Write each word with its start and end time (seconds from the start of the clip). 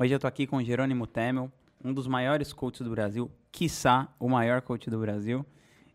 Hoje 0.00 0.14
eu 0.14 0.18
tô 0.20 0.28
aqui 0.28 0.46
com 0.46 0.62
Jerônimo 0.62 1.08
Temel, 1.08 1.50
um 1.84 1.92
dos 1.92 2.06
maiores 2.06 2.52
coaches 2.52 2.82
do 2.82 2.90
Brasil, 2.90 3.28
quiçá 3.50 4.06
o 4.20 4.28
maior 4.28 4.62
coach 4.62 4.88
do 4.88 4.96
Brasil. 4.96 5.44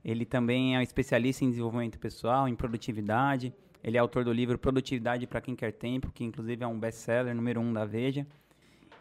Ele 0.04 0.26
também 0.26 0.76
é 0.76 0.84
especialista 0.84 1.46
em 1.46 1.50
desenvolvimento 1.50 1.98
pessoal, 1.98 2.46
em 2.46 2.54
produtividade. 2.54 3.54
Ele 3.82 3.96
é 3.96 4.02
autor 4.02 4.26
do 4.26 4.34
livro 4.34 4.60
Produtividade 4.60 5.26
para 5.26 5.40
Quem 5.40 5.56
Quer 5.56 5.72
Tempo, 5.72 6.12
que 6.12 6.26
inclusive 6.26 6.66
é 6.66 6.68
um 6.68 6.78
best-seller 6.78 7.34
número 7.34 7.62
um 7.62 7.72
da 7.72 7.86
Veja. 7.86 8.28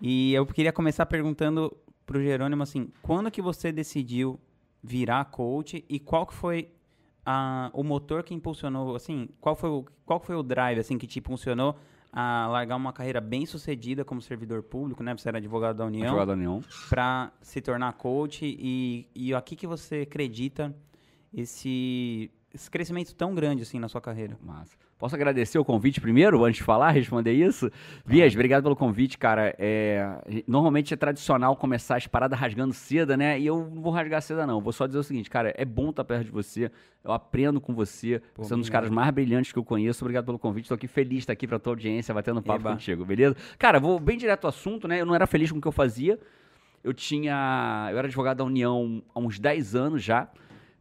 E 0.00 0.32
eu 0.34 0.46
queria 0.46 0.72
começar 0.72 1.04
perguntando 1.04 1.76
pro 2.06 2.22
Jerônimo 2.22 2.62
assim, 2.62 2.88
quando 3.02 3.28
que 3.28 3.42
você 3.42 3.72
decidiu 3.72 4.38
virar 4.80 5.24
coach 5.24 5.84
e 5.88 5.98
qual 5.98 6.24
que 6.24 6.34
foi 6.34 6.70
a, 7.26 7.72
o 7.74 7.82
motor 7.82 8.22
que 8.22 8.34
impulsionou, 8.34 8.94
assim, 8.94 9.28
qual 9.40 9.56
foi 9.56 9.68
o, 9.68 9.84
qual 10.06 10.20
foi 10.20 10.36
o 10.36 10.44
drive 10.44 10.78
assim 10.78 10.96
que 10.96 11.08
te 11.08 11.18
impulsionou 11.18 11.76
a 12.12 12.46
largar 12.48 12.76
uma 12.76 12.92
carreira 12.92 13.20
bem 13.20 13.46
sucedida 13.46 14.04
como 14.04 14.20
servidor 14.20 14.62
público, 14.62 15.02
né? 15.02 15.16
Você 15.16 15.28
era 15.28 15.38
advogado 15.38 15.78
da 15.78 15.86
União. 15.86 16.04
Advogado 16.04 16.28
da 16.28 16.34
União. 16.34 16.62
Para 16.90 17.32
se 17.40 17.60
tornar 17.62 17.94
coach 17.94 18.44
e, 18.44 19.08
e 19.14 19.34
aqui 19.34 19.56
que 19.56 19.66
você 19.66 20.02
acredita 20.02 20.74
esse, 21.32 22.30
esse 22.52 22.70
crescimento 22.70 23.14
tão 23.14 23.34
grande 23.34 23.62
assim 23.62 23.78
na 23.78 23.88
sua 23.88 24.00
carreira. 24.00 24.38
Massa. 24.42 24.76
Posso 25.02 25.16
agradecer 25.16 25.58
o 25.58 25.64
convite 25.64 26.00
primeiro, 26.00 26.44
antes 26.44 26.58
de 26.58 26.62
falar, 26.62 26.92
responder 26.92 27.32
isso? 27.32 27.68
Vias, 28.06 28.32
obrigado 28.34 28.62
pelo 28.62 28.76
convite, 28.76 29.18
cara. 29.18 29.52
É, 29.58 30.44
normalmente 30.46 30.94
é 30.94 30.96
tradicional 30.96 31.56
começar 31.56 31.96
as 31.96 32.06
paradas 32.06 32.38
rasgando 32.38 32.72
seda, 32.72 33.16
né? 33.16 33.36
E 33.36 33.44
eu 33.44 33.68
não 33.74 33.82
vou 33.82 33.90
rasgar 33.90 34.22
seda, 34.22 34.46
não. 34.46 34.60
Vou 34.60 34.72
só 34.72 34.86
dizer 34.86 35.00
o 35.00 35.02
seguinte, 35.02 35.28
cara, 35.28 35.52
é 35.58 35.64
bom 35.64 35.90
estar 35.90 36.04
perto 36.04 36.26
de 36.26 36.30
você. 36.30 36.70
Eu 37.02 37.10
aprendo 37.10 37.60
com 37.60 37.74
você. 37.74 38.22
Pô, 38.32 38.44
você 38.44 38.52
é 38.52 38.56
um 38.56 38.60
dos 38.60 38.70
caras 38.70 38.90
mais 38.90 39.10
brilhantes 39.10 39.50
que 39.50 39.58
eu 39.58 39.64
conheço. 39.64 40.04
Obrigado 40.04 40.24
pelo 40.24 40.38
convite. 40.38 40.66
Estou 40.66 40.76
aqui 40.76 40.86
feliz 40.86 41.10
de 41.10 41.18
estar 41.18 41.32
aqui 41.32 41.48
para 41.48 41.58
tua 41.58 41.72
audiência, 41.72 42.14
batendo 42.14 42.40
papo 42.40 42.60
Eba. 42.60 42.70
contigo, 42.70 43.04
beleza? 43.04 43.34
Cara, 43.58 43.80
vou 43.80 43.98
bem 43.98 44.16
direto 44.16 44.44
ao 44.44 44.50
assunto, 44.50 44.86
né? 44.86 45.00
Eu 45.00 45.06
não 45.06 45.16
era 45.16 45.26
feliz 45.26 45.50
com 45.50 45.58
o 45.58 45.60
que 45.60 45.66
eu 45.66 45.72
fazia. 45.72 46.16
Eu 46.84 46.94
tinha. 46.94 47.88
Eu 47.90 47.98
era 47.98 48.06
advogado 48.06 48.36
da 48.36 48.44
União 48.44 49.02
há 49.12 49.18
uns 49.18 49.40
10 49.40 49.74
anos 49.74 50.00
já. 50.00 50.30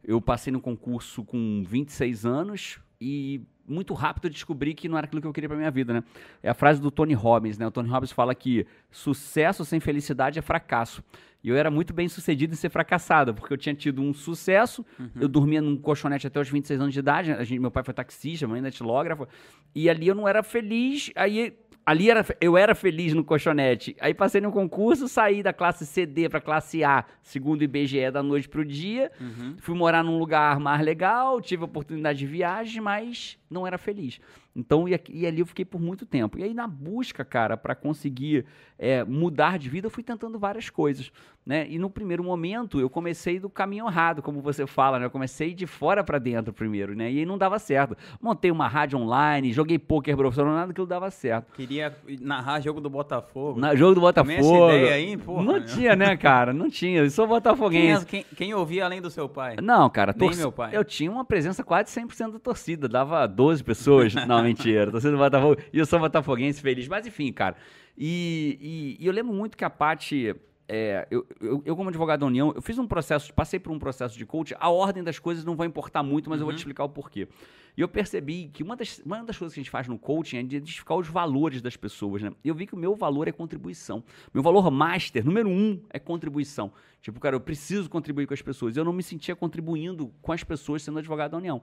Eu 0.03 0.21
passei 0.21 0.53
no 0.53 0.61
concurso 0.61 1.23
com 1.23 1.63
26 1.65 2.23
anos 2.23 2.79
e 3.01 3.41
muito 3.67 3.93
rápido 3.93 4.25
eu 4.25 4.31
descobri 4.31 4.73
que 4.73 4.89
não 4.89 4.97
era 4.97 5.05
aquilo 5.05 5.21
que 5.21 5.27
eu 5.27 5.33
queria 5.33 5.49
para 5.49 5.57
minha 5.57 5.71
vida, 5.71 5.93
né? 5.93 6.03
É 6.41 6.49
a 6.49 6.53
frase 6.53 6.81
do 6.81 6.91
Tony 6.91 7.13
Robbins, 7.13 7.57
né? 7.57 7.67
O 7.67 7.71
Tony 7.71 7.89
Robbins 7.89 8.11
fala 8.11 8.33
que 8.35 8.65
sucesso 8.89 9.63
sem 9.65 9.79
felicidade 9.79 10.39
é 10.39 10.41
fracasso. 10.41 11.03
E 11.43 11.49
eu 11.49 11.55
era 11.55 11.71
muito 11.71 11.93
bem 11.93 12.07
sucedido 12.07 12.53
em 12.53 12.55
ser 12.55 12.69
fracassado, 12.69 13.33
porque 13.33 13.51
eu 13.51 13.57
tinha 13.57 13.73
tido 13.73 14.01
um 14.01 14.13
sucesso, 14.13 14.85
uhum. 14.99 15.09
eu 15.19 15.27
dormia 15.27 15.61
num 15.61 15.75
colchonete 15.75 16.27
até 16.27 16.39
os 16.39 16.49
26 16.49 16.81
anos 16.81 16.93
de 16.93 16.99
idade, 16.99 17.31
a 17.31 17.43
gente, 17.43 17.59
meu 17.59 17.71
pai 17.71 17.83
foi 17.83 17.93
taxista, 17.93 18.47
mãe 18.47 18.61
datilógrafa, 18.61 19.27
e 19.73 19.89
ali 19.89 20.07
eu 20.07 20.13
não 20.13 20.27
era 20.27 20.43
feliz, 20.43 21.11
aí 21.15 21.57
ali 21.83 22.09
era, 22.11 22.25
eu 22.39 22.57
era 22.57 22.75
feliz 22.75 23.13
no 23.13 23.23
colchonete. 23.23 23.95
Aí 23.99 24.13
passei 24.13 24.39
no 24.39 24.51
concurso, 24.51 25.07
saí 25.07 25.41
da 25.41 25.51
classe 25.51 25.85
CD 25.85 26.29
para 26.29 26.39
classe 26.39 26.83
A, 26.83 27.05
segundo 27.23 27.63
IBGE, 27.63 28.11
da 28.11 28.21
noite 28.21 28.47
pro 28.47 28.63
dia. 28.63 29.11
Uhum. 29.19 29.55
Fui 29.57 29.75
morar 29.75 30.03
num 30.03 30.19
lugar 30.19 30.59
mais 30.59 30.81
legal, 30.85 31.41
tive 31.41 31.63
oportunidade 31.63 32.19
de 32.19 32.27
viagem, 32.27 32.81
mas 32.81 33.37
não 33.51 33.67
era 33.67 33.77
feliz. 33.77 34.19
Então, 34.55 34.87
e, 34.87 34.99
e, 35.09 35.27
ali 35.27 35.39
eu 35.39 35.45
fiquei 35.45 35.65
por 35.65 35.79
muito 35.79 36.05
tempo. 36.05 36.39
E 36.39 36.43
aí, 36.43 36.53
na 36.53 36.67
busca, 36.67 37.23
cara, 37.23 37.55
para 37.55 37.75
conseguir 37.75 38.45
é, 38.79 39.03
mudar 39.03 39.59
de 39.59 39.69
vida, 39.69 39.87
eu 39.87 39.91
fui 39.91 40.03
tentando 40.03 40.39
várias 40.39 40.69
coisas, 40.69 41.11
né? 41.45 41.67
E 41.69 41.77
no 41.77 41.89
primeiro 41.89 42.23
momento, 42.23 42.79
eu 42.79 42.89
comecei 42.89 43.39
do 43.39 43.49
caminho 43.49 43.87
errado, 43.87 44.21
como 44.21 44.41
você 44.41 44.65
fala, 44.65 44.99
né? 44.99 45.05
Eu 45.05 45.11
comecei 45.11 45.53
de 45.53 45.67
fora 45.67 46.03
para 46.03 46.17
dentro 46.19 46.53
primeiro, 46.53 46.95
né? 46.95 47.11
E 47.11 47.19
aí 47.19 47.25
não 47.25 47.37
dava 47.37 47.59
certo. 47.59 47.95
Montei 48.21 48.51
uma 48.51 48.67
rádio 48.67 48.99
online, 48.99 49.51
joguei 49.51 49.77
poker 49.79 50.15
profissional, 50.15 50.53
nada 50.53 50.73
que 50.73 50.79
não 50.79 50.87
dava 50.87 51.09
certo. 51.11 51.53
Queria 51.53 51.95
narrar 52.21 52.59
jogo 52.61 52.79
do 52.79 52.89
Botafogo. 52.89 53.59
Na, 53.59 53.75
jogo 53.75 53.95
do 53.95 54.01
Botafogo. 54.01 54.31
Essa 54.31 54.75
ideia 54.75 54.93
aí, 54.93 55.17
porra, 55.17 55.43
Não 55.43 55.65
tinha, 55.65 55.95
né, 55.95 56.15
cara? 56.15 56.53
Não 56.53 56.69
tinha. 56.69 57.01
Eu 57.01 57.09
sou 57.09 57.27
botafoguense. 57.27 58.05
Quem, 58.05 58.23
quem, 58.23 58.35
quem 58.35 58.53
ouvia 58.53 58.85
além 58.85 59.01
do 59.01 59.09
seu 59.09 59.27
pai? 59.27 59.55
Não, 59.61 59.89
cara. 59.89 60.13
Nem 60.17 60.35
meu 60.35 60.51
pai. 60.51 60.71
Eu 60.73 60.83
tinha 60.83 61.11
uma 61.11 61.25
presença 61.25 61.63
quase 61.63 61.89
100% 61.89 62.33
da 62.33 62.39
torcida. 62.39 62.87
Dava 62.87 63.25
12 63.41 63.63
pessoas. 63.63 64.13
não, 64.27 64.43
mentira. 64.43 64.91
Torcida 64.91 65.11
do 65.11 65.17
Botafogo. 65.17 65.57
E 65.73 65.79
eu 65.79 65.85
sou 65.85 65.99
botafoguense 65.99 66.61
feliz. 66.61 66.87
Mas 66.87 67.07
enfim, 67.07 67.33
cara. 67.33 67.55
E, 67.97 68.57
e, 68.99 69.03
e 69.03 69.07
eu 69.07 69.11
lembro 69.11 69.33
muito 69.33 69.57
que 69.57 69.65
a 69.65 69.69
parte. 69.69 70.35
É, 70.67 71.05
eu, 71.11 71.25
eu, 71.41 71.61
eu, 71.65 71.75
como 71.75 71.89
advogado 71.89 72.21
da 72.21 72.25
União, 72.25 72.53
eu 72.55 72.61
fiz 72.61 72.77
um 72.77 72.87
processo, 72.87 73.33
passei 73.33 73.59
por 73.59 73.73
um 73.73 73.79
processo 73.79 74.17
de 74.17 74.25
coach. 74.25 74.55
A 74.57 74.69
ordem 74.69 75.03
das 75.03 75.19
coisas 75.19 75.43
não 75.43 75.55
vai 75.55 75.67
importar 75.67 76.01
muito, 76.01 76.29
mas 76.29 76.39
uhum. 76.39 76.43
eu 76.43 76.45
vou 76.45 76.53
te 76.53 76.57
uhum. 76.57 76.59
explicar 76.59 76.83
o 76.85 76.89
porquê. 76.89 77.27
E 77.77 77.81
eu 77.81 77.87
percebi 77.87 78.49
que 78.53 78.63
uma 78.63 78.75
das, 78.75 78.99
uma 79.05 79.23
das 79.23 79.37
coisas 79.37 79.53
que 79.53 79.59
a 79.59 79.63
gente 79.63 79.71
faz 79.71 79.87
no 79.87 79.97
coaching 79.97 80.37
é 80.37 80.41
identificar 80.41 80.95
os 80.95 81.07
valores 81.07 81.61
das 81.61 81.75
pessoas, 81.75 82.21
né? 82.21 82.31
E 82.43 82.49
eu 82.49 82.55
vi 82.55 82.67
que 82.67 82.73
o 82.73 82.77
meu 82.77 82.95
valor 82.95 83.27
é 83.27 83.31
contribuição. 83.31 84.03
Meu 84.33 84.43
valor 84.43 84.69
master, 84.69 85.25
número 85.25 85.49
um, 85.49 85.81
é 85.89 85.99
contribuição. 85.99 86.71
Tipo, 87.01 87.19
cara, 87.19 87.35
eu 87.35 87.39
preciso 87.39 87.89
contribuir 87.89 88.27
com 88.27 88.33
as 88.33 88.41
pessoas. 88.43 88.77
Eu 88.77 88.85
não 88.85 88.93
me 88.93 89.01
sentia 89.01 89.35
contribuindo 89.35 90.13
com 90.21 90.31
as 90.31 90.43
pessoas 90.43 90.83
sendo 90.83 90.99
advogado 90.99 91.31
da 91.31 91.37
União. 91.37 91.61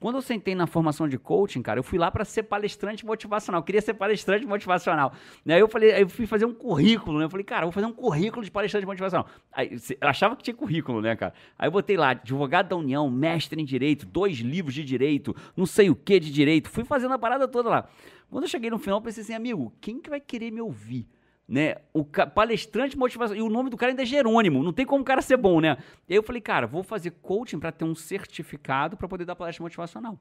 Quando 0.00 0.14
eu 0.14 0.22
sentei 0.22 0.54
na 0.54 0.66
formação 0.66 1.08
de 1.08 1.18
coaching, 1.18 1.60
cara, 1.60 1.80
eu 1.80 1.82
fui 1.82 1.98
lá 1.98 2.10
para 2.10 2.24
ser 2.24 2.44
palestrante 2.44 3.04
motivacional. 3.04 3.60
Eu 3.60 3.64
queria 3.64 3.82
ser 3.82 3.94
palestrante 3.94 4.46
motivacional. 4.46 5.12
Aí 5.46 5.58
eu 5.58 5.68
falei, 5.68 5.92
aí 5.92 6.02
eu 6.02 6.08
fui 6.08 6.24
fazer 6.24 6.46
um 6.46 6.54
currículo, 6.54 7.18
né? 7.18 7.24
Eu 7.24 7.30
falei, 7.30 7.44
cara, 7.44 7.62
eu 7.62 7.66
vou 7.66 7.72
fazer 7.72 7.86
um 7.86 7.92
currículo 7.92 8.42
de 8.44 8.50
palestrante 8.50 8.86
motivacional. 8.86 9.28
Aí, 9.52 9.76
eu 10.00 10.08
achava 10.08 10.36
que 10.36 10.42
tinha 10.42 10.54
currículo, 10.54 11.02
né, 11.02 11.16
cara? 11.16 11.34
Aí 11.58 11.66
eu 11.66 11.72
botei 11.72 11.96
lá, 11.96 12.10
advogado 12.10 12.68
da 12.68 12.76
União, 12.76 13.10
mestre 13.10 13.60
em 13.60 13.64
direito, 13.64 14.06
dois 14.06 14.38
livros 14.38 14.72
de 14.72 14.84
direito, 14.84 15.34
não 15.56 15.66
sei 15.66 15.90
o 15.90 15.96
que 15.96 16.18
de 16.20 16.30
direito. 16.30 16.68
Fui 16.68 16.84
fazendo 16.84 17.14
a 17.14 17.18
parada 17.18 17.46
toda 17.48 17.68
lá. 17.68 17.88
Quando 18.30 18.44
eu 18.44 18.48
cheguei 18.48 18.70
no 18.70 18.78
final, 18.78 19.00
pensei 19.00 19.22
assim, 19.22 19.34
amigo, 19.34 19.72
quem 19.80 20.00
que 20.00 20.10
vai 20.10 20.20
querer 20.20 20.50
me 20.50 20.60
ouvir? 20.60 21.08
né? 21.48 21.76
O 21.94 22.04
palestrante 22.04 22.96
motivação. 22.96 23.34
E 23.34 23.40
o 23.40 23.48
nome 23.48 23.70
do 23.70 23.76
cara 23.76 23.90
ainda 23.90 24.02
é 24.02 24.06
Jerônimo. 24.06 24.62
Não 24.62 24.72
tem 24.72 24.84
como 24.84 25.00
o 25.00 25.04
cara 25.04 25.22
ser 25.22 25.38
bom, 25.38 25.60
né? 25.60 25.78
E 26.06 26.12
aí 26.12 26.18
eu 26.18 26.22
falei, 26.22 26.42
cara, 26.42 26.66
vou 26.66 26.82
fazer 26.82 27.12
coaching 27.22 27.58
para 27.58 27.72
ter 27.72 27.86
um 27.86 27.94
certificado 27.94 28.96
para 28.98 29.08
poder 29.08 29.24
dar 29.24 29.34
palestra 29.34 29.62
motivacional. 29.62 30.18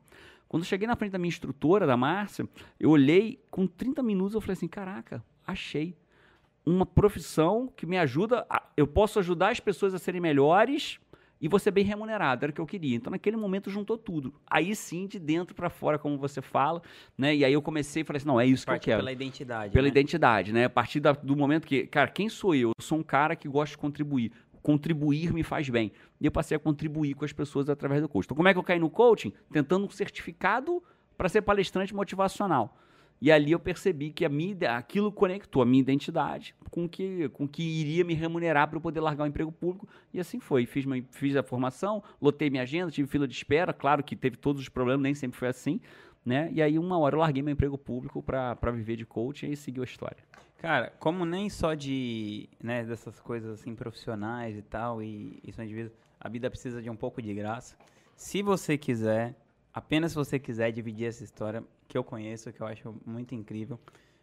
Quando 0.47 0.63
eu 0.63 0.67
cheguei 0.67 0.88
na 0.88 0.95
frente 0.95 1.11
da 1.11 1.17
minha 1.17 1.27
instrutora, 1.27 1.85
da 1.85 1.97
Márcia, 1.97 2.47
eu 2.79 2.89
olhei, 2.89 3.44
com 3.51 3.67
30 3.67 4.01
minutos 4.01 4.35
eu 4.35 4.39
falei 4.39 4.53
assim, 4.53 4.69
caraca, 4.69 5.21
achei 5.45 5.97
uma 6.65 6.85
profissão 6.85 7.71
que 7.75 7.85
me 7.85 7.97
ajuda, 7.97 8.45
a, 8.49 8.63
eu 8.77 8.88
posso 8.88 9.19
ajudar 9.19 9.49
as 9.49 9.59
pessoas 9.59 9.94
a 9.94 9.99
serem 9.99 10.21
melhores 10.21 10.99
e 11.39 11.47
você 11.47 11.69
bem 11.69 11.83
remunerado, 11.83 12.45
era 12.45 12.51
o 12.51 12.53
que 12.53 12.61
eu 12.61 12.65
queria. 12.65 12.95
Então, 12.95 13.11
naquele 13.11 13.37
momento, 13.37 13.69
juntou 13.69 13.97
tudo. 13.97 14.33
Aí 14.49 14.75
sim, 14.75 15.07
de 15.07 15.19
dentro 15.19 15.53
para 15.55 15.69
fora, 15.69 15.99
como 15.99 16.17
você 16.17 16.41
fala, 16.41 16.81
né? 17.17 17.35
E 17.35 17.45
aí 17.45 17.53
eu 17.53 17.61
comecei 17.61 18.01
e 18.01 18.05
falei 18.05 18.17
assim, 18.17 18.27
não, 18.27 18.39
é 18.39 18.45
isso 18.45 18.65
que 18.65 18.71
eu 18.71 18.79
quero. 18.79 18.99
pela 18.99 19.11
identidade, 19.11 19.71
Pela 19.71 19.83
né? 19.83 19.89
identidade, 19.89 20.51
né? 20.53 20.65
A 20.65 20.69
partir 20.69 20.99
da, 20.99 21.11
do 21.11 21.35
momento 21.35 21.67
que, 21.67 21.85
cara, 21.87 22.07
quem 22.09 22.27
sou 22.29 22.55
eu? 22.55 22.69
Eu 22.77 22.83
sou 22.83 22.97
um 22.97 23.03
cara 23.03 23.35
que 23.35 23.47
gosta 23.47 23.71
de 23.73 23.77
contribuir. 23.77 24.31
Contribuir 24.63 25.31
me 25.33 25.43
faz 25.43 25.69
bem. 25.69 25.91
E 26.19 26.25
eu 26.25 26.31
passei 26.31 26.57
a 26.57 26.59
contribuir 26.59 27.13
com 27.13 27.23
as 27.23 27.31
pessoas 27.31 27.69
através 27.69 28.01
do 28.01 28.09
coaching. 28.09 28.25
Então, 28.27 28.35
como 28.35 28.47
é 28.49 28.53
que 28.53 28.59
eu 28.59 28.63
caí 28.63 28.79
no 28.79 28.89
coaching? 28.89 29.31
Tentando 29.51 29.85
um 29.85 29.89
certificado 29.89 30.83
para 31.17 31.29
ser 31.29 31.41
palestrante 31.41 31.93
motivacional. 31.95 32.77
E 33.19 33.31
ali 33.31 33.51
eu 33.51 33.59
percebi 33.59 34.11
que 34.11 34.23
a 34.23 34.29
minha, 34.29 34.78
aquilo 34.78 35.11
conectou 35.11 35.61
a 35.61 35.66
minha 35.66 35.81
identidade 35.81 36.53
com 36.69 36.88
que, 36.88 37.29
com 37.29 37.47
que 37.47 37.63
iria 37.63 38.03
me 38.03 38.13
remunerar 38.13 38.67
para 38.67 38.78
eu 38.78 38.81
poder 38.81 39.00
largar 39.00 39.23
o 39.23 39.28
emprego 39.28 39.51
público. 39.51 39.88
E 40.13 40.19
assim 40.19 40.39
foi. 40.39 40.66
Fiz, 40.66 40.85
uma, 40.85 40.95
fiz 41.11 41.35
a 41.35 41.41
formação, 41.41 42.03
lotei 42.22 42.50
minha 42.50 42.63
agenda, 42.63 42.91
tive 42.91 43.09
fila 43.09 43.27
de 43.27 43.33
espera. 43.33 43.73
Claro 43.73 44.03
que 44.03 44.16
teve 44.16 44.38
todos 44.38 44.61
os 44.61 44.69
problemas, 44.69 45.01
nem 45.01 45.16
sempre 45.16 45.38
foi 45.38 45.47
assim. 45.47 45.81
Né? 46.23 46.50
E 46.53 46.61
aí, 46.61 46.77
uma 46.77 47.00
hora 47.00 47.16
eu 47.16 47.19
larguei 47.19 47.41
meu 47.41 47.53
emprego 47.53 47.77
público 47.77 48.22
para 48.22 48.72
viver 48.72 48.97
de 48.97 49.06
coaching 49.06 49.51
e 49.51 49.56
seguiu 49.56 49.81
a 49.81 49.85
história. 49.85 50.17
Cara, 50.57 50.91
como 51.00 51.25
nem 51.25 51.50
só 51.50 51.73
de 51.73 52.50
né, 52.61 52.83
dessas 52.83 53.19
coisas 53.19 53.59
assim 53.59 53.75
profissionais 53.75 54.57
e 54.57 54.61
tal, 54.61 55.01
e 55.01 55.39
isso 55.44 55.61
vida, 55.61 55.94
a 56.19 56.27
vida 56.27 56.50
precisa 56.50 56.81
de 56.81 56.89
um 56.89 56.95
pouco 56.95 57.22
de 57.22 57.33
graça. 57.33 57.77
Se 58.16 58.41
você 58.41 58.77
quiser, 58.77 59.35
apenas 59.72 60.11
se 60.11 60.16
você 60.16 60.39
quiser 60.39 60.72
dividir 60.72 61.07
essa 61.07 61.23
história, 61.23 61.63
que 61.87 61.97
eu 61.97 62.03
conheço, 62.03 62.51
que 62.51 62.61
eu 62.61 62.67
acho 62.67 62.95
muito 63.05 63.33
incrível. 63.33 63.79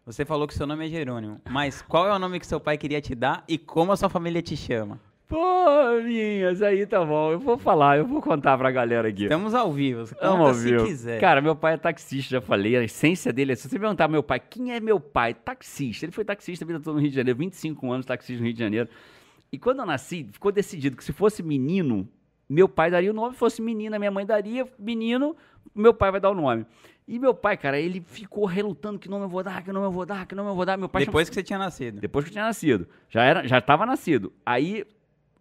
Você 0.06 0.24
falou 0.24 0.46
que 0.46 0.54
seu 0.54 0.66
nome 0.66 0.86
é 0.86 0.88
Jerônimo, 0.88 1.40
mas 1.48 1.80
qual 1.80 2.06
é 2.06 2.12
o 2.12 2.18
nome 2.18 2.38
que 2.38 2.46
seu 2.46 2.60
pai 2.60 2.76
queria 2.76 3.00
te 3.00 3.14
dar 3.14 3.42
e 3.48 3.56
como 3.56 3.90
a 3.90 3.96
sua 3.96 4.08
família 4.08 4.42
te 4.42 4.56
chama? 4.56 5.00
Pô, 5.26 6.02
minhas, 6.04 6.60
aí 6.60 6.86
tá 6.86 7.02
bom. 7.02 7.32
Eu 7.32 7.38
vou 7.38 7.56
falar, 7.56 7.96
eu 7.96 8.06
vou 8.06 8.20
contar 8.20 8.58
pra 8.58 8.70
galera 8.70 9.08
aqui. 9.08 9.22
Estamos 9.22 9.54
ao 9.54 9.72
vivo. 9.72 10.02
Estamos 10.02 10.46
ao 10.46 10.54
vivo. 10.54 10.84
quiser. 10.84 11.18
Cara, 11.18 11.40
meu 11.40 11.56
pai 11.56 11.74
é 11.74 11.76
taxista, 11.78 12.32
já 12.32 12.40
falei. 12.42 12.76
A 12.76 12.84
essência 12.84 13.32
dele 13.32 13.52
é. 13.52 13.54
Se 13.56 13.66
você 13.66 13.78
perguntar 13.78 14.06
meu 14.06 14.22
pai, 14.22 14.38
quem 14.38 14.74
é 14.74 14.80
meu 14.80 15.00
pai? 15.00 15.32
Taxista. 15.32 16.04
Ele 16.04 16.12
foi 16.12 16.24
taxista 16.24 16.64
a 16.64 16.66
vida 16.66 16.78
toda 16.78 16.96
no 16.96 17.00
Rio 17.00 17.08
de 17.08 17.16
Janeiro, 17.16 17.38
25 17.38 17.90
anos 17.90 18.04
taxista 18.04 18.38
no 18.38 18.44
Rio 18.44 18.52
de 18.52 18.60
Janeiro. 18.60 18.88
E 19.50 19.58
quando 19.58 19.78
eu 19.78 19.86
nasci, 19.86 20.28
ficou 20.30 20.52
decidido 20.52 20.96
que 20.96 21.02
se 21.02 21.12
fosse 21.12 21.42
menino, 21.42 22.06
meu 22.48 22.68
pai 22.68 22.90
daria 22.90 23.10
o 23.10 23.14
nome, 23.14 23.32
se 23.32 23.38
fosse 23.38 23.62
menina, 23.62 23.98
minha 23.98 24.10
mãe 24.10 24.26
daria, 24.26 24.68
menino, 24.78 25.34
meu 25.74 25.94
pai 25.94 26.10
vai 26.10 26.20
dar 26.20 26.30
o 26.30 26.34
nome. 26.34 26.66
E 27.06 27.18
meu 27.18 27.34
pai, 27.34 27.56
cara, 27.56 27.78
ele 27.78 28.00
ficou 28.00 28.46
relutando 28.46 28.98
que 28.98 29.08
nome 29.08 29.24
eu 29.24 29.28
vou 29.28 29.42
dar, 29.42 29.62
que 29.62 29.70
nome 29.70 29.86
eu 29.86 29.92
vou 29.92 30.06
dar, 30.06 30.26
que 30.26 30.34
nome 30.34 30.48
eu 30.48 30.54
vou 30.54 30.64
dar. 30.64 30.78
Meu 30.78 30.88
pai 30.88 31.04
Depois 31.04 31.26
chama... 31.26 31.30
que 31.30 31.34
você 31.34 31.42
tinha 31.42 31.58
nascido. 31.58 32.00
Depois 32.00 32.24
que 32.24 32.30
eu 32.30 32.32
tinha 32.32 32.44
nascido. 32.44 32.88
Já 33.10 33.22
era, 33.22 33.46
já 33.46 33.58
estava 33.58 33.84
nascido. 33.84 34.32
Aí, 34.44 34.86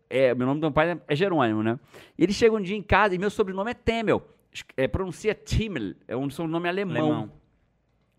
é, 0.09 0.35
meu 0.35 0.45
nome 0.45 0.59
do 0.59 0.65
meu 0.65 0.71
pai 0.73 0.99
é 1.07 1.15
Jerônimo, 1.15 1.63
né? 1.63 1.79
Ele 2.17 2.33
chega 2.33 2.53
um 2.53 2.61
dia 2.61 2.75
em 2.75 2.81
casa 2.81 3.15
e 3.15 3.17
meu 3.17 3.29
sobrenome 3.29 3.71
é 3.71 3.73
Temel. 3.73 4.27
É, 4.75 4.87
pronuncia 4.87 5.33
Timmel, 5.33 5.95
é 6.05 6.15
um 6.15 6.29
sobrenome 6.29 6.67
alemão. 6.67 7.05
alemão. 7.05 7.31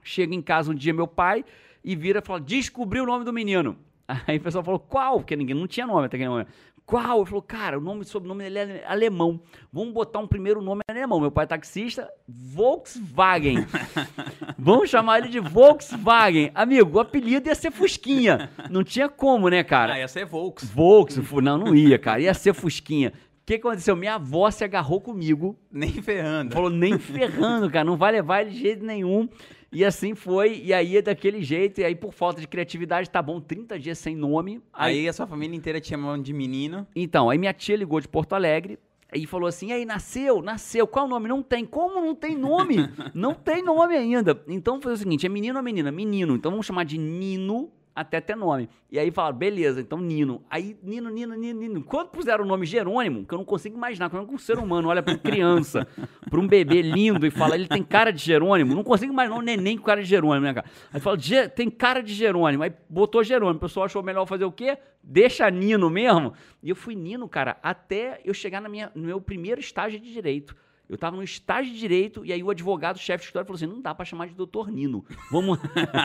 Chega 0.02 0.34
em 0.34 0.42
casa 0.42 0.72
um 0.72 0.74
dia 0.74 0.92
meu 0.92 1.06
pai 1.06 1.44
e 1.84 1.94
vira 1.94 2.20
e 2.20 2.26
fala: 2.26 2.40
descobriu 2.40 3.04
o 3.04 3.06
nome 3.06 3.24
do 3.24 3.32
menino. 3.32 3.76
Aí 4.26 4.38
o 4.38 4.40
pessoal 4.40 4.64
falou, 4.64 4.80
qual? 4.80 5.18
Porque 5.18 5.36
ninguém 5.36 5.54
não 5.54 5.66
tinha 5.66 5.86
nome 5.86 6.06
até 6.06 6.16
aquele 6.16 6.30
momento. 6.30 6.50
Qual? 6.86 7.20
Ele 7.20 7.26
falou, 7.26 7.42
cara, 7.42 7.78
o 7.78 7.80
nome, 7.80 8.04
sobrenome 8.04 8.44
dele 8.44 8.58
é 8.58 8.84
alemão. 8.86 9.40
Vamos 9.72 9.94
botar 9.94 10.18
um 10.18 10.26
primeiro 10.26 10.60
nome 10.60 10.82
alemão. 10.88 11.18
Meu 11.18 11.30
pai 11.30 11.44
é 11.44 11.48
taxista, 11.48 12.10
Volkswagen. 12.28 13.66
Vamos 14.58 14.90
chamar 14.90 15.20
ele 15.20 15.28
de 15.28 15.40
Volkswagen. 15.40 16.50
Amigo, 16.54 16.98
o 16.98 17.00
apelido 17.00 17.48
ia 17.48 17.54
ser 17.54 17.70
Fusquinha. 17.70 18.50
Não 18.70 18.84
tinha 18.84 19.08
como, 19.08 19.48
né, 19.48 19.64
cara? 19.64 19.94
Ah, 19.94 19.98
ia 19.98 20.08
ser 20.08 20.26
Volks. 20.26 20.68
Volks, 20.68 21.16
não, 21.42 21.56
não 21.56 21.74
ia, 21.74 21.98
cara. 21.98 22.20
Ia 22.20 22.34
ser 22.34 22.52
Fusquinha. 22.52 23.12
O 23.44 23.46
que 23.46 23.54
aconteceu? 23.54 23.96
Minha 23.96 24.14
avó 24.14 24.50
se 24.50 24.64
agarrou 24.64 25.00
comigo. 25.00 25.58
Nem 25.70 25.90
ferrando. 25.90 26.54
Falou, 26.54 26.70
nem 26.70 26.98
ferrando, 26.98 27.70
cara. 27.70 27.84
Não 27.84 27.96
vai 27.96 28.12
levar 28.12 28.42
ele 28.42 28.50
de 28.50 28.58
jeito 28.58 28.84
nenhum. 28.84 29.28
E 29.74 29.84
assim 29.84 30.14
foi, 30.14 30.62
e 30.64 30.72
aí 30.72 30.96
é 30.96 31.02
daquele 31.02 31.42
jeito, 31.42 31.80
e 31.80 31.84
aí 31.84 31.94
por 31.94 32.12
falta 32.12 32.40
de 32.40 32.46
criatividade, 32.46 33.10
tá 33.10 33.20
bom, 33.20 33.40
30 33.40 33.78
dias 33.78 33.98
sem 33.98 34.14
nome. 34.14 34.62
Aí, 34.72 35.00
aí 35.00 35.08
a 35.08 35.12
sua 35.12 35.26
família 35.26 35.56
inteira 35.56 35.80
te 35.80 35.88
chamando 35.88 36.22
de 36.22 36.32
menino. 36.32 36.86
Então, 36.94 37.28
aí 37.28 37.36
minha 37.36 37.52
tia 37.52 37.76
ligou 37.76 38.00
de 38.00 38.06
Porto 38.06 38.34
Alegre, 38.34 38.78
e 39.12 39.26
falou 39.26 39.48
assim: 39.48 39.68
e 39.68 39.72
aí, 39.72 39.84
nasceu, 39.84 40.42
nasceu, 40.42 40.86
qual 40.86 41.06
o 41.06 41.08
nome? 41.08 41.28
Não 41.28 41.42
tem. 41.42 41.64
Como 41.64 42.00
não 42.00 42.14
tem 42.14 42.36
nome? 42.36 42.76
não 43.14 43.34
tem 43.34 43.62
nome 43.62 43.96
ainda. 43.96 44.40
Então 44.48 44.80
foi 44.80 44.92
o 44.92 44.96
seguinte: 44.96 45.26
é 45.26 45.28
menino 45.28 45.56
ou 45.56 45.62
menina? 45.62 45.92
Menino. 45.92 46.34
Então 46.34 46.50
vamos 46.50 46.66
chamar 46.66 46.84
de 46.84 46.98
Nino 46.98 47.70
até 47.94 48.20
ter 48.20 48.36
nome. 48.36 48.68
E 48.90 48.98
aí 48.98 49.10
falaram, 49.10 49.36
beleza, 49.36 49.80
então 49.80 49.98
Nino. 49.98 50.42
Aí 50.50 50.76
Nino, 50.82 51.10
Nino, 51.10 51.34
Nino, 51.34 51.60
Nino. 51.60 51.84
Quando 51.84 52.08
puseram 52.08 52.44
o 52.44 52.46
nome 52.46 52.66
Jerônimo, 52.66 53.24
que 53.24 53.32
eu 53.32 53.38
não 53.38 53.44
consigo 53.44 53.76
imaginar, 53.76 54.10
como 54.10 54.22
é 54.22 54.26
que 54.26 54.34
um 54.34 54.38
ser 54.38 54.58
humano 54.58 54.88
olha 54.88 55.02
para 55.02 55.12
uma 55.12 55.18
criança, 55.18 55.86
para 56.28 56.40
um 56.40 56.46
bebê 56.46 56.82
lindo 56.82 57.26
e 57.26 57.30
fala, 57.30 57.54
ele 57.54 57.68
tem 57.68 57.82
cara 57.82 58.10
de 58.10 58.22
Jerônimo, 58.22 58.74
não 58.74 58.82
consigo 58.82 59.12
imaginar 59.12 59.36
um 59.36 59.42
neném 59.42 59.78
com 59.78 59.84
cara 59.84 60.02
de 60.02 60.08
Jerônimo, 60.08 60.46
né, 60.46 60.54
cara? 60.54 60.66
Aí 60.92 61.00
fala, 61.00 61.16
tem 61.54 61.70
cara 61.70 62.02
de 62.02 62.12
Jerônimo. 62.12 62.62
Aí 62.62 62.72
botou 62.88 63.22
Jerônimo. 63.22 63.58
O 63.58 63.60
pessoal 63.60 63.86
achou 63.86 64.02
melhor 64.02 64.26
fazer 64.26 64.44
o 64.44 64.52
quê? 64.52 64.76
Deixa 65.02 65.48
Nino 65.50 65.88
mesmo. 65.88 66.32
E 66.62 66.70
eu 66.70 66.76
fui 66.76 66.94
Nino, 66.94 67.28
cara, 67.28 67.56
até 67.62 68.20
eu 68.24 68.34
chegar 68.34 68.60
na 68.60 68.68
minha, 68.68 68.90
no 68.94 69.04
meu 69.04 69.20
primeiro 69.20 69.60
estágio 69.60 70.00
de 70.00 70.12
direito. 70.12 70.56
Eu 70.88 70.96
estava 70.96 71.16
no 71.16 71.22
estágio 71.22 71.72
de 71.72 71.78
direito 71.78 72.24
e 72.24 72.32
aí 72.32 72.42
o 72.42 72.50
advogado, 72.50 72.98
chefe 72.98 73.18
de 73.18 73.24
escritório, 73.24 73.46
falou 73.46 73.56
assim: 73.56 73.66
não 73.66 73.80
dá 73.80 73.94
para 73.94 74.04
chamar 74.04 74.26
de 74.26 74.34
doutor 74.34 74.70
Nino. 74.70 75.04
Vamos, 75.30 75.58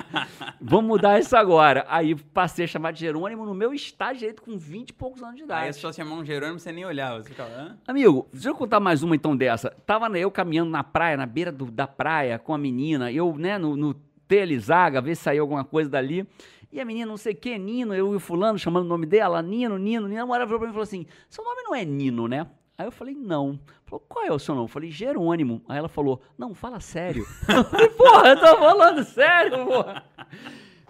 vamos 0.61 0.87
mudar 0.87 1.19
isso 1.19 1.35
agora. 1.35 1.85
Aí 1.89 2.15
passei 2.15 2.63
a 2.63 2.67
chamar 2.67 2.91
de 2.91 3.01
Jerônimo 3.01 3.45
no 3.45 3.53
meu 3.53 3.73
estágio 3.73 4.15
de 4.15 4.19
direito 4.19 4.41
com 4.41 4.57
20 4.57 4.89
e 4.89 4.93
poucos 4.93 5.21
anos 5.21 5.35
de 5.35 5.43
idade. 5.43 5.67
Aí 5.67 5.73
só 5.73 5.91
chamar 5.91 6.15
um 6.15 6.23
Jerônimo, 6.23 6.59
você 6.59 6.71
nem 6.71 6.85
olhava. 6.85 7.21
Você 7.21 7.29
ficava, 7.29 7.49
Hã? 7.49 7.77
Amigo, 7.85 8.27
deixa 8.31 8.49
eu 8.49 8.55
contar 8.55 8.79
mais 8.79 9.03
uma 9.03 9.15
então 9.15 9.35
dessa. 9.35 9.69
Tava 9.85 10.09
eu 10.17 10.31
caminhando 10.31 10.71
na 10.71 10.83
praia, 10.83 11.17
na 11.17 11.25
beira 11.25 11.51
do, 11.51 11.65
da 11.65 11.85
praia 11.85 12.39
com 12.39 12.53
a 12.53 12.57
menina, 12.57 13.11
eu, 13.11 13.35
né, 13.37 13.57
no, 13.57 13.75
no 13.75 13.93
Telezaga, 14.27 15.01
ver 15.01 15.15
se 15.15 15.23
saiu 15.23 15.43
alguma 15.43 15.65
coisa 15.65 15.89
dali. 15.89 16.25
E 16.71 16.79
a 16.79 16.85
menina, 16.85 17.07
não 17.07 17.17
sei 17.17 17.33
o 17.33 17.35
que, 17.35 17.57
Nino, 17.57 17.95
eu 17.95 18.13
e 18.13 18.15
o 18.15 18.19
fulano 18.19 18.59
chamando 18.59 18.85
o 18.85 18.87
nome 18.87 19.07
dela, 19.07 19.41
Nino, 19.41 19.77
Nino, 19.77 20.07
Nino. 20.07 20.21
A 20.21 20.25
mulher 20.25 20.45
virou 20.45 20.59
pra 20.59 20.67
mim 20.67 20.71
e 20.71 20.73
falou 20.73 20.83
assim: 20.83 21.05
seu 21.27 21.43
nome 21.43 21.63
não 21.63 21.73
é 21.73 21.83
Nino, 21.83 22.27
né? 22.27 22.47
Aí 22.79 22.87
eu 22.87 22.93
falei, 22.93 23.13
não. 23.13 23.59
Falou, 23.83 24.05
qual 24.07 24.25
é 24.25 24.31
o 24.31 24.39
seu 24.39 24.55
nome? 24.55 24.63
Eu 24.63 24.71
falei, 24.71 24.89
Jerônimo. 24.89 25.61
Aí 25.67 25.77
ela 25.77 25.89
falou, 25.89 26.21
não, 26.37 26.55
fala 26.55 26.79
sério. 26.79 27.25
eu 27.53 27.63
falei, 27.65 27.89
porra, 27.89 28.29
eu 28.29 28.39
tô 28.39 28.57
falando 28.57 29.03
sério, 29.03 29.65
porra. 29.65 30.05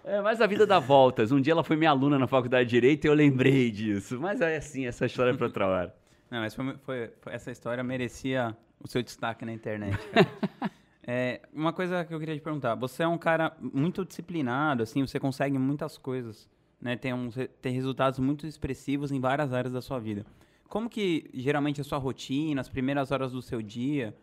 É, 0.04 0.22
mas 0.22 0.40
a 0.40 0.46
vida 0.46 0.68
dá 0.68 0.78
voltas. 0.78 1.32
Um 1.32 1.42
dia 1.42 1.52
ela 1.52 1.64
foi 1.64 1.76
minha 1.76 1.90
aluna 1.90 2.20
na 2.20 2.28
faculdade 2.28 2.70
de 2.70 2.76
Direito 2.76 3.06
e 3.06 3.08
eu 3.08 3.16
lembrei 3.16 3.72
disso. 3.72 4.20
Mas 4.20 4.40
é 4.40 4.58
assim, 4.58 4.86
essa 4.86 5.08
história 5.08 5.32
é 5.32 5.34
pra 5.34 5.48
outra 5.48 5.66
hora. 5.66 5.96
Não, 6.30 6.40
mas 6.42 6.54
foi, 6.54 6.78
foi, 6.78 7.12
foi, 7.22 7.34
essa 7.34 7.50
história 7.50 7.84
merecia 7.84 8.56
o 8.80 8.88
seu 8.88 9.02
destaque 9.02 9.44
na 9.44 9.52
internet, 9.52 9.98
é, 11.06 11.42
uma 11.52 11.74
coisa 11.74 12.06
que 12.06 12.14
eu 12.14 12.20
queria 12.20 12.36
te 12.36 12.42
perguntar. 12.42 12.76
Você 12.76 13.02
é 13.02 13.08
um 13.08 13.18
cara 13.18 13.52
muito 13.60 14.06
disciplinado, 14.06 14.84
assim, 14.84 15.02
você 15.06 15.20
consegue 15.20 15.58
muitas 15.58 15.98
coisas, 15.98 16.48
né? 16.80 16.96
Tem, 16.96 17.14
um, 17.14 17.30
tem 17.60 17.74
resultados 17.74 18.20
muito 18.20 18.46
expressivos 18.46 19.12
em 19.12 19.20
várias 19.20 19.52
áreas 19.52 19.74
da 19.74 19.82
sua 19.82 20.00
vida. 20.00 20.24
Como 20.70 20.88
que 20.88 21.30
geralmente 21.34 21.80
é 21.80 21.82
a 21.82 21.84
sua 21.84 21.98
rotina, 21.98 22.62
as 22.62 22.70
primeiras 22.70 23.12
horas 23.12 23.32
do 23.32 23.42
seu 23.42 23.60
dia? 23.60 24.16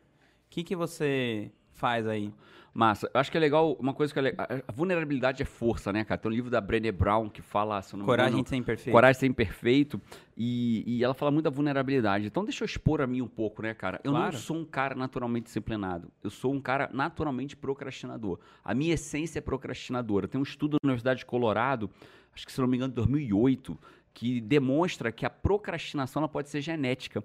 O 0.46 0.48
que, 0.48 0.62
que 0.62 0.76
você 0.76 1.50
faz 1.72 2.06
aí? 2.06 2.32
Massa. 2.72 3.10
Eu 3.12 3.19
acho 3.19 3.31
que 3.31 3.37
é 3.37 3.40
legal, 3.40 3.72
uma 3.81 3.94
coisa 3.94 4.12
que 4.12 4.19
é 4.19 4.22
legal, 4.22 4.46
a 4.69 4.72
vulnerabilidade 4.72 5.43
é 5.43 5.46
força, 5.46 5.93
né, 5.93 6.04
cara? 6.04 6.19
Tem 6.19 6.31
um 6.31 6.34
livro 6.34 6.50
da 6.50 6.60
Brené 6.60 6.93
Brown 6.93 7.28
que 7.28 7.40
fala... 7.40 7.81
Se 7.82 7.96
Coragem 7.96 8.32
engano, 8.32 8.44
de 8.44 8.50
ser 8.50 8.56
imperfeito. 8.56 8.93
Coragem 8.93 9.14
de 9.14 9.20
ser 9.20 9.26
imperfeito. 9.26 10.00
E, 10.37 10.84
e, 10.87 11.02
ela 11.02 11.14
fala 11.14 11.31
muito 11.31 11.44
da 11.44 11.50
vulnerabilidade. 11.50 12.26
Então 12.26 12.44
deixa 12.44 12.62
eu 12.62 12.66
expor 12.66 13.00
a 13.00 13.06
mim 13.06 13.22
um 13.22 13.28
pouco, 13.28 13.62
né, 13.62 13.72
cara? 13.75 13.99
Eu 14.04 14.12
claro. 14.12 14.32
não 14.32 14.38
sou 14.38 14.58
um 14.58 14.64
cara 14.64 14.94
naturalmente 14.94 15.44
disciplinado. 15.44 16.12
Eu 16.22 16.31
sou 16.31 16.52
um 16.52 16.60
cara 16.60 16.88
naturalmente 16.92 17.56
procrastinador. 17.56 18.38
A 18.62 18.75
minha 18.75 18.94
essência 18.94 19.38
é 19.38 19.42
procrastinadora. 19.42 20.28
Tem 20.28 20.38
um 20.38 20.44
estudo 20.44 20.76
na 20.82 20.88
Universidade 20.88 21.20
de 21.20 21.26
Colorado, 21.26 21.90
acho 22.34 22.46
que 22.46 22.52
se 22.52 22.60
não 22.60 22.69
me 22.69 22.76
engano, 22.76 22.92
2008, 22.92 23.76
que 24.16 24.40
demonstra 24.40 25.12
que 25.12 25.26
a 25.26 25.30
procrastinação 25.30 26.26
pode 26.26 26.48
ser 26.48 26.62
genética. 26.62 27.22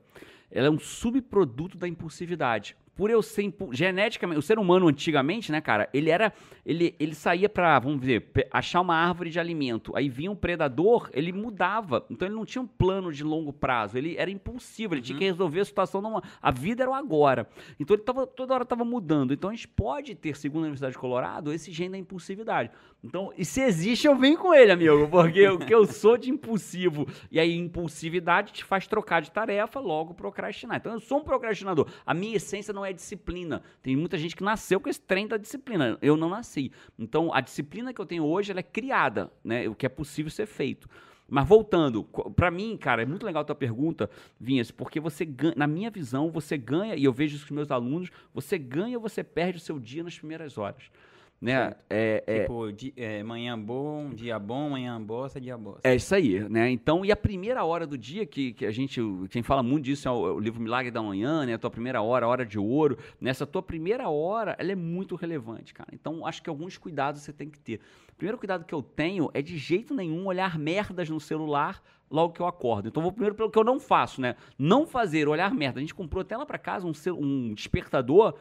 Ela 0.51 0.67
é 0.67 0.69
um 0.69 0.77
subproduto 0.77 1.77
da 1.77 1.87
impulsividade 1.87 2.75
por 2.95 3.09
eu 3.09 3.21
ser 3.21 3.53
geneticamente, 3.71 4.39
o 4.39 4.41
ser 4.41 4.59
humano 4.59 4.87
antigamente, 4.87 5.51
né, 5.51 5.61
cara, 5.61 5.89
ele 5.93 6.09
era 6.09 6.33
ele, 6.65 6.95
ele 6.99 7.15
saía 7.15 7.49
para, 7.49 7.79
vamos 7.79 8.01
dizer, 8.01 8.29
achar 8.51 8.81
uma 8.81 8.95
árvore 8.95 9.29
de 9.29 9.39
alimento. 9.39 9.95
Aí 9.95 10.09
vinha 10.09 10.31
um 10.31 10.35
predador, 10.35 11.09
ele 11.13 11.31
mudava. 11.31 12.05
Então 12.09 12.27
ele 12.27 12.35
não 12.35 12.45
tinha 12.45 12.61
um 12.61 12.67
plano 12.67 13.11
de 13.11 13.23
longo 13.23 13.51
prazo, 13.51 13.97
ele 13.97 14.15
era 14.17 14.29
impulsivo, 14.29 14.93
ele 14.93 15.01
uhum. 15.01 15.05
tinha 15.05 15.17
que 15.17 15.25
resolver 15.25 15.59
a 15.59 15.65
situação 15.65 16.01
numa, 16.01 16.21
a 16.41 16.51
vida 16.51 16.83
era 16.83 16.91
o 16.91 16.93
agora. 16.93 17.47
Então 17.79 17.95
ele 17.95 18.03
tava, 18.03 18.27
toda 18.27 18.53
hora 18.53 18.63
estava 18.63 18.85
mudando. 18.85 19.33
Então 19.33 19.49
a 19.49 19.53
gente 19.53 19.67
pode 19.67 20.15
ter, 20.15 20.35
segundo 20.37 20.63
a 20.63 20.65
Universidade 20.65 20.93
de 20.93 20.99
Colorado, 20.99 21.51
esse 21.51 21.71
gene 21.71 21.91
da 21.91 21.97
impulsividade. 21.97 22.69
Então, 23.03 23.33
e 23.35 23.43
se 23.43 23.61
existe, 23.61 24.05
eu 24.05 24.15
venho 24.15 24.37
com 24.37 24.53
ele, 24.53 24.71
amigo, 24.71 25.07
porque 25.09 25.47
o 25.49 25.57
que 25.57 25.73
eu 25.73 25.85
sou 25.87 26.17
de 26.17 26.29
impulsivo 26.29 27.07
e 27.31 27.39
aí 27.39 27.57
impulsividade 27.57 28.53
te 28.53 28.63
faz 28.63 28.85
trocar 28.85 29.21
de 29.21 29.31
tarefa, 29.31 29.79
logo 29.79 30.13
procrastinar. 30.13 30.77
Então 30.77 30.93
eu 30.93 30.99
sou 30.99 31.17
um 31.19 31.23
procrastinador. 31.23 31.87
A 32.05 32.13
minha 32.13 32.35
essência 32.35 32.71
não 32.71 32.80
não 32.81 32.85
é 32.85 32.91
disciplina. 32.91 33.61
Tem 33.83 33.95
muita 33.95 34.17
gente 34.17 34.35
que 34.35 34.43
nasceu 34.43 34.79
com 34.79 34.89
esse 34.89 34.99
trem 34.99 35.27
da 35.27 35.37
disciplina. 35.37 35.97
Eu 36.01 36.17
não 36.17 36.29
nasci. 36.29 36.71
Então, 36.97 37.33
a 37.33 37.39
disciplina 37.39 37.93
que 37.93 38.01
eu 38.01 38.05
tenho 38.05 38.25
hoje, 38.25 38.51
é 38.51 38.63
criada, 38.63 39.31
né? 39.43 39.69
O 39.69 39.75
que 39.75 39.85
é 39.85 39.89
possível 39.89 40.31
ser 40.31 40.47
feito. 40.47 40.89
Mas 41.29 41.47
voltando, 41.47 42.03
para 42.35 42.51
mim, 42.51 42.75
cara, 42.75 43.03
é 43.03 43.05
muito 43.05 43.25
legal 43.25 43.41
a 43.41 43.45
tua 43.45 43.55
pergunta, 43.55 44.09
Vinhas, 44.37 44.69
porque 44.69 44.99
você 44.99 45.23
ganha, 45.23 45.53
na 45.55 45.65
minha 45.65 45.89
visão, 45.89 46.29
você 46.29 46.57
ganha, 46.57 46.95
e 46.95 47.05
eu 47.05 47.13
vejo 47.13 47.37
isso 47.37 47.47
com 47.47 47.53
meus 47.53 47.71
alunos, 47.71 48.09
você 48.33 48.57
ganha 48.57 48.97
ou 48.97 49.01
você 49.01 49.23
perde 49.23 49.57
o 49.57 49.61
seu 49.61 49.79
dia 49.79 50.03
nas 50.03 50.17
primeiras 50.17 50.57
horas. 50.57 50.91
Né? 51.41 51.73
É, 51.89 52.23
é, 52.27 52.39
tipo, 52.41 52.71
di, 52.71 52.93
é, 52.95 53.23
manhã 53.23 53.57
bom, 53.57 54.11
dia 54.11 54.37
bom, 54.37 54.69
manhã 54.69 55.01
bosta, 55.01 55.41
dia 55.41 55.57
bosta. 55.57 55.81
É 55.83 55.95
isso 55.95 56.13
aí, 56.13 56.47
né? 56.47 56.69
Então, 56.69 57.03
e 57.03 57.11
a 57.11 57.15
primeira 57.15 57.65
hora 57.65 57.87
do 57.87 57.97
dia, 57.97 58.27
que, 58.27 58.53
que 58.53 58.63
a 58.63 58.69
gente, 58.69 59.01
quem 59.31 59.41
fala 59.41 59.63
muito 59.63 59.85
disso 59.85 60.07
é 60.07 60.11
o, 60.11 60.27
é 60.27 60.31
o, 60.33 60.39
livro 60.39 60.61
Milagre 60.61 60.91
da 60.91 61.01
Manhã, 61.01 61.43
né? 61.43 61.55
A 61.55 61.57
tua 61.57 61.71
primeira 61.71 61.99
hora, 61.99 62.27
a 62.27 62.29
hora 62.29 62.45
de 62.45 62.59
ouro. 62.59 62.95
Nessa 63.19 63.47
tua 63.47 63.63
primeira 63.63 64.07
hora, 64.07 64.55
ela 64.59 64.71
é 64.71 64.75
muito 64.75 65.15
relevante, 65.15 65.73
cara. 65.73 65.89
Então, 65.93 66.27
acho 66.27 66.43
que 66.43 66.49
alguns 66.49 66.77
cuidados 66.77 67.21
você 67.21 67.33
tem 67.33 67.49
que 67.49 67.59
ter. 67.59 67.79
O 68.11 68.15
primeiro 68.15 68.37
cuidado 68.37 68.63
que 68.63 68.75
eu 68.75 68.83
tenho 68.83 69.31
é 69.33 69.41
de 69.41 69.57
jeito 69.57 69.95
nenhum 69.95 70.27
olhar 70.27 70.59
merdas 70.59 71.09
no 71.09 71.19
celular 71.19 71.81
logo 72.07 72.33
que 72.33 72.41
eu 72.41 72.45
acordo. 72.45 72.87
Então, 72.87 73.01
vou 73.01 73.11
primeiro 73.11 73.33
pelo 73.33 73.49
que 73.49 73.57
eu 73.57 73.63
não 73.63 73.79
faço, 73.79 74.21
né? 74.21 74.35
Não 74.59 74.85
fazer, 74.85 75.27
olhar 75.27 75.51
merda. 75.55 75.79
A 75.79 75.81
gente 75.81 75.95
comprou 75.95 76.21
até 76.21 76.37
lá 76.37 76.45
para 76.45 76.59
casa 76.59 76.85
um, 76.85 76.91
um 77.17 77.53
despertador 77.55 78.35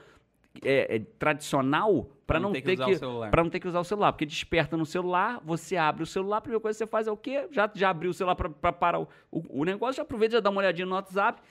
é, 0.62 0.97
é, 0.97 0.99
tradicional 1.19 2.09
para 2.26 2.38
não, 2.38 2.52
ter 2.52 2.62
que, 2.62 2.76
que 2.76 2.99
para 3.30 3.42
não 3.42 3.50
ter 3.50 3.59
que 3.59 3.66
usar 3.66 3.80
o 3.80 3.85
celular, 3.85 4.12
porque 4.12 4.26
desperta 4.26 4.76
no 4.76 4.87
celular, 4.87 5.40
você 5.45 5.76
abre 5.76 6.02
o 6.02 6.07
celular, 6.07 6.37
a 6.37 6.40
primeira 6.40 6.61
coisa 6.61 6.76
que 6.76 6.85
você 6.85 6.90
faz 6.90 7.07
é 7.07 7.11
o 7.11 7.16
quê? 7.16 7.49
Já 7.50 7.69
já 7.75 7.90
abriu 7.90 8.11
o 8.11 8.14
celular 8.14 8.37
para 8.37 8.73
parar 8.73 9.00
o, 9.00 9.09
o, 9.30 9.62
o, 9.62 9.64
negócio, 9.64 9.97
já 9.97 10.02
aproveita 10.02 10.37
já 10.37 10.40
dá 10.40 10.50
uma 10.50 10.61
olhadinha 10.61 10.87
no 10.87 10.95
WhatsApp. 10.95 11.42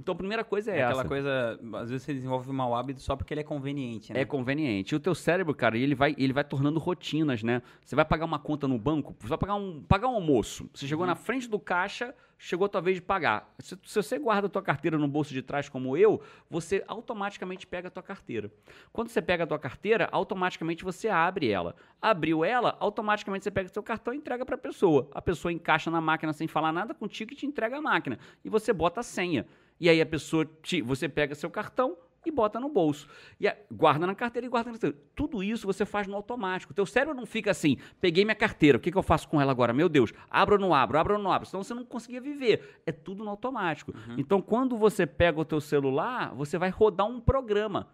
Então 0.00 0.14
a 0.14 0.16
primeira 0.16 0.42
coisa 0.42 0.72
é, 0.72 0.76
é 0.76 0.78
essa. 0.78 0.88
Aquela 0.88 1.04
coisa, 1.04 1.60
às 1.74 1.90
vezes 1.90 2.02
você 2.02 2.14
desenvolve 2.14 2.48
um 2.48 2.54
mau 2.54 2.74
hábito 2.74 3.02
só 3.02 3.14
porque 3.14 3.34
ele 3.34 3.42
é 3.42 3.44
conveniente, 3.44 4.12
né? 4.12 4.20
É 4.20 4.24
conveniente. 4.24 4.94
E 4.94 4.96
o 4.96 5.00
teu 5.00 5.14
cérebro, 5.14 5.54
cara, 5.54 5.76
ele 5.76 5.94
vai, 5.94 6.14
ele 6.16 6.32
vai 6.32 6.42
tornando 6.42 6.78
rotinas, 6.78 7.42
né? 7.42 7.60
Você 7.84 7.94
vai 7.94 8.04
pagar 8.04 8.24
uma 8.24 8.38
conta 8.38 8.66
no 8.66 8.78
banco, 8.78 9.14
você 9.20 9.28
vai 9.28 9.38
pagar 9.38 9.54
um, 9.56 9.82
pagar 9.82 10.08
um 10.08 10.14
almoço. 10.14 10.70
Você 10.72 10.86
chegou 10.86 11.04
uhum. 11.04 11.10
na 11.10 11.14
frente 11.14 11.48
do 11.48 11.58
caixa, 11.58 12.14
chegou 12.38 12.64
a 12.64 12.68
tua 12.68 12.80
vez 12.80 12.96
de 12.96 13.02
pagar. 13.02 13.52
Se, 13.58 13.78
se, 13.84 14.02
você 14.02 14.18
guarda 14.18 14.46
a 14.46 14.50
tua 14.50 14.62
carteira 14.62 14.96
no 14.96 15.06
bolso 15.06 15.34
de 15.34 15.42
trás 15.42 15.68
como 15.68 15.94
eu, 15.98 16.22
você 16.48 16.82
automaticamente 16.88 17.66
pega 17.66 17.88
a 17.88 17.90
tua 17.90 18.02
carteira. 18.02 18.50
Quando 18.90 19.08
você 19.08 19.20
pega 19.20 19.44
a 19.44 19.46
tua 19.46 19.58
carteira, 19.58 20.08
automaticamente 20.10 20.82
você 20.82 21.08
abre 21.08 21.50
ela. 21.50 21.76
Abriu 22.00 22.42
ela, 22.42 22.74
automaticamente 22.80 23.44
você 23.44 23.50
pega 23.50 23.68
o 23.68 23.72
seu 23.72 23.82
cartão 23.82 24.14
e 24.14 24.16
entrega 24.16 24.46
para 24.46 24.54
a 24.54 24.58
pessoa. 24.58 25.10
A 25.12 25.20
pessoa 25.20 25.52
encaixa 25.52 25.90
na 25.90 26.00
máquina 26.00 26.32
sem 26.32 26.48
falar 26.48 26.72
nada 26.72 26.94
contigo 26.94 27.34
e 27.34 27.36
te 27.36 27.44
entrega 27.44 27.76
a 27.76 27.82
máquina. 27.82 28.18
E 28.42 28.48
você 28.48 28.72
bota 28.72 29.00
a 29.00 29.02
senha. 29.02 29.46
E 29.80 29.88
aí 29.88 30.00
a 30.00 30.06
pessoa, 30.06 30.44
te, 30.62 30.82
você 30.82 31.08
pega 31.08 31.34
seu 31.34 31.50
cartão, 31.50 31.96
e 32.24 32.30
bota 32.30 32.60
no 32.60 32.68
bolso. 32.68 33.08
E 33.38 33.48
a, 33.48 33.56
guarda 33.70 34.06
na 34.06 34.14
carteira 34.14 34.46
e 34.46 34.50
guarda 34.50 34.70
na 34.70 34.78
carteira. 34.78 34.96
Tudo 35.14 35.42
isso 35.42 35.66
você 35.66 35.84
faz 35.84 36.06
no 36.06 36.14
automático. 36.14 36.72
O 36.72 36.74
teu 36.74 36.86
cérebro 36.86 37.14
não 37.14 37.26
fica 37.26 37.50
assim, 37.50 37.78
peguei 38.00 38.24
minha 38.24 38.34
carteira, 38.34 38.78
o 38.78 38.80
que, 38.80 38.90
que 38.90 38.98
eu 38.98 39.02
faço 39.02 39.28
com 39.28 39.40
ela 39.40 39.50
agora? 39.50 39.72
Meu 39.72 39.88
Deus, 39.88 40.12
abro 40.30 40.56
ou 40.56 40.60
não 40.60 40.74
abro, 40.74 40.98
abro 40.98 41.14
ou 41.16 41.22
não 41.22 41.32
abro. 41.32 41.48
Senão 41.48 41.62
você 41.62 41.74
não 41.74 41.84
conseguia 41.84 42.20
viver. 42.20 42.80
É 42.84 42.92
tudo 42.92 43.24
no 43.24 43.30
automático. 43.30 43.92
Uhum. 43.92 44.16
Então, 44.18 44.40
quando 44.42 44.76
você 44.76 45.06
pega 45.06 45.40
o 45.40 45.44
teu 45.44 45.60
celular, 45.60 46.34
você 46.34 46.58
vai 46.58 46.70
rodar 46.70 47.06
um 47.06 47.20
programa 47.20 47.88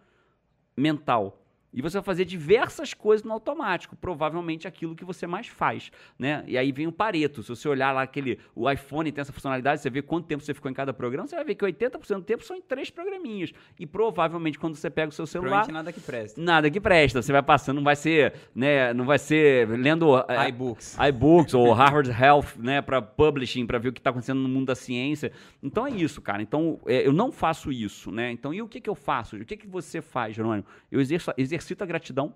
mental. 0.75 1.43
E 1.77 1.81
você 1.81 1.97
vai 1.97 2.03
fazer 2.03 2.25
diversas 2.25 2.91
coisas 2.91 3.23
no 3.23 3.31
automático, 3.31 3.95
provavelmente 3.95 4.67
aquilo 4.67 4.95
que 4.95 5.05
você 5.05 5.27
mais 5.27 5.45
faz, 5.45 5.91
né? 6.17 6.43
E 6.47 6.57
aí 6.57 6.71
vem 6.71 6.87
o 6.87 6.91
Pareto. 6.91 7.43
Se 7.43 7.49
você 7.49 7.69
olhar 7.69 7.91
lá 7.91 8.01
aquele 8.01 8.39
o 8.55 8.67
iPhone 8.67 9.11
tem 9.11 9.21
essa 9.21 9.31
funcionalidade, 9.31 9.79
você 9.79 9.87
vê 9.91 10.01
quanto 10.01 10.25
tempo 10.25 10.43
você 10.43 10.55
ficou 10.55 10.71
em 10.71 10.73
cada 10.73 10.91
programa, 10.91 11.27
você 11.27 11.35
vai 11.35 11.45
ver 11.45 11.53
que 11.53 11.63
80% 11.63 12.15
do 12.15 12.23
tempo 12.23 12.43
são 12.43 12.57
em 12.57 12.61
três 12.61 12.89
programinhas. 12.89 13.53
E 13.79 13.85
provavelmente 13.85 14.57
quando 14.57 14.73
você 14.73 14.89
pega 14.89 15.09
o 15.09 15.11
seu 15.11 15.27
celular, 15.27 15.67
nada 15.67 15.93
que 15.93 15.99
presta. 15.99 16.41
Nada 16.41 16.71
que 16.71 16.81
presta. 16.81 17.21
Você 17.21 17.31
vai 17.31 17.43
passando, 17.43 17.75
não 17.75 17.83
vai 17.83 17.95
ser, 17.95 18.33
né, 18.55 18.91
não 18.91 19.05
vai 19.05 19.19
ser 19.19 19.69
lendo 19.69 20.17
é, 20.27 20.49
iBooks, 20.49 20.97
iBooks 21.09 21.53
ou 21.53 21.71
Harvard 21.73 22.09
Health, 22.09 22.57
né, 22.57 22.81
para 22.81 23.03
publishing, 23.03 23.67
para 23.67 23.77
ver 23.77 23.89
o 23.89 23.93
que 23.93 23.99
está 23.99 24.09
acontecendo 24.09 24.39
no 24.39 24.49
mundo 24.49 24.65
da 24.65 24.75
ciência. 24.75 25.31
Então 25.61 25.85
é 25.85 25.91
isso, 25.91 26.23
cara. 26.23 26.41
Então 26.41 26.79
é, 26.87 27.05
eu 27.05 27.13
não 27.13 27.31
faço 27.31 27.71
isso, 27.71 28.11
né? 28.11 28.31
Então 28.31 28.51
e 28.51 28.63
o 28.63 28.67
que 28.67 28.81
que 28.81 28.89
eu 28.89 28.95
faço? 28.95 29.35
O 29.35 29.45
que 29.45 29.55
que 29.55 29.67
você 29.67 30.01
faz, 30.01 30.35
Jerônimo? 30.35 30.65
Eu 30.91 30.99
exerço, 30.99 31.31
exercito 31.67 31.83
a 31.83 31.87
gratidão 31.87 32.33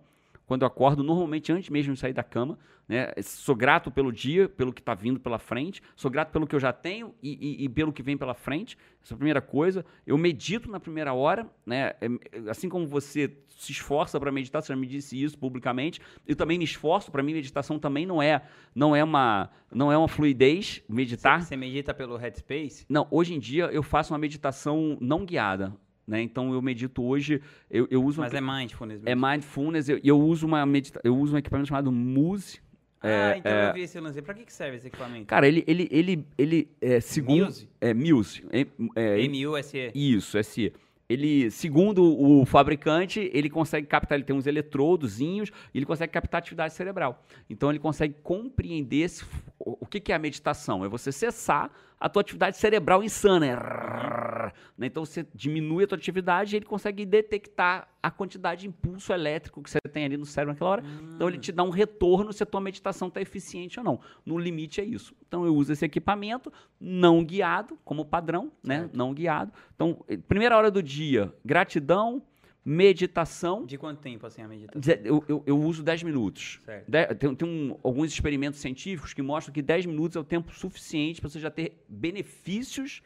quando 0.52 0.64
eu 0.64 0.68
acordo, 0.68 1.02
normalmente 1.02 1.50
antes 1.50 1.70
mesmo 1.70 1.94
de 1.94 2.00
sair 2.02 2.12
da 2.12 2.24
cama. 2.24 2.60
Né? 2.86 3.10
Sou 3.24 3.56
grato 3.56 3.90
pelo 3.90 4.12
dia, 4.12 4.50
pelo 4.50 4.74
que 4.74 4.82
está 4.82 4.94
vindo 4.94 5.18
pela 5.18 5.40
frente, 5.40 5.82
sou 5.96 6.12
grato 6.12 6.30
pelo 6.30 6.46
que 6.46 6.54
eu 6.54 6.60
já 6.60 6.74
tenho 6.74 7.16
e, 7.24 7.62
e, 7.62 7.64
e, 7.64 7.70
pelo 7.70 7.94
que 7.94 8.04
vem 8.04 8.18
pela 8.18 8.34
frente. 8.34 8.78
Essa 9.02 9.14
é 9.14 9.16
a 9.16 9.18
primeira 9.18 9.42
coisa. 9.42 9.86
Eu 10.06 10.18
medito 10.18 10.70
na 10.70 10.78
primeira 10.78 11.14
hora, 11.14 11.50
né? 11.66 11.94
É, 12.02 12.10
assim 12.50 12.68
como 12.68 12.86
você 12.86 13.34
se 13.48 13.72
esforça 13.72 14.20
para 14.20 14.30
meditar, 14.30 14.62
você 14.62 14.74
já 14.74 14.76
me 14.76 14.88
disse 14.88 15.24
isso 15.24 15.38
publicamente. 15.38 16.02
Eu 16.28 16.36
também 16.36 16.58
me 16.58 16.66
esforço. 16.66 17.10
Para 17.12 17.24
mim, 17.24 17.32
meditação 17.32 17.80
também 17.80 18.06
não 18.06 18.22
é, 18.22 18.42
não 18.76 18.94
é 18.94 19.02
uma, 19.02 19.50
não 19.74 19.90
é 19.90 19.98
uma 19.98 20.10
fluidez. 20.10 20.84
Meditar. 20.90 21.44
Você 21.44 21.56
medita 21.56 21.94
pelo 21.94 22.18
Headspace? 22.18 22.86
Não. 22.90 23.08
Hoje 23.10 23.34
em 23.34 23.40
dia 23.40 23.68
eu 23.68 23.84
faço 23.84 24.12
uma 24.12 24.20
meditação 24.20 24.98
não 25.00 25.24
guiada. 25.24 25.74
Né? 26.12 26.22
Então 26.22 26.54
eu 26.54 26.62
medito 26.62 27.02
hoje, 27.02 27.42
eu, 27.70 27.88
eu 27.90 28.04
uso. 28.04 28.20
Mas 28.20 28.34
é 28.34 28.42
mindfulness. 28.42 29.02
Mesmo. 29.02 29.10
É 29.10 29.32
mindfulness. 29.32 29.88
Eu, 29.88 29.98
eu 30.04 30.20
uso 30.20 30.46
uma 30.46 30.66
medita 30.66 31.00
eu 31.06 31.18
uso 31.18 31.36
um 31.36 31.38
equipamento 31.38 31.70
chamado 31.70 31.90
Muse. 31.90 32.60
Ah, 33.02 33.08
é, 33.08 33.38
então 33.38 33.50
é... 33.50 33.70
eu 33.70 33.74
vi 33.74 33.82
esse 33.84 33.98
lance. 33.98 34.22
Pra 34.22 34.34
que, 34.34 34.44
que 34.44 34.52
serve 34.52 34.76
esse 34.76 34.88
equipamento? 34.88 35.26
Cara, 35.28 35.48
ele, 35.48 35.64
ele, 35.66 35.88
ele, 35.90 36.28
ele 36.38 36.70
é, 36.82 37.00
segundo... 37.00 37.46
Muse? 37.46 37.70
É, 37.80 37.94
Muse. 37.94 38.44
É, 38.52 38.68
é, 38.94 39.22
M-U-S-E. 39.22 39.92
Isso, 39.96 40.38
S-E 40.38 40.74
ele, 41.12 41.52
segundo 41.52 42.04
o 42.04 42.46
fabricante, 42.46 43.30
ele 43.34 43.50
consegue 43.50 43.86
captar, 43.86 44.18
ele 44.18 44.24
tem 44.24 44.36
uns 44.36 44.48
eletrodozinhos, 44.48 45.50
e 45.74 45.78
ele 45.78 45.86
consegue 45.86 46.12
captar 46.12 46.40
atividade 46.40 46.74
cerebral. 46.74 47.24
Então 47.50 47.70
ele 47.70 47.80
consegue 47.80 48.16
compreender 48.24 49.04
esse, 49.04 49.26
o 49.60 49.86
que, 49.86 50.00
que 50.00 50.12
é 50.12 50.16
a 50.16 50.20
meditação. 50.20 50.86
É 50.86 50.88
você 50.88 51.12
cessar 51.12 51.70
a 52.02 52.10
tua 52.10 52.22
atividade 52.22 52.58
cerebral 52.58 53.04
insana. 53.04 53.46
É, 53.46 54.52
né? 54.76 54.88
Então 54.88 55.06
você 55.06 55.26
diminui 55.36 55.84
a 55.84 55.88
tua 55.88 55.98
atividade 55.98 56.56
e 56.56 56.58
ele 56.58 56.66
consegue 56.66 57.06
detectar 57.06 57.88
a 58.02 58.10
quantidade 58.10 58.62
de 58.62 58.68
impulso 58.68 59.14
elétrico 59.14 59.62
que 59.62 59.70
você 59.70 59.78
tem 59.94 60.04
ali 60.04 60.18
no 60.18 60.26
cérebro 60.26 60.54
naquela 60.54 60.72
hora. 60.72 60.84
Hum. 60.84 61.12
Então 61.16 61.28
ele 61.28 61.38
te 61.38 61.52
dá 61.52 61.62
um 61.62 61.70
retorno 61.70 62.34
se 62.34 62.42
a 62.42 62.46
tua 62.46 62.60
meditação 62.60 63.08
está 63.08 63.22
eficiente 63.22 63.80
ou 63.80 63.86
não. 63.86 64.00
No 64.26 64.40
limite 64.40 64.82
é 64.82 64.84
isso. 64.84 65.14
Então 65.28 65.46
eu 65.46 65.56
uso 65.56 65.72
esse 65.72 65.86
equipamento 65.86 66.52
não 66.80 67.24
guiado, 67.24 67.78
como 67.86 68.04
padrão, 68.04 68.52
né? 68.64 68.80
certo. 68.80 68.98
Não 68.98 69.14
guiado. 69.14 69.54
Então, 69.76 70.04
primeira 70.28 70.58
hora 70.58 70.72
do 70.72 70.82
dia, 70.82 71.32
gratidão, 71.46 72.24
meditação. 72.64 73.66
De 73.66 73.78
quanto 73.78 74.00
tempo 74.00 74.26
assim 74.26 74.42
a 74.42 74.48
meditação? 74.48 74.94
Eu, 75.04 75.24
eu, 75.28 75.44
eu 75.46 75.60
uso 75.60 75.84
10 75.84 76.04
minutos. 76.04 76.60
De, 76.88 77.16
tem, 77.16 77.36
tem 77.36 77.48
um, 77.48 77.78
alguns 77.84 78.12
experimentos 78.12 78.60
científicos 78.60 79.14
que 79.14 79.22
mostram 79.22 79.54
que 79.54 79.62
10 79.62 79.88
minutos 79.88 80.16
é 80.16 80.20
o 80.20 80.24
tempo 80.24 80.54
suficiente 80.54 81.20
para 81.20 81.30
você 81.30 81.40
já 81.40 81.50
ter 81.50 81.84
benefícios 81.88 83.02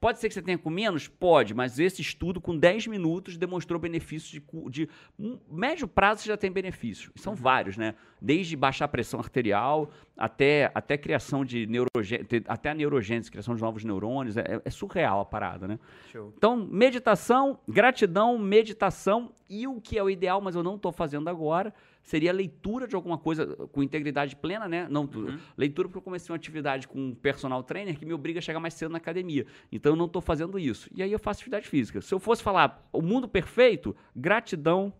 Pode 0.00 0.20
ser 0.20 0.28
que 0.28 0.34
você 0.34 0.42
tenha 0.42 0.56
com 0.56 0.70
menos? 0.70 1.08
Pode, 1.08 1.54
mas 1.54 1.78
esse 1.78 2.00
estudo, 2.00 2.40
com 2.40 2.56
10 2.56 2.86
minutos, 2.86 3.36
demonstrou 3.36 3.80
benefícios 3.80 4.30
de, 4.30 4.42
de 4.70 4.88
um 5.18 5.38
médio 5.50 5.88
prazo, 5.88 6.22
você 6.22 6.28
já 6.28 6.36
tem 6.36 6.52
benefícios. 6.52 7.10
São 7.16 7.32
uhum. 7.32 7.38
vários, 7.38 7.76
né? 7.76 7.94
Desde 8.20 8.56
baixar 8.56 8.84
a 8.84 8.88
pressão 8.88 9.18
arterial 9.18 9.90
até, 10.16 10.70
até 10.72 10.96
criação 10.96 11.44
de 11.44 11.66
neurogênese, 11.66 12.44
até 12.46 12.70
a 12.70 12.74
neurogênese, 12.74 13.30
criação 13.30 13.56
de 13.56 13.60
novos 13.60 13.84
neurônios. 13.84 14.36
É, 14.36 14.60
é 14.64 14.70
surreal 14.70 15.20
a 15.20 15.24
parada, 15.24 15.66
né? 15.66 15.78
Show. 16.12 16.32
Então, 16.36 16.56
meditação, 16.56 17.58
gratidão, 17.66 18.38
meditação 18.38 19.32
e 19.48 19.66
o 19.66 19.80
que 19.80 19.98
é 19.98 20.02
o 20.02 20.08
ideal, 20.08 20.40
mas 20.40 20.54
eu 20.54 20.62
não 20.62 20.76
estou 20.76 20.92
fazendo 20.92 21.28
agora, 21.28 21.74
seria 22.08 22.32
leitura 22.32 22.88
de 22.88 22.96
alguma 22.96 23.18
coisa 23.18 23.46
com 23.70 23.82
integridade 23.82 24.34
plena, 24.34 24.66
né? 24.66 24.88
Não, 24.90 25.02
uhum. 25.02 25.38
leitura 25.58 25.88
porque 25.88 25.98
eu 25.98 26.02
comecei 26.02 26.32
uma 26.32 26.36
atividade 26.36 26.88
com 26.88 26.98
um 26.98 27.14
personal 27.14 27.62
trainer 27.62 27.98
que 27.98 28.06
me 28.06 28.14
obriga 28.14 28.38
a 28.38 28.42
chegar 28.42 28.58
mais 28.58 28.72
cedo 28.72 28.90
na 28.90 28.96
academia. 28.96 29.44
Então 29.70 29.92
eu 29.92 29.96
não 29.96 30.06
estou 30.06 30.22
fazendo 30.22 30.58
isso. 30.58 30.88
E 30.94 31.02
aí 31.02 31.12
eu 31.12 31.18
faço 31.18 31.40
atividade 31.40 31.68
física. 31.68 32.00
Se 32.00 32.14
eu 32.14 32.18
fosse 32.18 32.42
falar 32.42 32.88
o 32.90 33.02
mundo 33.02 33.28
perfeito, 33.28 33.94
gratidão, 34.16 34.90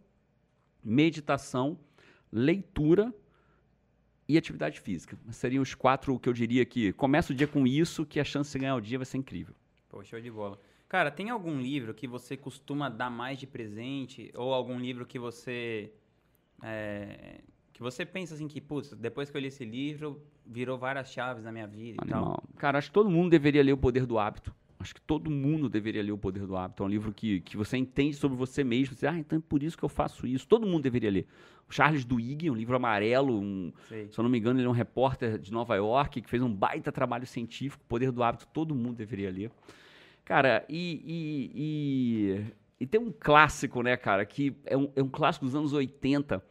meditação, 0.84 1.78
leitura 2.30 3.12
e 4.28 4.36
atividade 4.36 4.78
física. 4.78 5.18
Seriam 5.30 5.62
os 5.62 5.74
quatro 5.74 6.18
que 6.18 6.28
eu 6.28 6.34
diria 6.34 6.66
que 6.66 6.92
começa 6.92 7.32
o 7.32 7.34
dia 7.34 7.48
com 7.48 7.66
isso, 7.66 8.04
que 8.04 8.20
a 8.20 8.24
chance 8.24 8.52
de 8.52 8.58
ganhar 8.58 8.76
o 8.76 8.82
dia 8.82 8.98
vai 8.98 9.06
ser 9.06 9.16
incrível. 9.16 9.54
Pô, 9.88 10.04
show 10.04 10.20
de 10.20 10.30
bola. 10.30 10.60
Cara, 10.86 11.10
tem 11.10 11.30
algum 11.30 11.58
livro 11.58 11.94
que 11.94 12.06
você 12.06 12.36
costuma 12.36 12.90
dar 12.90 13.08
mais 13.08 13.38
de 13.38 13.46
presente? 13.46 14.30
Ou 14.34 14.52
algum 14.52 14.78
livro 14.78 15.06
que 15.06 15.18
você 15.18 15.90
é, 16.62 17.40
que 17.72 17.82
você 17.82 18.04
pensa 18.04 18.34
assim 18.34 18.48
que, 18.48 18.60
putz, 18.60 18.92
depois 18.94 19.30
que 19.30 19.36
eu 19.36 19.40
li 19.40 19.46
esse 19.48 19.64
livro, 19.64 20.20
virou 20.44 20.76
várias 20.76 21.12
chaves 21.12 21.44
na 21.44 21.52
minha 21.52 21.66
vida 21.66 22.02
Animal. 22.02 22.20
e 22.20 22.24
tal. 22.24 22.44
Cara, 22.56 22.78
acho 22.78 22.88
que 22.88 22.94
todo 22.94 23.08
mundo 23.08 23.30
deveria 23.30 23.62
ler 23.62 23.72
O 23.72 23.76
Poder 23.76 24.04
do 24.04 24.18
Hábito. 24.18 24.52
Acho 24.80 24.94
que 24.94 25.00
todo 25.00 25.30
mundo 25.30 25.68
deveria 25.68 26.02
ler 26.02 26.12
O 26.12 26.18
Poder 26.18 26.46
do 26.46 26.56
Hábito. 26.56 26.82
É 26.82 26.86
um 26.86 26.88
livro 26.88 27.12
que, 27.12 27.40
que 27.40 27.56
você 27.56 27.76
entende 27.76 28.16
sobre 28.16 28.36
você 28.36 28.62
mesmo. 28.62 28.94
Você, 28.94 29.06
ah, 29.06 29.16
então 29.16 29.38
é 29.38 29.42
por 29.48 29.62
isso 29.62 29.76
que 29.76 29.84
eu 29.84 29.88
faço 29.88 30.26
isso. 30.26 30.46
Todo 30.46 30.66
mundo 30.66 30.82
deveria 30.82 31.10
ler. 31.10 31.26
O 31.68 31.72
Charles 31.72 32.04
Duhigg, 32.04 32.50
um 32.50 32.54
livro 32.54 32.74
amarelo, 32.74 33.38
um, 33.38 33.72
se 33.88 34.18
eu 34.18 34.22
não 34.22 34.30
me 34.30 34.38
engano, 34.38 34.58
ele 34.58 34.66
é 34.66 34.70
um 34.70 34.72
repórter 34.72 35.38
de 35.38 35.52
Nova 35.52 35.76
York 35.76 36.20
que 36.22 36.28
fez 36.28 36.42
um 36.42 36.52
baita 36.52 36.90
trabalho 36.90 37.26
científico. 37.26 37.82
O 37.84 37.88
Poder 37.88 38.10
do 38.10 38.22
Hábito, 38.22 38.46
todo 38.52 38.74
mundo 38.74 38.96
deveria 38.96 39.30
ler. 39.30 39.50
Cara, 40.24 40.64
e, 40.68 41.02
e, 41.06 41.52
e, 41.54 42.44
e 42.80 42.86
tem 42.86 43.00
um 43.00 43.12
clássico, 43.12 43.82
né, 43.82 43.96
cara, 43.96 44.24
que 44.24 44.56
é 44.64 44.76
um, 44.76 44.90
é 44.94 45.02
um 45.02 45.08
clássico 45.08 45.44
dos 45.44 45.54
anos 45.54 45.72
80 45.72 46.42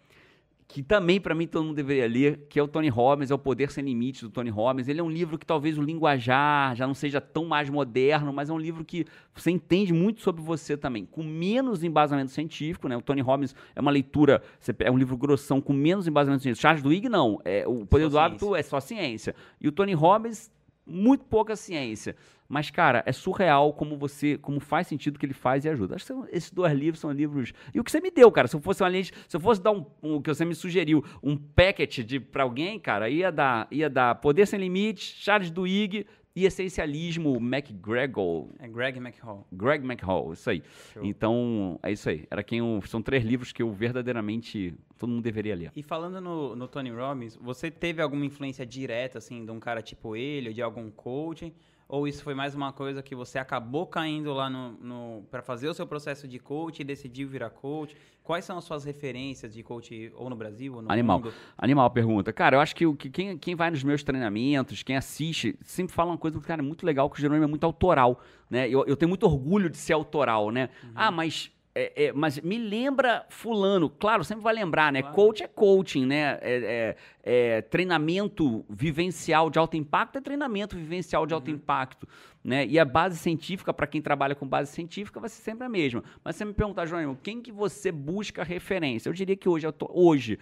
que 0.67 0.84
também 0.84 1.19
para 1.19 1.34
mim 1.34 1.48
todo 1.48 1.63
mundo 1.63 1.75
deveria 1.75 2.07
ler, 2.07 2.46
que 2.50 2.60
é 2.60 2.63
o 2.63 2.67
Tony 2.67 2.89
Robbins, 2.89 3.31
é 3.31 3.34
o 3.34 3.39
Poder 3.39 3.72
Sem 3.72 3.86
Limites 3.86 4.24
do 4.24 4.29
Tony 4.29 4.50
Robbins. 4.50 4.89
Ele 4.89 5.00
é 5.00 5.03
um 5.03 5.10
livro 5.10 5.38
que 5.38 5.46
talvez 5.46 5.77
o 5.77 5.81
linguajar 5.81 6.75
já 6.75 6.86
não 6.86 6.93
seja 6.93 7.22
tão 7.22 7.46
mais 7.46 7.69
moderno, 7.69 8.34
mas 8.34 8.50
é 8.50 8.53
um 8.53 8.60
livro 8.60 8.84
que 8.84 9.05
você 9.34 9.50
entende 9.50 9.93
muito 9.93 10.22
sobre 10.22 10.41
você 10.41 10.75
também, 10.75 11.05
com 11.05 11.24
menos 11.24 11.84
embasamento 11.84 12.31
científico, 12.31 12.89
né? 12.89 12.98
O 12.98 13.01
Tony 13.01 13.22
Robbins 13.22 13.55
é 13.74 13.79
uma 13.79 13.91
leitura, 13.91 14.41
é 14.79 14.91
um 14.91 14.98
livro 14.98 15.15
grossão 15.15 15.62
com 15.62 15.72
menos 15.72 16.05
embasamento 16.05 16.43
científico. 16.43 16.62
Charles 16.62 16.84
Duhigg 16.84 17.07
não, 17.07 17.39
é, 17.46 17.65
o 17.65 17.86
Poder 17.86 18.03
só 18.03 18.10
do 18.10 18.12
ciência. 18.12 18.25
Hábito 18.25 18.55
é 18.55 18.63
só 18.63 18.79
ciência. 18.81 19.36
E 19.62 19.67
o 19.69 19.72
Tony 19.72 19.93
Robbins 19.93 20.51
muito 20.88 21.25
pouca 21.25 21.56
ciência. 21.56 22.15
Mas, 22.50 22.72
cara, 22.72 23.03
é 23.06 23.12
surreal 23.12 23.74
como 23.74 23.98
você, 23.98 24.38
como 24.38 24.60
faz 24.60 24.88
sentido 24.88 25.20
que 25.20 25.25
ele 25.25 25.34
faz 25.34 25.65
e 25.65 25.70
ajuda. 25.70 25.96
Acho 25.96 26.06
que 26.06 26.13
são, 26.13 26.27
esses 26.32 26.50
dois 26.50 26.72
livros 26.74 27.00
são 27.00 27.12
livros. 27.12 27.53
E 27.74 27.79
o 27.79 27.84
que 27.84 27.91
você 27.91 28.00
me 28.00 28.10
deu, 28.10 28.32
cara, 28.32 28.48
se 28.48 28.56
eu 28.56 28.62
fosse 28.62 28.82
uma 28.82 28.89
lente, 28.89 29.12
se 29.27 29.36
eu 29.36 29.39
fosse 29.41 29.62
dar 29.62 29.72
um, 29.72 29.86
um 30.01 30.15
o 30.15 30.22
que 30.22 30.34
você 30.34 30.46
me 30.46 30.56
sugeriu, 30.56 31.03
um 31.22 31.36
packet 31.36 32.00
de 32.00 32.20
para 32.20 32.44
alguém, 32.44 32.79
cara, 32.79 33.10
ia 33.10 33.32
dar, 33.32 33.67
ia 33.70 33.89
dar 33.89 34.15
Poder 34.15 34.46
Sem 34.46 34.60
Limites, 34.60 35.15
Charles 35.20 35.51
Duhigg 35.51 36.06
e 36.38 36.46
Essencialismo 36.46 37.36
McGregor. 37.38 38.48
É 38.60 38.67
Greg 38.67 39.00
McHall. 39.00 39.44
Greg 39.51 39.84
McHall, 39.84 40.34
isso 40.34 40.48
aí. 40.51 40.62
Show. 40.94 41.03
Então, 41.03 41.79
é 41.82 41.91
isso 41.91 42.08
aí. 42.08 42.27
Era 42.29 42.44
quem 42.44 42.60
eu, 42.60 42.79
são 42.86 43.01
três 43.01 43.24
livros 43.24 43.51
que 43.51 43.63
eu 43.63 43.72
verdadeiramente 43.74 44.75
todo 45.00 45.10
mundo 45.10 45.24
deveria 45.24 45.56
ler. 45.56 45.72
E 45.75 45.82
falando 45.82 46.22
no, 46.22 46.56
no 46.56 46.67
Tony 46.67 46.91
Robbins, 46.91 47.36
você 47.41 47.72
teve 47.72 48.03
alguma 48.03 48.24
influência 48.24 48.63
direta 48.67 49.17
assim 49.17 49.44
de 49.44 49.50
um 49.50 49.60
cara 49.60 49.82
tipo 49.82 50.15
ele, 50.15 50.50
ou 50.50 50.53
de 50.53 50.62
algum 50.62 50.91
coaching? 50.91 51.51
Ou 51.89 52.06
isso 52.06 52.22
foi 52.22 52.34
mais 52.34 52.53
uma 52.53 52.74
coisa 52.74 53.01
que 53.01 53.15
você 53.15 53.39
acabou 53.39 53.88
caindo 53.88 54.34
lá 54.34 54.50
no, 54.50 54.72
no 54.74 55.24
para 55.32 55.41
fazer 55.41 55.70
o 55.70 55.74
seu 55.74 55.88
processo 55.88 56.27
de 56.27 56.38
coach 56.38 56.82
e 56.82 56.84
decidiu 56.84 57.29
virar 57.29 57.50
coach? 57.50 57.96
Quais 58.22 58.44
são 58.44 58.58
as 58.58 58.65
suas 58.65 58.84
referências 58.84 59.53
de 59.53 59.63
coach 59.63 60.12
ou 60.15 60.29
no 60.29 60.36
Brasil 60.36 60.75
ou 60.75 60.82
no 60.82 60.91
Animal. 60.91 61.20
mundo? 61.20 61.34
Animal 61.58 61.89
pergunta. 61.91 62.34
Cara, 62.34 62.58
eu 62.58 62.60
acho 62.60 62.75
que, 62.75 62.86
o, 62.86 62.94
que 62.94 63.10
quem, 63.10 63.38
quem 63.38 63.56
vai 63.56 63.72
nos 63.72 63.86
meus 63.86 64.03
treinamentos, 64.03 64.84
quem 64.84 64.98
assiste, 64.98 65.58
sempre 65.62 65.94
fala 65.94 66.12
uma 66.12 66.17
coisa, 66.17 66.38
cara, 66.41 66.62
muito 66.62 66.86
legal, 66.86 67.10
que 67.10 67.17
o 67.17 67.22
Jerônimo 67.22 67.46
é 67.46 67.48
muito 67.48 67.63
autoral, 67.63 68.20
né? 68.50 68.67
Eu, 68.67 68.86
eu 68.86 68.98
tenho 68.98 69.08
muito 69.08 69.24
orgulho 69.24 69.70
de 69.70 69.77
ser 69.77 69.94
autoral, 69.94 70.51
né? 70.51 70.70
Uhum. 70.84 70.91
Ah, 70.94 71.10
mas 71.10 71.50
é, 71.79 72.05
é, 72.05 72.13
mas 72.13 72.39
me 72.39 72.57
lembra 72.57 73.24
fulano. 73.29 73.88
Claro, 73.88 74.24
sempre 74.24 74.43
vai 74.43 74.53
lembrar, 74.53 74.91
né? 74.91 75.01
Claro. 75.01 75.15
Coach 75.15 75.43
é 75.43 75.48
coaching, 75.48 76.07
né? 76.07 76.39
É, 76.41 76.96
é, 77.22 77.57
é, 77.57 77.62
treinamento 77.62 78.65
vivencial 78.67 79.51
de 79.51 79.60
alto 79.60 79.77
impacto 79.77 80.17
é 80.17 80.22
treinamento 80.22 80.75
vivencial 80.75 81.27
de 81.27 81.36
alto 81.36 81.50
uhum. 81.50 81.55
impacto, 81.55 82.07
né? 82.43 82.65
E 82.65 82.79
a 82.79 82.86
base 82.86 83.19
científica, 83.19 83.72
para 83.72 83.86
quem 83.86 84.01
trabalha 84.01 84.34
com 84.34 84.48
base 84.48 84.72
científica, 84.72 85.19
vai 85.19 85.29
ser 85.29 85.43
sempre 85.43 85.67
a 85.67 85.69
mesma. 85.69 86.03
Mas 86.24 86.36
você 86.36 86.46
me 86.46 86.53
perguntar, 86.53 86.88
João, 86.88 87.15
quem 87.22 87.41
que 87.41 87.51
você 87.51 87.91
busca 87.91 88.43
referência? 88.43 89.07
Eu 89.07 89.13
diria 89.13 89.36
que 89.36 89.48
hoje, 89.48 89.67
hoje 89.89 90.39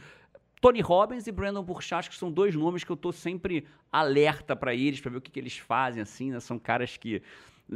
Tony 0.61 0.79
Robbins 0.79 1.27
e 1.27 1.33
Brandon 1.33 1.63
Burchard, 1.63 2.09
que 2.09 2.15
são 2.15 2.31
dois 2.31 2.55
nomes 2.55 2.85
que 2.85 2.91
eu 2.91 2.95
estou 2.95 3.11
sempre 3.11 3.67
alerta 3.91 4.55
para 4.55 4.73
eles, 4.73 5.01
para 5.01 5.11
ver 5.11 5.17
o 5.17 5.21
que, 5.21 5.31
que 5.31 5.39
eles 5.39 5.57
fazem, 5.57 6.01
assim, 6.01 6.31
né? 6.31 6.39
São 6.39 6.57
caras 6.57 6.95
que... 6.95 7.21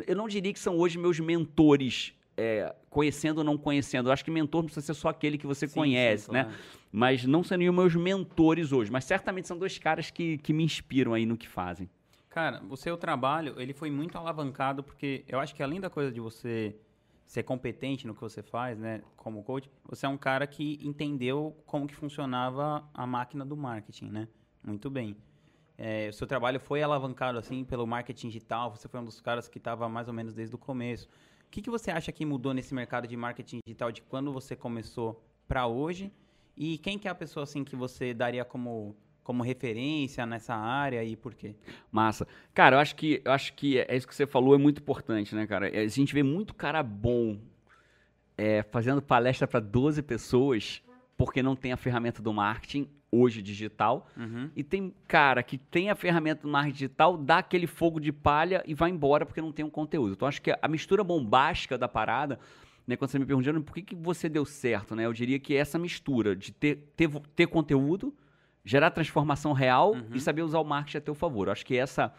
Eu 0.08 0.16
não 0.16 0.30
diria 0.30 0.54
que 0.54 0.60
são 0.60 0.78
hoje 0.78 0.98
meus 0.98 1.20
mentores 1.20 2.14
é, 2.40 2.74
conhecendo 2.90 3.40
ou 3.40 3.44
não 3.44 3.58
conhecendo. 3.58 4.08
Eu 4.08 4.14
acho 4.14 4.24
que 4.24 4.32
mentor 4.32 4.62
não 4.62 4.68
precisa 4.68 4.86
ser 4.86 4.94
só 4.94 5.10
aquele 5.10 5.38
que 5.38 5.46
você 5.46 5.68
sim, 5.68 5.74
conhece, 5.74 6.26
sim, 6.26 6.32
né? 6.32 6.46
claro. 6.46 6.58
Mas 6.92 7.26
não 7.26 7.44
seriam 7.44 7.74
meus 7.74 7.94
mentores 7.96 8.72
hoje. 8.72 8.90
Mas 8.90 9.04
certamente 9.04 9.48
são 9.48 9.58
dois 9.58 9.78
caras 9.78 10.10
que, 10.10 10.38
que 10.38 10.54
me 10.54 10.64
inspiram 10.64 11.14
aí 11.14 11.26
no 11.26 11.38
que 11.38 11.48
fazem. 11.48 11.90
Cara, 12.30 12.64
o 12.70 12.78
seu 12.78 12.96
trabalho, 12.96 13.60
ele 13.60 13.74
foi 13.74 13.92
muito 13.92 14.18
alavancado, 14.18 14.82
porque 14.84 15.26
eu 15.28 15.40
acho 15.40 15.54
que 15.54 15.62
além 15.62 15.82
da 15.82 15.90
coisa 15.90 16.12
de 16.12 16.22
você 16.22 16.76
ser 17.26 17.44
competente 17.44 18.08
no 18.08 18.16
que 18.16 18.22
você 18.22 18.42
faz, 18.42 18.80
né, 18.80 19.02
como 19.18 19.44
coach, 19.44 19.70
você 19.84 20.06
é 20.06 20.10
um 20.10 20.18
cara 20.18 20.48
que 20.48 20.80
entendeu 20.82 21.56
como 21.66 21.86
que 21.86 21.96
funcionava 21.96 22.88
a 22.94 23.06
máquina 23.06 23.46
do 23.46 23.58
marketing, 23.58 24.06
né? 24.06 24.28
Muito 24.64 24.90
bem. 24.90 25.16
É, 25.78 26.10
o 26.10 26.14
seu 26.14 26.26
trabalho 26.26 26.60
foi 26.60 26.82
alavancado 26.82 27.38
assim 27.38 27.64
pelo 27.64 27.86
marketing 27.86 28.28
digital, 28.28 28.72
você 28.72 28.88
foi 28.88 29.00
um 29.00 29.06
dos 29.06 29.22
caras 29.22 29.48
que 29.48 29.58
estava 29.58 29.88
mais 29.88 30.08
ou 30.08 30.14
menos 30.14 30.34
desde 30.34 30.56
o 30.56 30.58
começo. 30.58 31.08
O 31.50 31.52
que, 31.52 31.64
que 31.64 31.70
você 31.70 31.90
acha 31.90 32.12
que 32.12 32.24
mudou 32.24 32.54
nesse 32.54 32.76
mercado 32.76 33.08
de 33.08 33.18
marketing 33.18 33.58
digital 33.66 33.92
de 33.92 34.04
quando 34.04 34.32
você 34.32 34.56
começou 34.56 35.20
para 35.48 35.66
hoje? 35.66 36.12
E 36.56 36.78
quem 36.78 37.00
que 37.00 37.08
é 37.08 37.12
a 37.12 37.16
pessoa 37.16 37.44
assim 37.44 37.64
que 37.64 37.76
você 37.76 38.14
daria 38.14 38.46
como 38.46 38.96
como 39.24 39.42
referência 39.42 40.26
nessa 40.28 40.56
área 40.56 41.04
e 41.04 41.16
por 41.16 41.34
quê? 41.34 41.56
Massa. 41.92 42.28
Cara, 42.54 42.76
eu 42.76 42.80
acho 42.80 42.96
que 42.96 43.20
eu 43.26 43.32
acho 43.32 43.54
que 43.54 43.80
é 43.80 43.96
isso 43.96 44.08
que 44.08 44.14
você 44.14 44.28
falou 44.28 44.54
é 44.54 44.60
muito 44.60 44.80
importante, 44.80 45.34
né, 45.34 45.48
cara? 45.48 45.68
A 45.68 45.88
gente 45.88 46.14
vê 46.14 46.22
muito 46.22 46.54
cara 46.54 46.84
bom 46.84 47.40
é, 48.38 48.62
fazendo 48.62 49.02
palestra 49.02 49.48
para 49.48 49.60
12 49.60 50.04
pessoas 50.04 50.84
porque 51.20 51.44
não 51.44 51.54
tem 51.54 51.74
a 51.74 51.78
ferramenta 51.78 52.22
do 52.22 52.32
marketing 52.32 52.88
hoje 53.12 53.42
digital. 53.42 54.08
Uhum. 54.16 54.50
E 54.56 54.64
tem 54.64 54.96
cara 55.06 55.44
que 55.44 55.58
tem 55.58 55.90
a 55.90 55.96
ferramenta 55.96 56.44
do 56.44 56.48
marketing 56.48 56.74
digital, 56.74 57.18
dá 57.18 57.40
aquele 57.40 57.68
fogo 57.68 58.00
de 58.00 58.14
palha 58.14 58.64
e 58.66 58.74
vai 58.74 58.90
embora 58.90 59.26
porque 59.26 59.42
não 59.42 59.52
tem 59.52 59.66
um 59.66 59.70
conteúdo. 59.70 60.14
Então 60.14 60.26
acho 60.26 60.42
que 60.42 60.56
a 60.60 60.68
mistura 60.70 61.04
bombástica 61.04 61.78
da 61.78 61.90
parada, 61.90 62.40
né, 62.88 62.96
quando 62.96 63.12
você 63.12 63.20
me 63.20 63.26
perguntando 63.26 63.62
por 63.62 63.74
que, 63.74 63.82
que 63.82 63.96
você 63.96 64.30
deu 64.30 64.46
certo, 64.46 64.96
né? 64.96 65.06
Eu 65.06 65.12
diria 65.12 65.38
que 65.38 65.54
essa 65.54 65.78
mistura 65.78 66.34
de 66.34 66.54
ter, 66.54 66.90
ter, 66.96 67.10
ter 67.36 67.48
conteúdo 67.48 68.16
gerar 68.64 68.90
transformação 68.90 69.52
real 69.52 69.96
uhum. 69.96 70.12
e 70.14 70.22
saber 70.22 70.42
usar 70.42 70.60
o 70.60 70.64
marketing 70.64 71.00
a 71.00 71.02
teu 71.02 71.16
favor. 71.16 71.48
Eu 71.48 71.52
acho 71.52 71.66
que 71.66 71.76
essa 71.76 72.14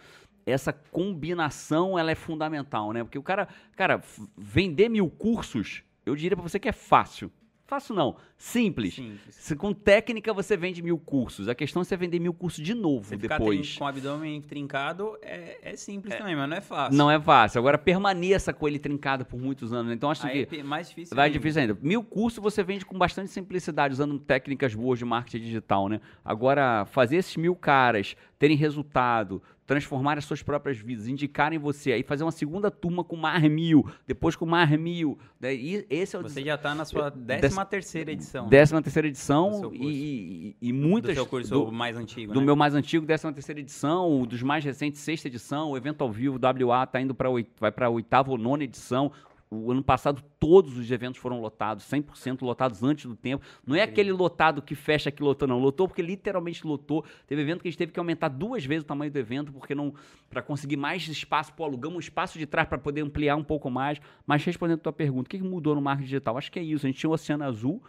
essa 0.44 0.72
combinação 0.72 1.98
ela 1.98 2.10
é 2.10 2.14
fundamental, 2.14 2.92
né? 2.92 3.02
Porque 3.02 3.18
o 3.18 3.22
cara, 3.22 3.48
cara, 3.76 4.02
vender 4.36 4.90
mil 4.90 5.08
cursos, 5.08 5.82
eu 6.04 6.14
diria 6.14 6.36
para 6.36 6.46
você 6.46 6.58
que 6.58 6.68
é 6.68 6.72
fácil. 6.72 7.30
Fácil 7.70 7.94
não, 7.94 8.16
simples. 8.36 8.94
simples. 8.94 9.20
Se, 9.30 9.54
com 9.54 9.72
técnica 9.72 10.34
você 10.34 10.56
vende 10.56 10.82
mil 10.82 10.98
cursos. 10.98 11.48
A 11.48 11.54
questão 11.54 11.82
é 11.82 11.84
você 11.84 11.96
vender 11.96 12.18
mil 12.18 12.34
cursos 12.34 12.64
de 12.64 12.74
novo 12.74 13.04
você 13.04 13.16
depois. 13.16 13.76
com 13.76 13.84
o 13.84 13.86
abdômen 13.86 14.42
trincado 14.42 15.16
é, 15.22 15.56
é 15.62 15.76
simples 15.76 16.12
é, 16.12 16.18
também, 16.18 16.34
mas 16.34 16.50
não 16.50 16.56
é 16.56 16.60
fácil. 16.60 16.98
Não 16.98 17.08
é 17.08 17.20
fácil. 17.20 17.60
Agora 17.60 17.78
permaneça 17.78 18.52
com 18.52 18.66
ele 18.66 18.80
trincado 18.80 19.24
por 19.24 19.38
muitos 19.38 19.72
anos. 19.72 19.92
Então 19.92 20.10
acho 20.10 20.26
Aí 20.26 20.46
que 20.46 20.56
é 20.56 20.62
mais 20.64 20.88
difícil. 20.88 21.14
Vai 21.14 21.26
ainda. 21.26 21.38
difícil 21.38 21.60
ainda. 21.60 21.78
Mil 21.80 22.02
cursos 22.02 22.42
você 22.42 22.64
vende 22.64 22.84
com 22.84 22.98
bastante 22.98 23.30
simplicidade, 23.30 23.94
usando 23.94 24.18
técnicas 24.18 24.74
boas 24.74 24.98
de 24.98 25.04
marketing 25.04 25.44
digital, 25.44 25.88
né? 25.88 26.00
Agora 26.24 26.84
fazer 26.86 27.18
esses 27.18 27.36
mil 27.36 27.54
caras 27.54 28.16
terem 28.36 28.56
resultado, 28.56 29.40
transformar 29.70 30.18
as 30.18 30.24
suas 30.24 30.42
próprias 30.42 30.78
vidas, 30.78 31.06
indicarem 31.06 31.56
você, 31.56 31.92
aí 31.92 32.02
fazer 32.02 32.24
uma 32.24 32.32
segunda 32.32 32.72
turma 32.72 33.04
com 33.04 33.14
mais 33.14 33.40
mil, 33.48 33.88
depois 34.04 34.34
com 34.34 34.44
mais 34.44 34.68
mil. 34.76 35.16
Daí, 35.38 35.86
esse 35.88 36.16
é 36.16 36.18
o 36.18 36.22
você 36.22 36.42
já 36.42 36.56
está 36.56 36.74
na 36.74 36.84
sua 36.84 37.08
décima 37.08 37.64
terceira 37.64 38.10
edição. 38.10 38.48
Décima 38.48 38.82
terceira 38.82 39.06
edição 39.06 39.70
e, 39.72 40.56
e, 40.60 40.70
e, 40.70 40.72
muitas... 40.72 41.12
Do 41.12 41.14
seu 41.14 41.26
curso 41.26 41.50
do, 41.50 41.70
mais 41.70 41.96
antigo, 41.96 42.32
Do 42.32 42.40
né? 42.40 42.46
meu 42.46 42.56
mais 42.56 42.74
antigo, 42.74 43.06
décima 43.06 43.32
terceira 43.32 43.60
edição, 43.60 44.26
dos 44.26 44.42
mais 44.42 44.64
recentes, 44.64 45.00
sexta 45.02 45.28
edição, 45.28 45.70
o 45.70 45.76
evento 45.76 46.02
ao 46.02 46.10
vivo, 46.10 46.36
WA, 46.36 46.82
está 46.82 47.00
indo 47.00 47.14
para 47.14 47.28
vai 47.60 47.70
para 47.70 47.86
a 47.86 47.90
oitava 47.90 48.32
ou 48.32 48.36
nona 48.36 48.64
edição, 48.64 49.12
o 49.50 49.72
ano 49.72 49.82
passado 49.82 50.22
todos 50.38 50.78
os 50.78 50.90
eventos 50.92 51.20
foram 51.20 51.40
lotados, 51.40 51.84
100% 51.84 52.42
lotados 52.42 52.84
antes 52.84 53.06
do 53.06 53.16
tempo. 53.16 53.44
Não 53.66 53.74
é 53.74 53.82
aquele 53.82 54.12
lotado 54.12 54.62
que 54.62 54.76
fecha 54.76 55.10
que 55.10 55.22
lotou, 55.22 55.48
não. 55.48 55.58
Lotou 55.58 55.88
porque 55.88 56.00
literalmente 56.00 56.64
lotou. 56.64 57.04
Teve 57.26 57.42
evento 57.42 57.60
que 57.60 57.68
a 57.68 57.70
gente 57.70 57.78
teve 57.78 57.90
que 57.90 57.98
aumentar 57.98 58.28
duas 58.28 58.64
vezes 58.64 58.84
o 58.84 58.86
tamanho 58.86 59.10
do 59.10 59.18
evento 59.18 59.52
porque 59.52 59.74
não 59.74 59.92
para 60.28 60.40
conseguir 60.40 60.76
mais 60.76 61.06
espaço. 61.08 61.52
Pô, 61.52 61.64
alugamos 61.64 61.96
um 61.96 62.00
espaço 62.00 62.38
de 62.38 62.46
trás 62.46 62.68
para 62.68 62.78
poder 62.78 63.00
ampliar 63.00 63.34
um 63.34 63.42
pouco 63.42 63.68
mais. 63.68 64.00
Mas 64.24 64.44
respondendo 64.44 64.78
a 64.78 64.82
tua 64.82 64.92
pergunta, 64.92 65.26
o 65.26 65.30
que 65.30 65.42
mudou 65.42 65.74
no 65.74 65.80
marketing 65.80 66.06
digital? 66.06 66.38
Acho 66.38 66.52
que 66.52 66.58
é 66.60 66.62
isso. 66.62 66.86
A 66.86 66.88
gente 66.88 67.00
tinha 67.00 67.10
o 67.10 67.12
Oceano 67.12 67.42
Azul, 67.42 67.82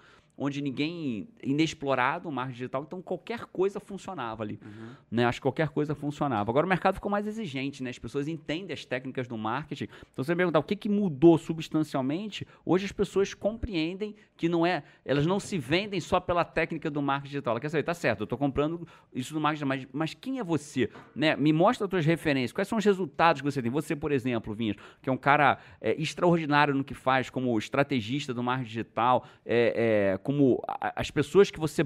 onde 0.43 0.59
ninguém 0.59 1.27
inexplorado 1.43 2.27
o 2.27 2.31
marketing 2.31 2.57
digital, 2.57 2.81
então 2.81 2.99
qualquer 2.99 3.45
coisa 3.45 3.79
funcionava 3.79 4.41
ali, 4.41 4.59
uhum. 4.65 4.95
né? 5.11 5.25
Acho 5.25 5.37
que 5.37 5.43
qualquer 5.43 5.69
coisa 5.69 5.93
funcionava. 5.93 6.49
Agora 6.49 6.65
o 6.65 6.69
mercado 6.69 6.95
ficou 6.95 7.11
mais 7.11 7.27
exigente, 7.27 7.83
né? 7.83 7.91
As 7.91 7.99
pessoas 7.99 8.27
entendem 8.27 8.73
as 8.73 8.83
técnicas 8.83 9.27
do 9.27 9.37
marketing. 9.37 9.87
Então 10.11 10.23
você 10.23 10.33
me 10.33 10.37
perguntar 10.37 10.57
o 10.57 10.63
que, 10.63 10.75
que 10.75 10.89
mudou 10.89 11.37
substancialmente, 11.37 12.47
hoje 12.65 12.85
as 12.85 12.91
pessoas 12.91 13.35
compreendem 13.35 14.15
que 14.35 14.49
não 14.49 14.65
é, 14.65 14.83
elas 15.05 15.27
não 15.27 15.39
se 15.39 15.59
vendem 15.59 15.99
só 15.99 16.19
pela 16.19 16.43
técnica 16.43 16.89
do 16.89 17.03
marketing 17.03 17.33
digital. 17.33 17.51
Ela 17.51 17.59
quer 17.59 17.69
saber, 17.69 17.83
tá 17.83 17.93
certo, 17.93 18.21
eu 18.21 18.23
estou 18.23 18.37
comprando 18.37 18.87
isso 19.13 19.35
do 19.35 19.39
marketing, 19.39 19.65
mas, 19.65 19.87
mas 19.93 20.13
quem 20.15 20.39
é 20.39 20.43
você, 20.43 20.89
né? 21.15 21.35
Me 21.35 21.53
mostra 21.53 21.85
as 21.85 21.89
tuas 21.89 22.03
referências, 22.03 22.51
quais 22.51 22.67
são 22.67 22.79
os 22.79 22.85
resultados 22.85 23.43
que 23.43 23.45
você 23.45 23.61
tem? 23.61 23.69
Você, 23.69 23.95
por 23.95 24.11
exemplo, 24.11 24.55
Vinhas, 24.55 24.75
que 25.03 25.07
é 25.07 25.11
um 25.13 25.17
cara 25.17 25.59
é, 25.79 25.93
extraordinário 26.01 26.73
no 26.73 26.83
que 26.83 26.95
faz 26.95 27.29
como 27.29 27.55
estrategista 27.59 28.33
do 28.33 28.41
marketing 28.41 28.67
digital, 28.67 29.27
é, 29.45 30.13
é, 30.13 30.17
como 30.31 30.63
as 30.95 31.11
pessoas 31.11 31.51
que 31.51 31.59
você 31.59 31.85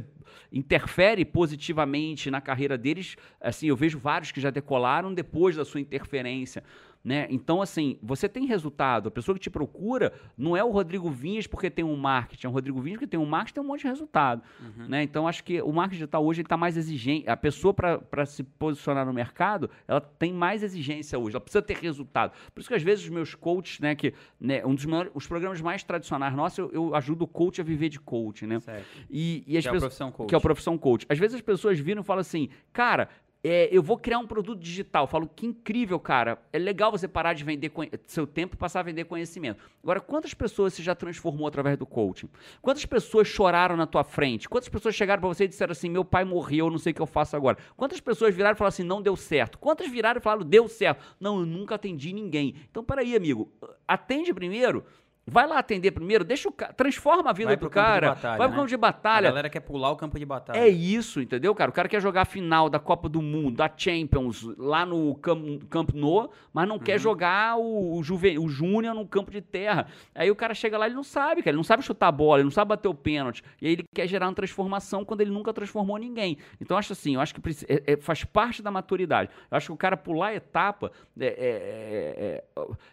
interfere 0.51 1.25
positivamente 1.25 2.29
na 2.29 2.39
carreira 2.39 2.77
deles, 2.77 3.15
assim, 3.41 3.67
eu 3.67 3.75
vejo 3.75 3.97
vários 3.97 4.31
que 4.31 4.39
já 4.39 4.51
decolaram 4.51 5.11
depois 5.11 5.55
da 5.55 5.65
sua 5.65 5.81
interferência. 5.81 6.63
Né? 7.05 7.27
Então, 7.29 7.61
assim, 7.61 7.99
você 8.01 8.27
tem 8.27 8.47
resultado. 8.47 9.09
A 9.09 9.11
pessoa 9.11 9.35
que 9.35 9.41
te 9.41 9.49
procura 9.51 10.11
não 10.35 10.57
é 10.57 10.63
o 10.63 10.71
Rodrigo 10.71 11.07
Vinhas 11.11 11.45
porque 11.45 11.69
tem 11.69 11.85
um 11.85 11.95
marketing, 11.95 12.47
é 12.47 12.49
o 12.49 12.51
Rodrigo 12.51 12.81
Vinhas 12.81 12.97
porque 12.97 13.11
tem 13.11 13.19
um 13.19 13.27
marketing 13.27 13.53
tem 13.53 13.63
um 13.63 13.67
monte 13.67 13.81
de 13.81 13.87
resultado. 13.87 14.41
Uhum. 14.59 14.87
Né? 14.87 15.03
Então, 15.03 15.27
acho 15.27 15.43
que 15.43 15.61
o 15.61 15.71
marketing 15.71 15.99
digital 15.99 16.25
hoje 16.25 16.41
está 16.41 16.57
mais 16.57 16.75
exigente. 16.75 17.29
A 17.29 17.37
pessoa, 17.37 17.75
para 17.75 18.25
se 18.25 18.41
posicionar 18.41 19.05
no 19.05 19.13
mercado, 19.13 19.69
ela 19.87 20.01
tem 20.01 20.33
mais 20.33 20.63
exigência 20.63 21.19
hoje, 21.19 21.35
ela 21.35 21.41
precisa 21.41 21.61
ter 21.61 21.77
resultado. 21.77 22.33
Por 22.51 22.59
isso 22.59 22.69
que, 22.69 22.75
às 22.75 22.81
vezes, 22.81 23.03
os 23.03 23.11
meus 23.11 23.35
coaches, 23.35 23.79
né, 23.79 23.93
que 23.93 24.11
né, 24.41 24.65
um 24.65 24.73
dos 24.73 24.85
maiores, 24.85 25.11
os 25.13 25.27
programas 25.27 25.61
mais 25.61 25.83
tradicionais 25.83 26.33
nossos, 26.33 26.57
eu, 26.57 26.71
eu 26.73 26.95
ajudo 26.95 27.25
o 27.25 27.27
coach 27.27 27.61
a 27.61 27.63
viver 27.63 27.89
de 27.89 27.99
coach. 27.99 28.47
Né? 28.47 28.59
Certo. 28.59 28.83
E, 29.11 29.43
e 29.45 29.55
as 29.59 29.63
que 29.63 29.71
pessoas, 29.71 29.73
é 29.73 29.77
a 29.77 29.79
profissão 29.79 30.11
coach. 30.11 30.29
Que 30.29 30.33
é 30.33 30.37
a 30.39 30.41
profissão 30.41 30.77
coach. 30.79 31.05
Às 31.07 31.19
vezes 31.19 31.35
as 31.35 31.41
pessoas 31.41 31.79
viram 31.79 32.01
e 32.01 32.03
falam 32.03 32.21
assim, 32.21 32.49
cara, 32.73 33.09
é, 33.47 33.69
eu 33.71 33.83
vou 33.83 33.95
criar 33.95 34.17
um 34.17 34.25
produto 34.25 34.59
digital. 34.59 35.03
Eu 35.03 35.07
falo, 35.07 35.29
que 35.29 35.45
incrível, 35.45 35.99
cara. 35.99 36.39
É 36.51 36.57
legal 36.57 36.91
você 36.91 37.07
parar 37.07 37.33
de 37.33 37.43
vender 37.43 37.71
seu 38.07 38.25
tempo 38.25 38.55
e 38.55 38.57
passar 38.57 38.79
a 38.79 38.83
vender 38.83 39.05
conhecimento. 39.05 39.63
Agora, 39.83 40.01
quantas 40.01 40.33
pessoas 40.33 40.73
você 40.73 40.81
já 40.81 40.95
transformou 40.95 41.45
através 41.47 41.77
do 41.77 41.85
coaching? 41.85 42.27
Quantas 42.59 42.87
pessoas 42.87 43.27
choraram 43.27 43.77
na 43.77 43.85
tua 43.85 44.03
frente? 44.03 44.49
Quantas 44.49 44.67
pessoas 44.67 44.95
chegaram 44.95 45.21
para 45.21 45.29
você 45.29 45.43
e 45.43 45.47
disseram 45.47 45.73
assim, 45.73 45.89
meu 45.89 46.03
pai 46.03 46.25
morreu, 46.25 46.71
não 46.71 46.79
sei 46.79 46.91
o 46.91 46.95
que 46.95 47.01
eu 47.03 47.05
faço 47.05 47.35
agora? 47.35 47.59
Quantas 47.77 47.99
pessoas 47.99 48.33
viraram 48.33 48.55
e 48.55 48.57
falaram 48.57 48.69
assim, 48.69 48.83
não 48.83 48.99
deu 48.99 49.15
certo? 49.15 49.59
Quantas 49.59 49.91
viraram 49.91 50.19
e 50.19 50.23
falaram, 50.23 50.43
deu 50.43 50.67
certo? 50.67 51.05
Não, 51.19 51.39
eu 51.39 51.45
nunca 51.45 51.75
atendi 51.75 52.13
ninguém. 52.13 52.55
Então, 52.71 52.83
peraí, 52.83 53.15
amigo. 53.15 53.51
Atende 53.87 54.33
primeiro 54.33 54.83
Vai 55.27 55.47
lá 55.47 55.57
atender 55.57 55.89
primeiro, 55.89 56.23
deixa 56.23 56.47
o 56.47 56.51
cara, 56.51 56.71
transforma 56.73 57.31
a 57.31 57.33
vida 57.33 57.47
vai 57.47 57.57
do 57.57 57.67
cara. 57.67 58.09
Batalha, 58.09 58.37
vai 58.37 58.47
pro 58.47 58.55
né? 58.55 58.55
campo 58.57 58.69
de 58.69 58.77
batalha. 58.77 59.27
A 59.27 59.31
galera 59.31 59.49
quer 59.49 59.59
pular 59.59 59.89
o 59.89 59.95
campo 59.95 60.19
de 60.19 60.25
batalha. 60.25 60.59
É 60.59 60.67
isso, 60.67 61.19
entendeu, 61.19 61.55
cara? 61.55 61.71
O 61.71 61.73
cara 61.73 61.89
quer 61.89 61.99
jogar 61.99 62.21
a 62.21 62.25
final 62.25 62.69
da 62.69 62.77
Copa 62.77 63.09
do 63.09 63.23
Mundo, 63.23 63.55
da 63.57 63.71
Champions, 63.75 64.43
lá 64.55 64.85
no 64.85 65.15
Camp, 65.15 65.63
camp 65.67 65.89
Nou, 65.95 66.31
mas 66.53 66.67
não 66.67 66.75
uhum. 66.75 66.81
quer 66.81 66.99
jogar 66.99 67.57
o, 67.57 67.97
o, 67.97 68.03
Juve, 68.03 68.37
o 68.37 68.47
Júnior 68.47 68.93
no 68.93 69.07
campo 69.07 69.31
de 69.31 69.41
terra. 69.41 69.87
Aí 70.13 70.29
o 70.29 70.35
cara 70.35 70.53
chega 70.53 70.77
lá, 70.77 70.85
ele 70.85 70.95
não 70.95 71.03
sabe, 71.03 71.41
cara. 71.41 71.49
Ele 71.49 71.57
não 71.57 71.63
sabe 71.63 71.81
chutar 71.81 72.09
a 72.09 72.11
bola, 72.11 72.37
ele 72.37 72.45
não 72.45 72.51
sabe 72.51 72.69
bater 72.69 72.87
o 72.87 72.93
pênalti. 72.93 73.43
E 73.59 73.65
aí 73.65 73.73
ele 73.73 73.85
quer 73.95 74.05
gerar 74.07 74.27
uma 74.27 74.35
transformação 74.35 75.03
quando 75.03 75.21
ele 75.21 75.31
nunca 75.31 75.51
transformou 75.51 75.97
ninguém. 75.97 76.37
Então, 76.61 76.75
eu 76.75 76.79
acho 76.79 76.93
assim, 76.93 77.15
eu 77.15 77.21
acho 77.21 77.33
que 77.33 77.41
é, 77.67 77.93
é, 77.93 77.97
faz 77.97 78.23
parte 78.23 78.61
da 78.61 78.69
maturidade. 78.69 79.31
Eu 79.49 79.57
acho 79.57 79.67
que 79.67 79.73
o 79.73 79.77
cara 79.77 79.97
pular 79.97 80.27
a 80.27 80.35
etapa 80.35 80.91
é, 81.19 81.25
é, 81.25 82.43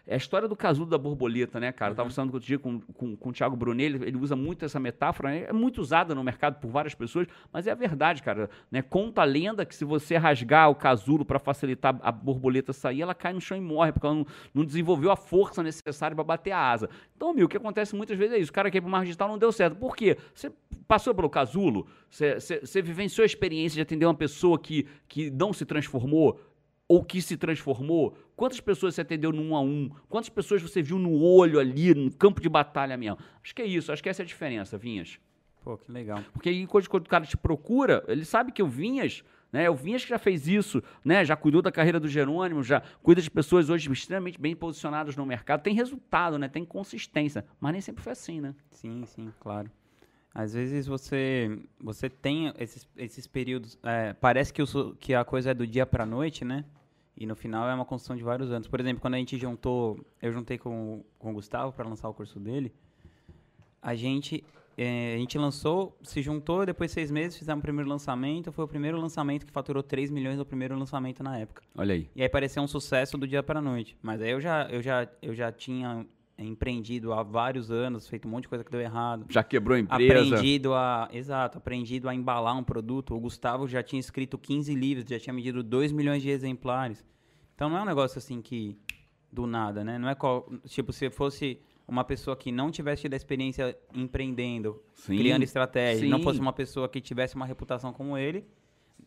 é, 0.05 0.13
a 0.13 0.17
história 0.17 0.47
do 0.47 0.55
casulo 0.55 0.89
da 0.89 0.97
borboleta, 0.97 1.59
né, 1.59 1.71
cara? 1.71 1.91
Uhum. 1.91 1.93
Eu 1.93 1.97
tava 1.97 2.09
falando 2.09 2.33
outro 2.33 2.47
dia 2.47 2.59
com, 2.59 2.79
com 2.79 3.13
com, 3.15 3.29
o 3.29 3.33
Thiago 3.33 3.55
Brunelli, 3.55 3.95
ele, 3.95 4.05
ele 4.07 4.17
usa 4.17 4.35
muito 4.35 4.65
essa 4.65 4.79
metáfora, 4.79 5.29
né? 5.29 5.45
é 5.49 5.53
muito 5.53 5.81
usada 5.81 6.13
no 6.13 6.23
mercado 6.23 6.59
por 6.59 6.69
várias 6.69 6.93
pessoas, 6.93 7.27
mas 7.51 7.67
é 7.67 7.71
a 7.71 7.75
verdade, 7.75 8.21
cara. 8.21 8.49
Né? 8.71 8.81
Conta 8.81 9.21
a 9.21 9.25
lenda 9.25 9.65
que 9.65 9.75
se 9.75 9.85
você 9.85 10.17
rasgar 10.17 10.69
o 10.69 10.75
casulo 10.75 11.25
para 11.25 11.39
facilitar 11.39 11.97
a 12.01 12.11
borboleta 12.11 12.73
sair, 12.73 13.01
ela 13.01 13.15
cai 13.15 13.33
no 13.33 13.41
chão 13.41 13.57
e 13.57 13.61
morre, 13.61 13.91
porque 13.91 14.05
ela 14.05 14.15
não, 14.15 14.25
não 14.53 14.65
desenvolveu 14.65 15.11
a 15.11 15.15
força 15.15 15.63
necessária 15.63 16.15
para 16.15 16.23
bater 16.23 16.51
a 16.51 16.71
asa. 16.71 16.89
Então, 17.15 17.33
meu, 17.33 17.45
o 17.45 17.49
que 17.49 17.57
acontece 17.57 17.95
muitas 17.95 18.17
vezes 18.17 18.35
é 18.35 18.39
isso. 18.39 18.51
O 18.51 18.53
cara 18.53 18.69
que 18.69 18.77
é 18.77 18.81
pro 18.81 18.89
marketing 18.89 19.09
digital 19.09 19.29
não 19.29 19.37
deu 19.37 19.51
certo. 19.51 19.75
Por 19.75 19.95
quê? 19.95 20.17
Você 20.33 20.51
passou 20.87 21.13
pelo 21.13 21.29
casulo, 21.29 21.87
você, 22.09 22.39
você, 22.39 22.59
você 22.59 22.81
vivenciou 22.81 23.23
a 23.23 23.25
experiência 23.25 23.75
de 23.75 23.81
atender 23.81 24.05
uma 24.05 24.13
pessoa 24.13 24.59
que, 24.59 24.87
que 25.07 25.29
não 25.31 25.53
se 25.53 25.65
transformou, 25.65 26.39
ou 26.87 27.03
que 27.03 27.21
se 27.21 27.37
transformou? 27.37 28.15
Quantas 28.35 28.59
pessoas 28.59 28.95
você 28.95 29.01
atendeu 29.01 29.31
no 29.31 29.41
um 29.41 29.55
a 29.55 29.61
um? 29.61 29.89
Quantas 30.09 30.29
pessoas 30.29 30.61
você 30.61 30.81
viu 30.81 30.97
no 30.97 31.21
olho 31.21 31.59
ali, 31.59 31.93
no 31.93 32.11
campo 32.11 32.41
de 32.41 32.49
batalha 32.49 32.97
mesmo? 32.97 33.17
Acho 33.43 33.53
que 33.53 33.61
é 33.61 33.65
isso, 33.65 33.91
acho 33.91 34.01
que 34.01 34.09
essa 34.09 34.21
é 34.21 34.25
a 34.25 34.27
diferença, 34.27 34.77
Vinhas. 34.77 35.19
Pô, 35.63 35.77
que 35.77 35.91
legal. 35.91 36.21
Porque 36.33 36.49
aí 36.49 36.67
quando, 36.67 36.89
quando 36.89 37.05
o 37.05 37.09
cara 37.09 37.25
te 37.25 37.37
procura, 37.37 38.03
ele 38.07 38.25
sabe 38.25 38.51
que 38.51 38.61
o 38.61 38.67
Vinhas 38.67 39.23
Né? 39.51 39.69
O 39.69 39.75
Vinhas 39.75 40.03
que 40.03 40.09
já 40.09 40.17
fez 40.17 40.47
isso, 40.47 40.81
né? 41.05 41.23
já 41.23 41.35
cuidou 41.35 41.61
da 41.61 41.71
carreira 41.71 41.99
do 41.99 42.07
Jerônimo, 42.07 42.63
já 42.63 42.81
cuida 43.03 43.21
de 43.21 43.29
pessoas 43.29 43.69
hoje 43.69 43.89
extremamente 43.91 44.41
bem 44.41 44.55
posicionadas 44.55 45.15
no 45.15 45.25
mercado. 45.27 45.61
Tem 45.61 45.75
resultado, 45.75 46.39
né? 46.39 46.49
tem 46.49 46.65
consistência. 46.65 47.45
Mas 47.61 47.71
nem 47.71 47.81
sempre 47.81 48.03
foi 48.03 48.13
assim, 48.13 48.41
né? 48.41 48.55
Sim, 48.71 49.05
sim, 49.05 49.31
claro. 49.39 49.69
Às 50.33 50.55
vezes 50.55 50.87
você 50.87 51.59
você 51.79 52.09
tem 52.09 52.51
esses, 52.57 52.89
esses 52.97 53.27
períodos. 53.27 53.77
É, 53.83 54.13
parece 54.13 54.51
que, 54.51 54.63
o, 54.63 54.95
que 54.95 55.13
a 55.13 55.23
coisa 55.23 55.51
é 55.51 55.53
do 55.53 55.67
dia 55.67 55.85
para 55.85 56.05
noite, 56.05 56.43
né? 56.43 56.65
E 57.15 57.25
no 57.25 57.35
final 57.35 57.69
é 57.69 57.73
uma 57.73 57.85
construção 57.85 58.15
de 58.15 58.23
vários 58.23 58.51
anos. 58.51 58.67
Por 58.67 58.79
exemplo, 58.79 59.01
quando 59.01 59.13
a 59.13 59.17
gente 59.17 59.37
juntou, 59.37 59.99
eu 60.21 60.31
juntei 60.31 60.57
com, 60.57 61.03
com 61.19 61.31
o 61.31 61.33
Gustavo 61.33 61.71
para 61.71 61.87
lançar 61.87 62.09
o 62.09 62.13
curso 62.13 62.39
dele, 62.39 62.73
a 63.81 63.93
gente 63.93 64.43
é, 64.77 65.13
a 65.15 65.17
gente 65.17 65.37
lançou, 65.37 65.95
se 66.01 66.21
juntou, 66.21 66.65
depois 66.65 66.89
de 66.89 66.95
seis 66.95 67.11
meses 67.11 67.37
fizemos 67.37 67.59
o 67.59 67.61
primeiro 67.61 67.89
lançamento. 67.89 68.51
Foi 68.51 68.65
o 68.65 68.67
primeiro 68.67 68.99
lançamento 68.99 69.45
que 69.45 69.51
faturou 69.51 69.83
3 69.83 70.09
milhões 70.09 70.37
no 70.37 70.45
primeiro 70.45 70.77
lançamento 70.77 71.23
na 71.23 71.37
época. 71.37 71.61
Olha 71.75 71.93
aí. 71.93 72.09
E 72.15 72.21
aí 72.21 72.29
pareceu 72.29 72.63
um 72.63 72.67
sucesso 72.67 73.17
do 73.17 73.27
dia 73.27 73.43
para 73.43 73.61
noite. 73.61 73.95
Mas 74.01 74.21
aí 74.21 74.31
eu 74.31 74.41
já, 74.41 74.67
eu 74.69 74.81
já, 74.81 75.07
eu 75.21 75.35
já 75.35 75.51
tinha 75.51 76.05
empreendido 76.37 77.13
há 77.13 77.21
vários 77.21 77.69
anos, 77.69 78.07
feito 78.07 78.27
um 78.27 78.31
monte 78.31 78.43
de 78.43 78.49
coisa 78.49 78.63
que 78.63 78.71
deu 78.71 78.81
errado. 78.81 79.25
Já 79.29 79.43
quebrou 79.43 79.75
a 79.75 79.79
empresa. 79.79 80.35
Aprendido 80.35 80.73
a, 80.73 81.09
exato, 81.11 81.57
aprendido 81.57 82.09
a 82.09 82.15
embalar 82.15 82.57
um 82.57 82.63
produto. 82.63 83.13
O 83.15 83.19
Gustavo 83.19 83.67
já 83.67 83.83
tinha 83.83 83.99
escrito 83.99 84.37
15 84.37 84.73
livros, 84.73 85.05
já 85.09 85.19
tinha 85.19 85.33
medido 85.33 85.61
2 85.61 85.91
milhões 85.91 86.21
de 86.21 86.29
exemplares. 86.29 87.05
Então 87.55 87.69
não 87.69 87.77
é 87.77 87.81
um 87.83 87.85
negócio 87.85 88.17
assim 88.17 88.41
que 88.41 88.77
do 89.31 89.47
nada, 89.47 89.83
né? 89.83 89.97
Não 89.97 90.09
é 90.09 90.15
qual, 90.15 90.49
tipo 90.67 90.91
se 90.93 91.09
fosse 91.09 91.59
uma 91.87 92.03
pessoa 92.03 92.35
que 92.35 92.51
não 92.51 92.71
tivesse 92.71 93.03
tido 93.03 93.13
a 93.13 93.17
experiência 93.17 93.77
empreendendo, 93.93 94.81
sim, 94.93 95.17
criando 95.17 95.43
estratégia, 95.43 96.07
não 96.07 96.21
fosse 96.21 96.39
uma 96.39 96.53
pessoa 96.53 96.87
que 96.87 97.01
tivesse 97.01 97.35
uma 97.35 97.45
reputação 97.45 97.91
como 97.91 98.17
ele, 98.17 98.45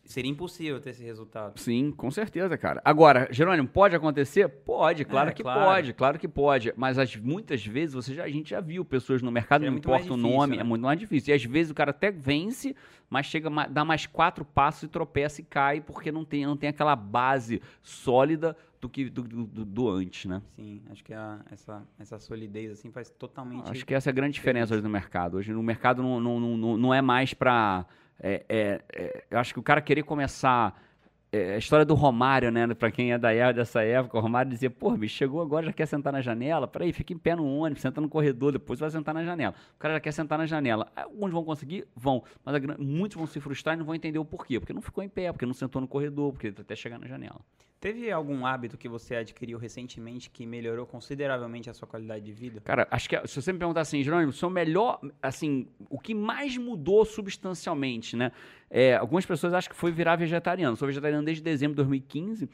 Seria 0.07 0.31
impossível 0.31 0.79
ter 0.79 0.91
esse 0.91 1.03
resultado. 1.03 1.59
Sim, 1.59 1.91
com 1.91 2.09
certeza, 2.09 2.57
cara. 2.57 2.81
Agora, 2.85 3.27
Jerônimo, 3.29 3.67
pode 3.67 3.93
acontecer? 3.93 4.47
Pode, 4.47 5.03
claro 5.03 5.31
é, 5.31 5.33
que 5.33 5.43
claro. 5.43 5.59
pode, 5.59 5.93
claro 5.93 6.17
que 6.17 6.27
pode. 6.29 6.73
Mas 6.77 6.97
as, 6.97 7.13
muitas 7.17 7.65
vezes 7.65 7.93
você 7.93 8.15
já, 8.15 8.23
a 8.23 8.29
gente 8.29 8.51
já 8.51 8.61
viu 8.61 8.85
pessoas 8.85 9.21
no 9.21 9.29
mercado, 9.29 9.65
é 9.65 9.69
não 9.69 9.77
importa 9.77 10.03
difícil, 10.03 10.13
o 10.13 10.31
nome, 10.31 10.55
né? 10.55 10.61
é 10.61 10.63
muito 10.63 10.83
mais 10.83 10.97
difícil. 10.97 11.33
E 11.33 11.35
às 11.35 11.43
vezes 11.43 11.71
o 11.71 11.75
cara 11.75 11.91
até 11.91 12.09
vence, 12.09 12.73
mas 13.09 13.25
chega, 13.25 13.49
dá 13.67 13.83
mais 13.83 14.05
quatro 14.05 14.45
passos 14.45 14.83
e 14.83 14.87
tropeça 14.87 15.41
e 15.41 15.43
cai, 15.43 15.81
porque 15.81 16.09
não 16.09 16.23
tem, 16.23 16.45
não 16.45 16.55
tem 16.55 16.69
aquela 16.69 16.95
base 16.95 17.61
sólida 17.83 18.55
do 18.79 18.87
que 18.87 19.09
do, 19.09 19.23
do, 19.23 19.65
do 19.65 19.89
antes, 19.89 20.23
né? 20.23 20.41
Sim, 20.55 20.83
acho 20.89 21.03
que 21.03 21.13
a, 21.13 21.39
essa, 21.51 21.83
essa 21.99 22.17
solidez 22.17 22.71
assim 22.71 22.91
faz 22.91 23.09
totalmente. 23.09 23.69
Acho 23.69 23.85
que 23.85 23.93
essa 23.93 24.09
é 24.09 24.11
a 24.11 24.13
grande 24.13 24.35
diferença 24.35 24.73
hoje 24.73 24.83
no 24.83 24.89
mercado. 24.89 25.35
Hoje 25.35 25.51
no 25.51 25.61
mercado 25.61 26.01
não, 26.01 26.21
não, 26.21 26.39
não, 26.39 26.77
não 26.77 26.93
é 26.93 27.01
mais 27.01 27.33
para 27.33 27.85
é, 28.19 28.43
é, 28.49 28.81
é, 28.93 29.23
eu 29.29 29.39
acho 29.39 29.53
que 29.53 29.59
o 29.59 29.63
cara 29.63 29.81
querer 29.81 30.03
começar. 30.03 30.81
É, 31.29 31.55
a 31.55 31.57
história 31.57 31.85
do 31.85 31.93
Romário, 31.93 32.49
né? 32.51 32.73
Pra 32.73 32.89
quem 32.89 33.11
é 33.11 33.17
da 33.17 33.33
época, 33.33 33.55
dessa 33.55 33.83
época, 33.83 34.17
o 34.17 34.21
Romário 34.21 34.49
dizia: 34.49 34.69
pô, 34.69 34.91
bicho, 34.91 35.15
chegou 35.15 35.41
agora, 35.41 35.65
já 35.65 35.73
quer 35.73 35.85
sentar 35.85 36.13
na 36.13 36.21
janela? 36.21 36.67
Peraí, 36.67 36.93
fica 36.93 37.13
em 37.13 37.17
pé 37.17 37.35
no 37.35 37.45
ônibus, 37.45 37.81
senta 37.81 37.99
no 37.99 38.07
corredor, 38.07 38.53
depois 38.53 38.79
vai 38.79 38.89
sentar 38.89 39.13
na 39.13 39.23
janela. 39.23 39.53
O 39.75 39.77
cara 39.77 39.95
já 39.95 39.99
quer 39.99 40.13
sentar 40.13 40.37
na 40.37 40.45
janela. 40.45 40.87
Alguns 40.95 41.31
vão 41.31 41.43
conseguir? 41.43 41.85
Vão. 41.95 42.23
Mas 42.45 42.55
a, 42.55 42.59
muitos 42.79 43.17
vão 43.17 43.27
se 43.27 43.39
frustrar 43.41 43.75
e 43.75 43.77
não 43.77 43.85
vão 43.85 43.93
entender 43.93 44.19
o 44.19 44.25
porquê. 44.25 44.59
Porque 44.59 44.73
não 44.73 44.81
ficou 44.81 45.03
em 45.03 45.09
pé, 45.09 45.31
porque 45.31 45.45
não 45.45 45.53
sentou 45.53 45.81
no 45.81 45.87
corredor, 45.87 46.31
porque 46.31 46.47
até 46.47 46.75
chegar 46.75 46.97
na 46.97 47.07
janela. 47.07 47.41
Teve 47.79 48.11
algum 48.11 48.43
hábito 48.43 48.75
que 48.75 48.89
você 48.89 49.17
adquiriu 49.17 49.59
recentemente 49.59 50.31
que 50.31 50.47
melhorou 50.47 50.85
consideravelmente 50.87 51.69
a 51.69 51.73
sua 51.73 51.87
qualidade 51.87 52.25
de 52.25 52.31
vida? 52.31 52.59
Cara, 52.61 52.87
acho 52.89 53.07
que 53.07 53.27
se 53.27 53.39
você 53.39 53.53
me 53.53 53.59
perguntar 53.59 53.81
assim, 53.81 54.01
Jerônimo, 54.01 54.33
seu 54.33 54.49
melhor, 54.49 54.99
assim, 55.21 55.67
o 55.87 55.99
que 55.99 56.15
mais 56.15 56.57
mudou 56.57 57.05
substancialmente, 57.05 58.15
né? 58.15 58.31
É, 58.67 58.95
algumas 58.95 59.27
pessoas 59.27 59.53
acham 59.53 59.69
que 59.69 59.75
foi 59.75 59.91
virar 59.91 60.15
vegetariano. 60.15 60.75
Sou 60.75 60.87
vegetariano 60.87 61.23
desde 61.23 61.43
dezembro 61.43 61.75
de 61.75 61.83
2015, 61.83 62.49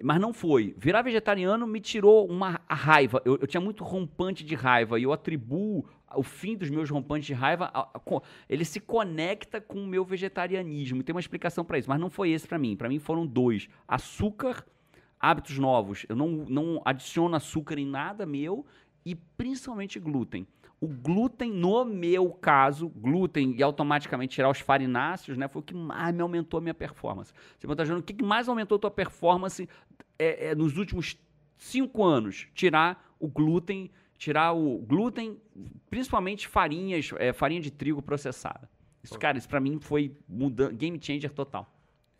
mas 0.00 0.20
não 0.20 0.32
foi. 0.32 0.76
Virar 0.78 1.02
vegetariano 1.02 1.66
me 1.66 1.80
tirou 1.80 2.24
uma 2.28 2.60
raiva. 2.68 3.20
Eu, 3.24 3.36
eu 3.40 3.48
tinha 3.48 3.60
muito 3.60 3.82
rompante 3.82 4.44
de 4.44 4.54
raiva 4.54 4.96
e 4.96 5.02
eu 5.02 5.12
atribuo 5.12 5.84
o 6.14 6.22
fim 6.22 6.56
dos 6.56 6.70
meus 6.70 6.88
rompantes 6.90 7.26
de 7.26 7.34
raiva, 7.34 7.70
ele 8.48 8.64
se 8.64 8.80
conecta 8.80 9.60
com 9.60 9.82
o 9.82 9.86
meu 9.86 10.04
vegetarianismo. 10.04 11.02
Tem 11.02 11.14
uma 11.14 11.20
explicação 11.20 11.64
para 11.64 11.78
isso, 11.78 11.88
mas 11.88 12.00
não 12.00 12.10
foi 12.10 12.30
esse 12.30 12.46
para 12.46 12.58
mim. 12.58 12.76
Para 12.76 12.88
mim 12.88 12.98
foram 12.98 13.26
dois: 13.26 13.68
açúcar, 13.86 14.64
hábitos 15.20 15.58
novos. 15.58 16.06
Eu 16.08 16.16
não, 16.16 16.28
não 16.28 16.82
adiciono 16.84 17.36
açúcar 17.36 17.78
em 17.78 17.86
nada 17.86 18.24
meu 18.24 18.64
e 19.04 19.14
principalmente 19.14 19.98
glúten. 19.98 20.46
O 20.80 20.86
glúten, 20.86 21.50
no 21.50 21.84
meu 21.84 22.30
caso, 22.30 22.88
glúten 22.88 23.54
e 23.58 23.62
automaticamente 23.62 24.36
tirar 24.36 24.48
os 24.48 24.60
farináceos, 24.60 25.36
né, 25.36 25.48
foi 25.48 25.60
o 25.60 25.64
que 25.64 25.74
mais 25.74 26.14
me 26.14 26.22
aumentou 26.22 26.58
a 26.58 26.60
minha 26.60 26.74
performance. 26.74 27.32
Você 27.58 27.66
está 27.66 27.82
dizendo 27.82 27.98
o 27.98 28.02
que 28.02 28.22
mais 28.22 28.48
aumentou 28.48 28.76
a 28.76 28.78
tua 28.78 28.90
performance 28.90 29.68
é, 30.16 30.50
é, 30.50 30.54
nos 30.54 30.76
últimos 30.76 31.16
cinco 31.56 32.04
anos? 32.04 32.46
Tirar 32.54 33.12
o 33.18 33.26
glúten 33.26 33.90
tirar 34.18 34.52
o 34.52 34.78
glúten, 34.78 35.40
principalmente 35.88 36.48
farinhas, 36.48 37.10
é, 37.18 37.32
farinha 37.32 37.60
de 37.60 37.70
trigo 37.70 38.02
processada. 38.02 38.68
Isso, 39.02 39.14
Pô. 39.14 39.20
cara, 39.20 39.38
isso 39.38 39.48
pra 39.48 39.60
mim 39.60 39.78
foi 39.80 40.14
muda 40.28 40.70
game 40.72 40.98
changer 41.00 41.32
total. 41.32 41.72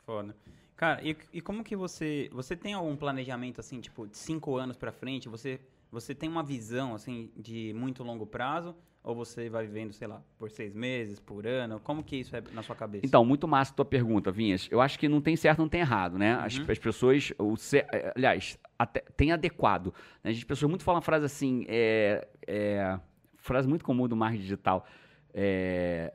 Foda. 0.06 0.34
Cara, 0.76 1.02
e, 1.02 1.16
e 1.32 1.40
como 1.40 1.64
que 1.64 1.74
você. 1.74 2.30
Você 2.32 2.56
tem 2.56 2.72
algum 2.72 2.96
planejamento, 2.96 3.61
assim, 3.61 3.80
tipo, 3.80 4.06
de 4.06 4.16
cinco 4.16 4.56
anos 4.56 4.76
pra 4.76 4.92
frente? 4.92 5.28
Você, 5.28 5.61
você 5.90 6.14
tem 6.14 6.28
uma 6.28 6.42
visão, 6.42 6.94
assim, 6.94 7.32
de 7.37 7.74
muito 7.74 8.04
longo 8.04 8.24
prazo? 8.24 8.76
Ou 9.02 9.14
você 9.14 9.48
vai 9.48 9.66
vivendo, 9.66 9.92
sei 9.92 10.06
lá, 10.06 10.20
por 10.38 10.50
seis 10.50 10.74
meses, 10.74 11.18
por 11.18 11.46
ano? 11.46 11.80
Como 11.80 12.02
que 12.02 12.16
isso 12.16 12.37
é 12.37 12.42
na 12.52 12.62
sua 12.62 12.76
cabeça? 12.76 13.06
Então, 13.06 13.24
muito 13.24 13.48
massa 13.48 13.72
a 13.72 13.74
tua 13.74 13.84
pergunta, 13.84 14.30
Vinhas. 14.30 14.68
Eu 14.70 14.80
acho 14.80 14.98
que 14.98 15.08
não 15.08 15.20
tem 15.20 15.37
certo, 15.37 15.61
não 15.61 15.68
tem 15.68 15.80
errado, 15.80 16.18
né? 16.18 16.34
As, 16.34 16.58
uhum. 16.58 16.66
as 16.68 16.78
pessoas, 16.78 17.32
o, 17.38 17.54
eh, 17.74 18.12
aliás, 18.14 18.58
até, 18.78 19.00
tem 19.16 19.32
adequado. 19.32 19.94
Né? 20.22 20.32
As 20.32 20.44
pessoas 20.44 20.68
muito 20.68 20.84
falam 20.84 21.00
frase 21.00 21.24
assim, 21.24 21.64
é, 21.68 22.28
é, 22.46 22.98
frase 23.37 23.66
muito 23.66 23.84
comum 23.84 24.06
do 24.06 24.16
marketing 24.16 24.42
digital, 24.42 24.87
é, 25.32 26.12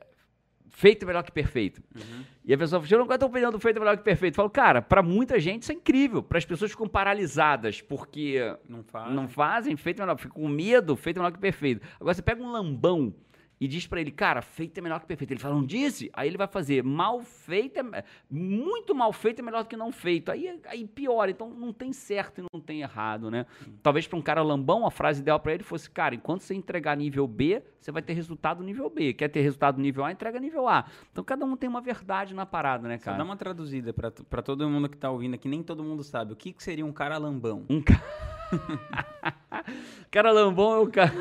feito 0.74 1.06
melhor 1.06 1.22
que 1.22 1.30
perfeito. 1.30 1.80
Uhum. 1.94 2.24
E 2.44 2.52
a 2.52 2.58
pessoa 2.58 2.82
fala, 2.82 2.92
eu 2.92 3.06
não 3.06 3.14
estou 3.14 3.28
opinião 3.28 3.52
do 3.52 3.60
feito 3.60 3.78
melhor 3.78 3.96
que 3.96 4.02
perfeito. 4.02 4.34
Eu 4.34 4.36
falo, 4.36 4.50
cara, 4.50 4.82
para 4.82 5.02
muita 5.02 5.38
gente 5.38 5.62
isso 5.62 5.72
é 5.72 5.74
incrível. 5.74 6.22
Para 6.22 6.36
as 6.36 6.44
pessoas 6.44 6.72
ficam 6.72 6.88
paralisadas 6.88 7.80
porque 7.80 8.38
não 8.68 8.82
fazem. 8.82 9.14
não 9.14 9.28
fazem 9.28 9.76
feito 9.76 10.00
melhor, 10.00 10.18
ficam 10.18 10.42
com 10.42 10.48
medo, 10.48 10.96
feito 10.96 11.18
melhor 11.18 11.30
que 11.30 11.38
perfeito. 11.38 11.86
Agora 11.98 12.12
você 12.12 12.22
pega 12.22 12.42
um 12.42 12.50
lambão 12.50 13.14
e 13.64 13.68
diz 13.68 13.86
para 13.86 13.98
ele, 13.98 14.10
cara, 14.10 14.42
feito 14.42 14.76
é 14.76 14.82
melhor 14.82 15.00
que 15.00 15.06
perfeito. 15.06 15.30
Ele 15.32 15.40
fala, 15.40 15.54
não 15.54 15.64
disse? 15.64 16.10
Aí 16.12 16.28
ele 16.28 16.36
vai 16.36 16.46
fazer 16.46 16.84
mal 16.84 17.22
feito, 17.22 17.80
é, 17.80 18.04
muito 18.30 18.94
mal 18.94 19.10
feito 19.10 19.38
é 19.38 19.42
melhor 19.42 19.62
do 19.62 19.68
que 19.70 19.76
não 19.76 19.90
feito. 19.90 20.30
Aí, 20.30 20.60
aí 20.66 20.86
piora. 20.86 21.30
Então 21.30 21.48
não 21.48 21.72
tem 21.72 21.90
certo 21.90 22.42
e 22.42 22.44
não 22.52 22.60
tem 22.60 22.82
errado, 22.82 23.30
né? 23.30 23.46
Talvez 23.82 24.06
para 24.06 24.18
um 24.18 24.22
cara 24.22 24.42
lambão, 24.42 24.86
a 24.86 24.90
frase 24.90 25.22
ideal 25.22 25.40
para 25.40 25.54
ele 25.54 25.62
fosse, 25.62 25.90
cara, 25.90 26.14
enquanto 26.14 26.42
você 26.42 26.52
entregar 26.52 26.94
nível 26.94 27.26
B, 27.26 27.62
você 27.80 27.90
vai 27.90 28.02
ter 28.02 28.12
resultado 28.12 28.62
nível 28.62 28.90
B. 28.90 29.14
Quer 29.14 29.28
ter 29.28 29.40
resultado 29.40 29.80
nível 29.80 30.04
A, 30.04 30.12
entrega 30.12 30.38
nível 30.38 30.68
A. 30.68 30.84
Então 31.10 31.24
cada 31.24 31.46
um 31.46 31.56
tem 31.56 31.70
uma 31.70 31.80
verdade 31.80 32.34
na 32.34 32.44
parada, 32.44 32.86
né, 32.86 32.98
cara? 32.98 33.16
Só 33.16 33.18
dá 33.18 33.24
uma 33.24 33.36
traduzida 33.36 33.94
para 33.94 34.42
todo 34.42 34.68
mundo 34.68 34.90
que 34.90 34.98
tá 34.98 35.10
ouvindo 35.10 35.32
aqui, 35.32 35.48
nem 35.48 35.62
todo 35.62 35.82
mundo 35.82 36.04
sabe. 36.04 36.34
O 36.34 36.36
que, 36.36 36.52
que 36.52 36.62
seria 36.62 36.84
um 36.84 36.92
cara 36.92 37.16
lambão? 37.16 37.64
Um 37.70 37.80
cara. 37.80 38.04
cara 40.10 40.30
lambão 40.30 40.74
é 40.74 40.78
o 40.78 40.86
cara. 40.90 41.12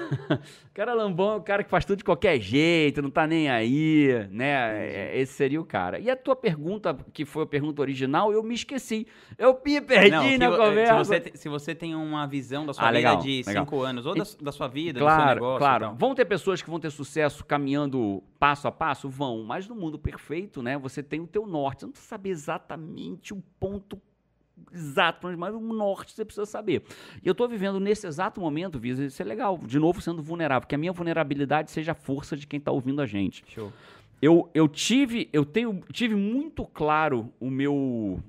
cara 0.73 0.93
lambão 0.93 1.33
é 1.33 1.35
o 1.37 1.41
cara 1.41 1.63
que 1.63 1.69
faz 1.69 1.85
tudo 1.85 1.97
de 1.97 2.03
qualquer 2.03 2.39
jeito, 2.39 3.01
não 3.01 3.09
tá 3.09 3.25
nem 3.25 3.49
aí, 3.49 4.27
né? 4.29 4.87
É, 4.87 5.19
esse 5.19 5.33
seria 5.33 5.59
o 5.59 5.65
cara. 5.65 5.99
E 5.99 6.09
a 6.09 6.15
tua 6.15 6.35
pergunta, 6.35 6.95
que 7.11 7.25
foi 7.25 7.43
a 7.43 7.47
pergunta 7.47 7.81
original, 7.81 8.31
eu 8.31 8.43
me 8.43 8.53
esqueci. 8.53 9.07
Eu 9.37 9.59
me 9.65 9.81
perdi 9.81 10.37
não, 10.37 10.51
na 10.51 10.57
conversa. 10.57 11.03
Se 11.03 11.19
você, 11.19 11.31
se 11.35 11.49
você 11.49 11.75
tem 11.75 11.95
uma 11.95 12.27
visão 12.27 12.65
da 12.65 12.73
sua 12.73 12.83
ah, 12.83 12.91
vida 12.91 12.97
legal, 12.97 13.17
de 13.17 13.43
legal. 13.45 13.65
cinco 13.65 13.81
anos, 13.81 14.05
ou 14.05 14.15
da, 14.15 14.23
da 14.41 14.51
sua 14.51 14.67
vida, 14.67 14.99
claro, 14.99 15.17
do 15.17 15.25
seu 15.25 15.33
negócio. 15.35 15.57
Claro, 15.57 15.95
vão 15.95 16.13
ter 16.13 16.25
pessoas 16.25 16.61
que 16.61 16.69
vão 16.69 16.79
ter 16.79 16.91
sucesso 16.91 17.43
caminhando 17.43 18.23
passo 18.39 18.67
a 18.67 18.71
passo? 18.71 19.09
Vão. 19.09 19.43
Mas 19.43 19.67
no 19.67 19.75
mundo 19.75 19.97
perfeito, 19.97 20.61
né? 20.61 20.77
Você 20.77 21.01
tem 21.01 21.19
o 21.19 21.27
teu 21.27 21.47
norte. 21.47 21.81
Você 21.81 21.85
não 21.87 21.93
saber 21.95 22.29
exatamente 22.29 23.33
o 23.33 23.41
ponto 23.59 23.99
exato, 24.71 25.27
mas 25.37 25.53
o 25.53 25.59
norte 25.59 26.11
você 26.11 26.23
precisa 26.23 26.45
saber. 26.45 26.83
E 27.23 27.27
eu 27.27 27.31
estou 27.31 27.47
vivendo 27.47 27.79
nesse 27.79 28.05
exato 28.07 28.39
momento, 28.39 28.79
Visa, 28.79 29.05
isso 29.05 29.21
é 29.21 29.25
legal, 29.25 29.57
de 29.57 29.79
novo 29.79 30.01
sendo 30.01 30.21
vulnerável, 30.21 30.67
que 30.67 30.75
a 30.75 30.77
minha 30.77 30.91
vulnerabilidade 30.91 31.71
seja 31.71 31.93
a 31.93 31.95
força 31.95 32.37
de 32.37 32.47
quem 32.47 32.57
está 32.57 32.71
ouvindo 32.71 33.01
a 33.01 33.05
gente. 33.05 33.43
Show. 33.47 33.71
Eu, 34.21 34.49
eu 34.53 34.69
tive, 34.69 35.29
eu 35.33 35.43
tenho, 35.43 35.81
tive 35.91 36.15
muito 36.15 36.65
claro 36.65 37.33
o 37.41 37.49
meu, 37.49 38.23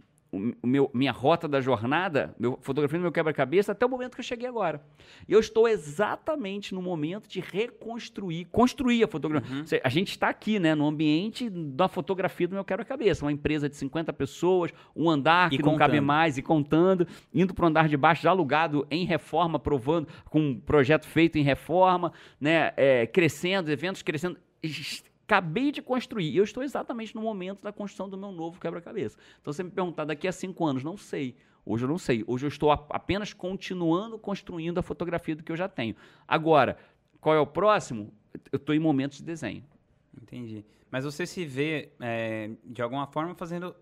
o 0.63 0.67
meu, 0.67 0.91
minha 0.93 1.13
rota 1.13 1.47
da 1.47 1.61
jornada, 1.61 2.35
meu, 2.39 2.59
fotografia 2.61 2.99
no 2.99 3.03
meu 3.03 3.13
quebra-cabeça, 3.13 3.73
até 3.73 3.87
o 3.87 3.89
momento 3.89 4.15
que 4.15 4.21
eu 4.21 4.25
cheguei 4.25 4.49
agora. 4.49 4.85
E 5.29 5.33
eu 5.33 5.41
estou 5.41 5.69
exatamente 5.69 6.75
no 6.75 6.83
momento 6.83 7.29
de 7.29 7.41
reconstruir, 7.41 8.47
construir 8.47 9.05
a 9.05 9.09
fotografia. 9.09 9.57
Uhum. 9.57 9.65
A 9.83 9.89
gente 9.89 10.11
está 10.11 10.29
aqui, 10.29 10.59
né, 10.59 10.75
no 10.75 10.87
ambiente 10.87 11.49
da 11.49 11.89
fotografia 11.89 12.49
do 12.49 12.55
meu 12.55 12.65
quebra-cabeça. 12.65 13.25
Uma 13.25 13.33
empresa 13.33 13.69
de 13.69 13.77
50 13.77 14.13
pessoas, 14.13 14.73
um 14.95 15.09
andar 15.09 15.51
que 15.51 15.63
não 15.63 15.77
cabe 15.77 16.01
mais, 16.01 16.37
e 16.39 16.43
contando, 16.43 17.07
indo 17.33 17.55
para 17.55 17.65
o 17.65 17.69
andar 17.69 17.89
de 17.89 17.97
baixo, 17.97 18.23
já 18.23 18.31
alugado 18.31 18.87
em 18.91 19.05
reforma, 19.05 19.59
provando, 19.59 20.09
com 20.27 20.41
um 20.41 20.61
projeto 20.61 21.07
feito 21.07 21.39
em 21.39 21.43
reforma, 21.43 22.13
né, 22.41 22.73
é, 22.77 23.07
crescendo, 23.07 23.71
eventos 23.71 24.03
crescendo 24.03 24.39
acabei 25.27 25.73
de 25.73 25.83
construir. 25.83 26.31
E 26.31 26.37
eu 26.37 26.45
estou 26.45 26.63
exatamente 26.63 27.15
no 27.15 27.23
momento 27.23 27.63
da 27.63 27.73
construção 27.73 28.09
do 28.09 28.17
meu 28.17 28.31
novo 28.31 28.61
quebra-cabeça. 28.61 29.19
Então, 29.41 29.53
você 29.53 29.63
me 29.63 29.71
perguntar 29.71 30.05
daqui 30.05 30.29
a 30.29 30.33
cinco 30.33 30.65
anos, 30.65 30.85
não 30.85 30.97
sei. 30.97 31.35
Hoje 31.65 31.85
eu 31.85 31.89
não 31.89 31.99
sei. 31.99 32.23
Hoje 32.27 32.45
eu 32.45 32.49
estou 32.49 32.71
apenas 32.71 33.33
continuando 33.33 34.19
construindo 34.19 34.79
a 34.79 34.83
fotografia 34.83 35.35
do 35.35 35.43
que 35.43 35.51
eu 35.51 35.57
já 35.57 35.69
tenho. 35.69 35.97
Agora, 36.29 36.77
qual 37.21 37.35
é 37.35 37.41
o 37.41 37.47
próximo? 37.47 38.13
Eu 38.53 38.57
estou 38.57 38.75
em 38.75 38.79
momentos 38.79 39.19
de 39.19 39.25
desenho. 39.25 39.65
Entendi. 40.21 40.65
Mas 40.91 41.05
você 41.05 41.27
se 41.27 41.45
vê, 41.45 41.93
é, 42.01 42.51
de 42.65 42.83
alguma 42.83 43.07
forma, 43.07 43.35
fazendo 43.35 43.75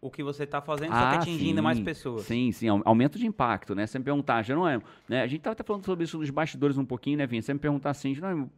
o 0.00 0.10
que 0.10 0.22
você 0.22 0.44
está 0.44 0.60
fazendo, 0.60 0.92
ah, 0.92 1.00
só 1.00 1.08
que 1.10 1.16
ah, 1.16 1.18
atingindo 1.20 1.58
sim. 1.58 1.62
mais 1.62 1.80
pessoas. 1.80 2.24
Sim, 2.24 2.52
sim, 2.52 2.66
aumento 2.68 3.18
de 3.18 3.26
impacto, 3.26 3.74
né? 3.74 3.86
Você 3.86 3.98
me 3.98 4.04
perguntar, 4.04 4.42
Jerônimo, 4.42 4.82
né? 5.08 5.22
A 5.22 5.26
gente 5.26 5.38
estava 5.38 5.52
até 5.52 5.62
falando 5.62 5.84
sobre 5.84 6.04
isso 6.04 6.18
nos 6.18 6.28
bastidores 6.28 6.76
um 6.76 6.84
pouquinho, 6.84 7.16
né, 7.16 7.26
Vinha? 7.26 7.40
Você 7.40 7.54
me 7.54 7.60
perguntar 7.60 7.90
assim, 7.90 8.14
Jerônimo, 8.14 8.50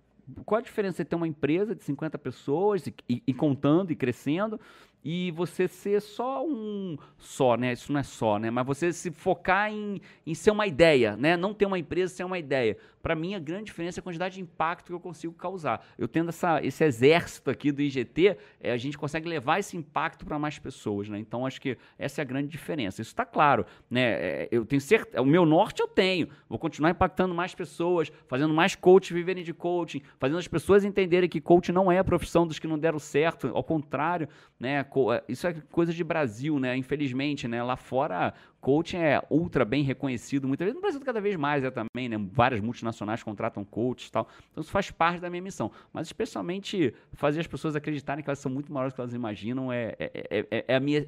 qual 0.45 0.59
a 0.59 0.63
diferença 0.63 1.05
de 1.05 1.11
ter 1.11 1.17
uma 1.17 1.29
empresa 1.29 1.75
de 1.75 1.83
50 1.83 2.19
pessoas 2.19 2.87
e, 2.87 2.95
e, 3.09 3.23
e 3.27 3.35
contando 3.35 3.91
e 3.91 3.97
crescendo 3.97 4.61
e 5.05 5.31
você 5.33 5.69
ser 5.69 6.01
só 6.01 6.43
um 6.45 6.97
só, 7.19 7.57
né? 7.57 7.73
Isso 7.73 7.93
não 7.93 8.01
é 8.01 8.03
só, 8.03 8.39
né? 8.39 8.51
Mas 8.51 8.67
você 8.67 8.93
se 8.93 9.11
focar 9.11 9.71
em, 9.71 10.01
em 10.27 10.35
ser 10.35 10.51
uma 10.51 10.67
ideia, 10.67 11.15
né? 11.17 11.37
Não 11.37 11.53
ter 11.53 11.67
uma 11.67 11.79
empresa, 11.79 12.15
ser 12.15 12.25
uma 12.25 12.39
ideia. 12.39 12.77
Para 13.05 13.15
mim, 13.15 13.35
a 13.35 13.39
grande 13.39 13.65
diferença 13.65 13.99
é 13.99 14.01
a 14.01 14.03
quantidade 14.03 14.37
de 14.37 14.41
impacto 14.41 14.87
que 14.87 14.93
eu 14.95 14.99
consigo 14.99 15.35
causar. 15.35 15.87
Eu 15.99 16.09
tendo 16.09 16.31
essa, 16.31 16.65
esse 16.65 16.83
exército 16.83 17.51
aqui 17.51 17.71
do 17.71 17.83
IGT, 17.83 18.39
é, 18.59 18.73
a 18.73 18.79
gente 18.79 18.97
consegue 18.97 19.29
levar 19.29 19.59
esse 19.59 19.77
impacto 19.77 20.25
para 20.25 20.39
mais 20.39 20.59
pessoas, 20.59 21.07
né? 21.11 21.19
Então, 21.19 21.45
acho 21.45 21.61
que 21.61 21.77
essa 21.99 22.23
é 22.23 22.23
a 22.23 22.25
grande 22.25 22.49
diferença. 22.49 23.03
Isso 23.03 23.11
está 23.11 23.27
claro, 23.27 23.67
né? 23.91 24.01
É, 24.01 24.49
eu 24.51 24.65
tenho 24.65 24.81
certeza, 24.81 25.21
o 25.21 25.27
meu 25.27 25.45
norte 25.45 25.83
eu 25.83 25.87
tenho. 25.87 26.31
Vou 26.49 26.59
continuar 26.59 26.93
impactando 26.93 27.35
mais 27.35 27.55
pessoas, 27.55 28.11
fazendo 28.27 28.55
mais 28.55 28.75
coach 28.75 29.13
viverem 29.13 29.45
de 29.45 29.53
coaching, 29.53 30.01
fazendo 30.19 30.39
as 30.39 30.49
pessoas 30.49 30.83
entenderem 30.83 31.29
que 31.29 31.43
coach 31.43 31.71
não 31.73 31.93
é 31.93 31.99
a 31.99 32.05
profissão 32.05 32.47
dos 32.47 32.59
que 32.59 32.67
não 32.67 32.79
deram 32.79 32.99
certo, 32.99 33.49
ao 33.55 33.63
contrário, 33.63 34.31
né? 34.59 34.83
É, 35.13 35.23
isso 35.29 35.47
é 35.47 35.55
coisa 35.71 35.93
de 35.93 36.05
Brasil, 36.05 36.59
né? 36.59 36.77
Infelizmente, 36.77 37.49
né? 37.49 37.63
Lá 37.63 37.77
fora, 37.77 38.33
coaching 38.61 38.97
é 38.97 39.23
ultra 39.29 39.65
bem 39.65 39.83
reconhecido, 39.83 40.49
muitas 40.49 40.65
vezes 40.65 40.75
no 40.75 40.81
Brasil 40.81 41.01
cada 41.01 41.21
vez 41.21 41.37
mais 41.37 41.65
é 41.65 41.71
também, 41.71 42.09
né? 42.09 42.17
Várias 42.33 42.61
multinacionais 42.61 43.23
contratam 43.23 43.65
coaches 43.65 44.09
e 44.09 44.13
tal. 44.13 44.29
Então 44.51 44.63
isso 44.63 44.71
faz 44.71 44.91
parte 44.91 45.21
da 45.21 45.29
minha 45.29 45.43
missão. 45.43 45.71
Mas 45.93 46.07
especialmente 46.07 46.95
fazer 47.13 47.41
as 47.41 47.47
pessoas 47.47 47.77
acreditarem 47.77 48.23
que 48.23 48.31
elas 48.31 48.39
são 48.39 48.51
muito 48.51 48.73
maiores 48.73 48.93
do 48.93 48.97
que 48.97 49.01
elas 49.01 49.15
imaginam 49.15 49.73
é, 49.73 49.95
é, 49.99 50.11
é, 50.15 50.47
é, 50.51 50.65
é 50.69 50.77
a 50.77 50.81
minha. 50.81 51.07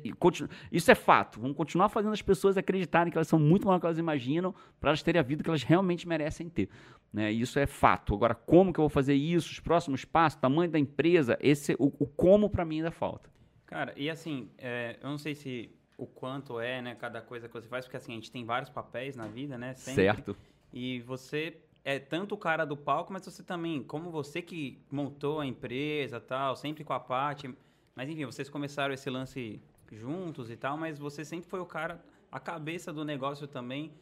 Isso 0.70 0.90
é 0.90 0.94
fato. 0.94 1.40
Vamos 1.40 1.56
continuar 1.56 1.88
fazendo 1.88 2.12
as 2.12 2.22
pessoas 2.22 2.58
acreditarem 2.58 3.10
que 3.10 3.16
elas 3.16 3.28
são 3.28 3.38
muito 3.38 3.66
maiores 3.66 3.76
do 3.80 3.80
que 3.80 3.86
elas 3.86 3.98
imaginam 3.98 4.54
para 4.80 4.90
elas 4.90 5.02
terem 5.02 5.18
a 5.18 5.22
vida 5.22 5.42
que 5.42 5.48
elas 5.48 5.62
realmente 5.62 6.06
merecem 6.06 6.48
ter. 6.48 6.68
Né? 7.12 7.32
Isso 7.32 7.58
é 7.58 7.66
fato. 7.66 8.14
Agora, 8.14 8.34
como 8.34 8.72
que 8.72 8.78
eu 8.78 8.82
vou 8.82 8.90
fazer 8.90 9.14
isso? 9.14 9.50
Os 9.50 9.60
próximos 9.60 10.04
passos, 10.04 10.38
tamanho 10.38 10.70
da 10.70 10.78
empresa, 10.78 11.38
esse, 11.40 11.74
o, 11.78 11.92
o 11.98 12.06
como 12.06 12.50
para 12.50 12.64
mim 12.64 12.76
ainda 12.76 12.90
falta. 12.90 13.35
Cara, 13.66 13.92
e 13.96 14.08
assim, 14.08 14.48
é, 14.58 14.96
eu 15.02 15.10
não 15.10 15.18
sei 15.18 15.34
se 15.34 15.70
o 15.98 16.06
quanto 16.06 16.60
é, 16.60 16.80
né, 16.80 16.94
cada 16.94 17.20
coisa 17.20 17.48
que 17.48 17.54
você 17.54 17.68
faz, 17.68 17.84
porque 17.84 17.96
assim, 17.96 18.12
a 18.12 18.14
gente 18.14 18.30
tem 18.30 18.44
vários 18.44 18.70
papéis 18.70 19.16
na 19.16 19.26
vida, 19.26 19.58
né? 19.58 19.74
Sempre, 19.74 20.04
certo. 20.04 20.36
E 20.72 21.00
você 21.00 21.56
é 21.84 21.98
tanto 21.98 22.34
o 22.34 22.38
cara 22.38 22.64
do 22.64 22.76
palco, 22.76 23.12
mas 23.12 23.24
você 23.24 23.42
também, 23.42 23.82
como 23.82 24.10
você 24.10 24.42
que 24.42 24.78
montou 24.90 25.40
a 25.40 25.46
empresa 25.46 26.20
tal, 26.20 26.54
sempre 26.56 26.84
com 26.84 26.92
a 26.92 27.00
parte. 27.00 27.48
Mas 27.94 28.08
enfim, 28.10 28.24
vocês 28.26 28.48
começaram 28.48 28.92
esse 28.92 29.08
lance 29.08 29.60
juntos 29.90 30.50
e 30.50 30.56
tal, 30.56 30.76
mas 30.76 30.98
você 30.98 31.24
sempre 31.24 31.48
foi 31.48 31.60
o 31.60 31.66
cara, 31.66 32.04
a 32.30 32.38
cabeça 32.38 32.92
do 32.92 33.04
negócio 33.04 33.46
também. 33.46 33.92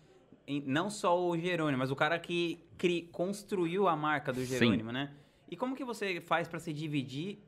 Não 0.66 0.90
só 0.90 1.18
o 1.26 1.38
Jerônimo, 1.38 1.78
mas 1.78 1.90
o 1.90 1.96
cara 1.96 2.18
que 2.18 2.58
cri, 2.76 3.08
construiu 3.12 3.86
a 3.86 3.96
marca 3.96 4.32
do 4.32 4.44
Jerônimo, 4.44 4.90
Sim. 4.90 4.94
né? 4.94 5.14
E 5.50 5.56
como 5.56 5.76
que 5.76 5.84
você 5.84 6.20
faz 6.20 6.48
para 6.48 6.58
se 6.58 6.72
dividir 6.72 7.38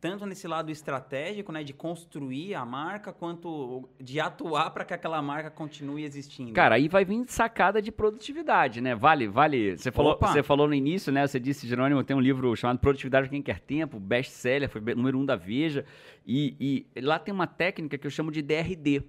tanto 0.00 0.24
nesse 0.24 0.46
lado 0.46 0.70
estratégico, 0.70 1.50
né, 1.50 1.64
de 1.64 1.72
construir 1.72 2.54
a 2.54 2.64
marca, 2.64 3.12
quanto 3.12 3.88
de 4.00 4.20
atuar 4.20 4.70
para 4.70 4.84
que 4.84 4.94
aquela 4.94 5.20
marca 5.20 5.50
continue 5.50 6.04
existindo. 6.04 6.52
Cara, 6.52 6.76
aí 6.76 6.88
vai 6.88 7.04
vir 7.04 7.24
sacada 7.26 7.82
de 7.82 7.90
produtividade, 7.90 8.80
né? 8.80 8.94
Vale, 8.94 9.26
vale. 9.26 9.76
Você 9.76 9.90
falou, 9.90 10.16
você 10.20 10.42
falou 10.42 10.68
no 10.68 10.74
início, 10.74 11.12
né? 11.12 11.26
Você 11.26 11.40
disse, 11.40 11.66
Jerônimo, 11.66 12.04
tem 12.04 12.16
um 12.16 12.20
livro 12.20 12.54
chamado 12.54 12.78
Produtividade 12.78 13.26
para 13.26 13.30
quem 13.32 13.42
quer 13.42 13.60
tempo, 13.60 13.98
best-seller, 13.98 14.68
foi 14.68 14.80
número 14.94 15.18
um 15.18 15.24
da 15.24 15.34
Veja, 15.34 15.84
e, 16.26 16.86
e 16.94 17.00
lá 17.00 17.18
tem 17.18 17.34
uma 17.34 17.46
técnica 17.46 17.98
que 17.98 18.06
eu 18.06 18.10
chamo 18.10 18.30
de 18.30 18.42
DRD 18.42 19.02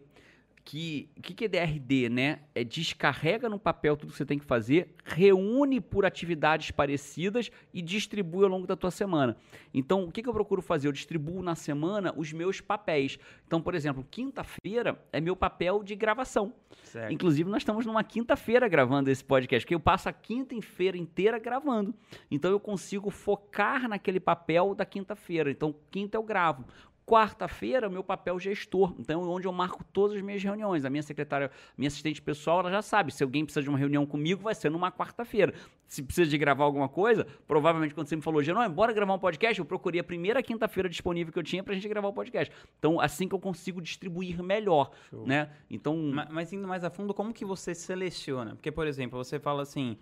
que 0.69 1.09
o 1.17 1.21
que, 1.23 1.33
que 1.33 1.45
é 1.45 1.47
DRD, 1.47 2.09
né? 2.09 2.41
É 2.53 2.63
descarrega 2.63 3.49
no 3.49 3.57
papel 3.57 3.97
tudo 3.97 4.11
que 4.11 4.17
você 4.17 4.23
tem 4.23 4.37
que 4.37 4.45
fazer, 4.45 4.93
reúne 5.03 5.81
por 5.81 6.05
atividades 6.05 6.69
parecidas 6.69 7.49
e 7.73 7.81
distribui 7.81 8.43
ao 8.43 8.51
longo 8.51 8.67
da 8.67 8.75
tua 8.75 8.91
semana. 8.91 9.35
Então, 9.73 10.03
o 10.03 10.11
que, 10.11 10.21
que 10.21 10.29
eu 10.29 10.33
procuro 10.33 10.61
fazer? 10.61 10.87
Eu 10.87 10.91
distribuo 10.91 11.41
na 11.41 11.55
semana 11.55 12.13
os 12.15 12.31
meus 12.31 12.61
papéis. 12.61 13.17
Então, 13.47 13.59
por 13.59 13.73
exemplo, 13.73 14.05
quinta-feira 14.11 15.03
é 15.11 15.19
meu 15.19 15.35
papel 15.35 15.81
de 15.83 15.95
gravação. 15.95 16.53
Certo. 16.83 17.11
Inclusive, 17.11 17.49
nós 17.49 17.63
estamos 17.63 17.83
numa 17.87 18.03
quinta-feira 18.03 18.67
gravando 18.67 19.09
esse 19.09 19.23
podcast, 19.23 19.65
que 19.65 19.73
eu 19.73 19.79
passo 19.79 20.07
a 20.07 20.13
quinta-feira 20.13 20.95
inteira 20.95 21.39
gravando. 21.39 21.95
Então, 22.29 22.51
eu 22.51 22.59
consigo 22.59 23.09
focar 23.09 23.89
naquele 23.89 24.19
papel 24.19 24.75
da 24.75 24.85
quinta-feira. 24.85 25.49
Então, 25.49 25.73
quinta 25.89 26.15
eu 26.15 26.21
gravo. 26.21 26.63
Quarta-feira, 27.09 27.89
meu 27.89 28.03
papel 28.03 28.37
gestor. 28.37 28.93
Então, 28.99 29.27
onde 29.27 29.47
eu 29.47 29.51
marco 29.51 29.83
todas 29.83 30.15
as 30.15 30.21
minhas 30.21 30.43
reuniões. 30.43 30.85
A 30.85 30.91
minha 30.91 31.01
secretária, 31.01 31.49
minha 31.75 31.87
assistente 31.87 32.21
pessoal, 32.21 32.59
ela 32.59 32.69
já 32.69 32.83
sabe. 32.83 33.11
Se 33.11 33.23
alguém 33.23 33.43
precisa 33.43 33.63
de 33.63 33.69
uma 33.69 33.79
reunião 33.79 34.05
comigo, 34.05 34.43
vai 34.43 34.53
ser 34.53 34.69
numa 34.69 34.91
quarta-feira. 34.91 35.51
Se 35.87 36.03
precisa 36.03 36.29
de 36.29 36.37
gravar 36.37 36.65
alguma 36.65 36.87
coisa, 36.87 37.25
provavelmente 37.47 37.95
quando 37.95 38.05
você 38.05 38.15
me 38.15 38.21
falou, 38.21 38.43
Genô, 38.43 38.69
bora 38.69 38.93
gravar 38.93 39.15
um 39.15 39.17
podcast, 39.17 39.57
eu 39.57 39.65
procurei 39.65 39.99
a 39.99 40.03
primeira 40.03 40.43
quinta-feira 40.43 40.87
disponível 40.87 41.33
que 41.33 41.39
eu 41.39 41.43
tinha 41.43 41.63
pra 41.63 41.73
gente 41.73 41.89
gravar 41.89 42.09
o 42.09 42.13
podcast. 42.13 42.53
Então, 42.77 43.01
assim 43.01 43.27
que 43.27 43.33
eu 43.33 43.39
consigo 43.39 43.81
distribuir 43.81 44.43
melhor, 44.43 44.91
Show. 45.09 45.25
né? 45.25 45.49
Então... 45.67 45.97
Mas, 46.13 46.29
mas 46.29 46.53
indo 46.53 46.67
mais 46.67 46.83
a 46.83 46.91
fundo, 46.91 47.11
como 47.11 47.33
que 47.33 47.43
você 47.43 47.73
seleciona? 47.73 48.51
Porque, 48.51 48.71
por 48.71 48.85
exemplo, 48.85 49.17
você 49.17 49.39
fala 49.39 49.63
assim 49.63 49.97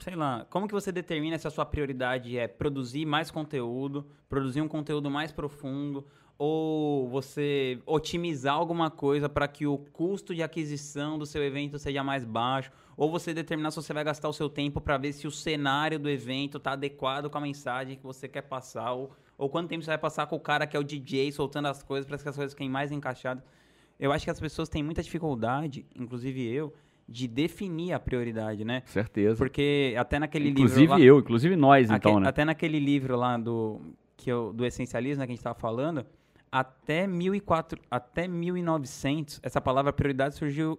sei 0.00 0.14
lá, 0.14 0.46
como 0.50 0.66
que 0.66 0.74
você 0.74 0.92
determina 0.92 1.38
se 1.38 1.46
a 1.46 1.50
sua 1.50 1.66
prioridade 1.66 2.38
é 2.38 2.46
produzir 2.46 3.04
mais 3.04 3.30
conteúdo, 3.30 4.06
produzir 4.28 4.60
um 4.60 4.68
conteúdo 4.68 5.10
mais 5.10 5.32
profundo, 5.32 6.06
ou 6.38 7.08
você 7.08 7.82
otimizar 7.84 8.54
alguma 8.54 8.90
coisa 8.90 9.28
para 9.28 9.48
que 9.48 9.66
o 9.66 9.76
custo 9.76 10.32
de 10.34 10.42
aquisição 10.42 11.18
do 11.18 11.26
seu 11.26 11.42
evento 11.42 11.78
seja 11.78 12.04
mais 12.04 12.24
baixo, 12.24 12.70
ou 12.96 13.10
você 13.10 13.34
determinar 13.34 13.72
se 13.72 13.76
você 13.76 13.92
vai 13.92 14.04
gastar 14.04 14.28
o 14.28 14.32
seu 14.32 14.48
tempo 14.48 14.80
para 14.80 14.96
ver 14.96 15.12
se 15.12 15.26
o 15.26 15.32
cenário 15.32 15.98
do 15.98 16.08
evento 16.08 16.58
está 16.58 16.72
adequado 16.72 17.28
com 17.28 17.38
a 17.38 17.40
mensagem 17.40 17.96
que 17.96 18.04
você 18.04 18.28
quer 18.28 18.42
passar, 18.42 18.92
ou, 18.92 19.10
ou 19.36 19.48
quanto 19.48 19.68
tempo 19.68 19.82
você 19.82 19.90
vai 19.90 19.98
passar 19.98 20.26
com 20.26 20.36
o 20.36 20.40
cara 20.40 20.66
que 20.66 20.76
é 20.76 20.80
o 20.80 20.84
DJ 20.84 21.32
soltando 21.32 21.66
as 21.66 21.82
coisas 21.82 22.06
para 22.06 22.16
que 22.16 22.28
as 22.28 22.36
coisas 22.36 22.52
fiquem 22.52 22.70
mais 22.70 22.92
encaixadas. 22.92 23.42
Eu 23.98 24.12
acho 24.12 24.24
que 24.24 24.30
as 24.30 24.38
pessoas 24.38 24.68
têm 24.68 24.80
muita 24.80 25.02
dificuldade, 25.02 25.84
inclusive 25.96 26.46
eu, 26.46 26.72
de 27.08 27.26
definir 27.26 27.92
a 27.92 27.98
prioridade, 27.98 28.64
né? 28.64 28.82
Certeza. 28.84 29.36
Porque 29.38 29.94
até 29.98 30.18
naquele 30.18 30.50
inclusive 30.50 30.80
livro. 30.80 30.94
Inclusive 30.94 31.08
eu, 31.08 31.18
inclusive 31.18 31.56
nós, 31.56 31.90
então, 31.90 32.20
né? 32.20 32.28
Até 32.28 32.44
naquele 32.44 32.78
livro 32.78 33.16
lá 33.16 33.38
do, 33.38 33.80
que 34.16 34.30
eu, 34.30 34.52
do 34.52 34.66
essencialismo 34.66 35.20
né, 35.20 35.26
que 35.26 35.32
a 35.32 35.34
gente 35.34 35.40
estava 35.40 35.58
falando, 35.58 36.04
até, 36.52 37.06
1004, 37.06 37.80
até 37.90 38.28
1900, 38.28 39.40
essa 39.42 39.60
palavra 39.60 39.92
prioridade 39.92 40.34
surgiu 40.34 40.78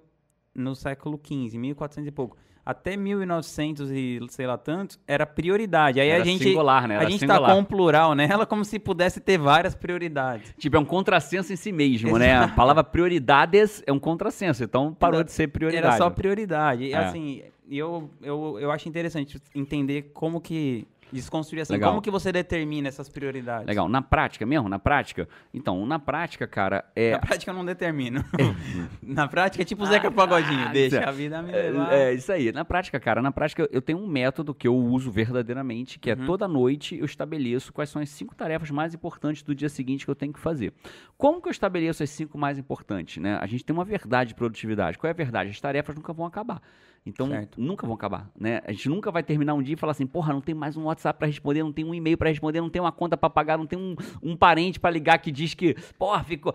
no 0.53 0.75
século 0.75 1.19
XV, 1.23 1.57
1400 1.57 2.07
e 2.07 2.11
pouco 2.11 2.37
até 2.69 2.95
1900 2.95 3.89
e 3.89 4.19
sei 4.29 4.45
lá 4.45 4.55
tantos, 4.55 4.99
era 5.07 5.25
prioridade. 5.25 5.99
Aí 5.99 6.07
era 6.07 6.21
a 6.21 6.25
gente 6.25 6.43
singular, 6.43 6.87
né? 6.87 6.95
Era 6.95 7.07
a 7.07 7.09
gente 7.09 7.25
tá 7.25 7.33
singular. 7.33 7.49
tá 7.49 7.55
com 7.55 7.61
um 7.61 7.63
plural 7.63 8.13
nela 8.13 8.45
como 8.45 8.63
se 8.63 8.77
pudesse 8.77 9.19
ter 9.19 9.39
várias 9.39 9.73
prioridades. 9.73 10.53
Tipo, 10.55 10.77
é 10.77 10.79
um 10.79 10.85
contrassenso 10.85 11.51
em 11.51 11.55
si 11.55 11.71
mesmo, 11.71 12.09
Exato. 12.09 12.19
né? 12.19 12.35
A 12.35 12.47
palavra 12.49 12.83
prioridades 12.83 13.81
é 13.87 13.91
um 13.91 13.97
contrassenso, 13.97 14.63
então 14.63 14.93
parou 14.93 15.23
de 15.23 15.31
ser 15.31 15.47
prioridade. 15.47 15.87
Era 15.87 15.97
só 15.97 16.11
prioridade. 16.11 16.83
E 16.83 16.93
é. 16.93 16.97
assim, 16.97 17.41
eu, 17.67 18.07
eu, 18.21 18.59
eu 18.59 18.71
acho 18.71 18.87
interessante 18.87 19.41
entender 19.55 20.11
como 20.13 20.39
que 20.39 20.87
Desconstruir 21.11 21.61
assim, 21.61 21.73
Legal. 21.73 21.89
como 21.91 22.01
que 22.01 22.11
você 22.11 22.31
determina 22.31 22.87
essas 22.87 23.09
prioridades? 23.09 23.67
Legal, 23.67 23.89
na 23.89 24.01
prática 24.01 24.45
mesmo, 24.45 24.69
na 24.69 24.79
prática? 24.79 25.27
Então, 25.53 25.85
na 25.85 25.99
prática, 25.99 26.47
cara, 26.47 26.85
é... 26.95 27.11
Na 27.11 27.19
prática 27.19 27.51
eu 27.51 27.55
não 27.55 27.65
determino. 27.65 28.23
na 29.01 29.27
prática 29.27 29.61
é 29.61 29.65
tipo 29.65 29.83
o 29.83 29.85
Zeca 29.85 30.11
Pagodinho, 30.11 30.67
ah, 30.67 30.71
deixa 30.71 31.03
a 31.03 31.11
vida 31.11 31.41
me 31.41 31.51
levar. 31.51 31.93
É, 31.93 32.11
é, 32.11 32.13
isso 32.13 32.31
aí. 32.31 32.51
Na 32.51 32.63
prática, 32.65 32.99
cara, 32.99 33.21
na 33.21 33.31
prática 33.31 33.67
eu 33.71 33.81
tenho 33.81 33.99
um 33.99 34.07
método 34.07 34.53
que 34.53 34.67
eu 34.67 34.75
uso 34.75 35.11
verdadeiramente, 35.11 35.99
que 35.99 36.11
é 36.11 36.13
uhum. 36.15 36.25
toda 36.25 36.47
noite 36.47 36.97
eu 36.97 37.05
estabeleço 37.05 37.73
quais 37.73 37.89
são 37.89 38.01
as 38.01 38.09
cinco 38.09 38.35
tarefas 38.35 38.69
mais 38.69 38.93
importantes 38.93 39.43
do 39.43 39.55
dia 39.55 39.69
seguinte 39.69 40.05
que 40.05 40.11
eu 40.11 40.15
tenho 40.15 40.33
que 40.33 40.39
fazer. 40.39 40.73
Como 41.17 41.41
que 41.41 41.47
eu 41.47 41.51
estabeleço 41.51 42.03
as 42.03 42.09
cinco 42.09 42.37
mais 42.37 42.57
importantes, 42.57 43.21
né? 43.21 43.37
A 43.41 43.45
gente 43.45 43.63
tem 43.65 43.73
uma 43.73 43.85
verdade 43.85 44.29
de 44.29 44.35
produtividade. 44.35 44.97
Qual 44.97 45.07
é 45.07 45.11
a 45.11 45.15
verdade? 45.15 45.49
As 45.49 45.59
tarefas 45.59 45.95
nunca 45.95 46.13
vão 46.13 46.25
acabar. 46.25 46.61
Então, 47.05 47.27
certo. 47.27 47.59
nunca 47.59 47.85
vão 47.85 47.95
acabar, 47.95 48.29
né? 48.39 48.61
A 48.65 48.71
gente 48.71 48.89
nunca 48.89 49.11
vai 49.11 49.23
terminar 49.23 49.53
um 49.53 49.63
dia 49.63 49.73
e 49.73 49.77
falar 49.77 49.91
assim, 49.91 50.05
porra, 50.05 50.33
não 50.33 50.41
tem 50.41 50.53
mais 50.53 50.77
um 50.77 50.83
WhatsApp 50.83 51.17
para 51.17 51.27
responder, 51.27 51.63
não 51.63 51.71
tem 51.71 51.85
um 51.85 51.93
e-mail 51.93 52.17
para 52.17 52.29
responder, 52.29 52.61
não 52.61 52.69
tem 52.69 52.81
uma 52.81 52.91
conta 52.91 53.17
para 53.17 53.29
pagar, 53.29 53.57
não 53.57 53.65
tem 53.65 53.79
um, 53.79 53.95
um 54.21 54.35
parente 54.35 54.79
para 54.79 54.89
ligar 54.89 55.17
que 55.19 55.31
diz 55.31 55.53
que, 55.53 55.75
porra, 55.97 56.23
ficou 56.23 56.53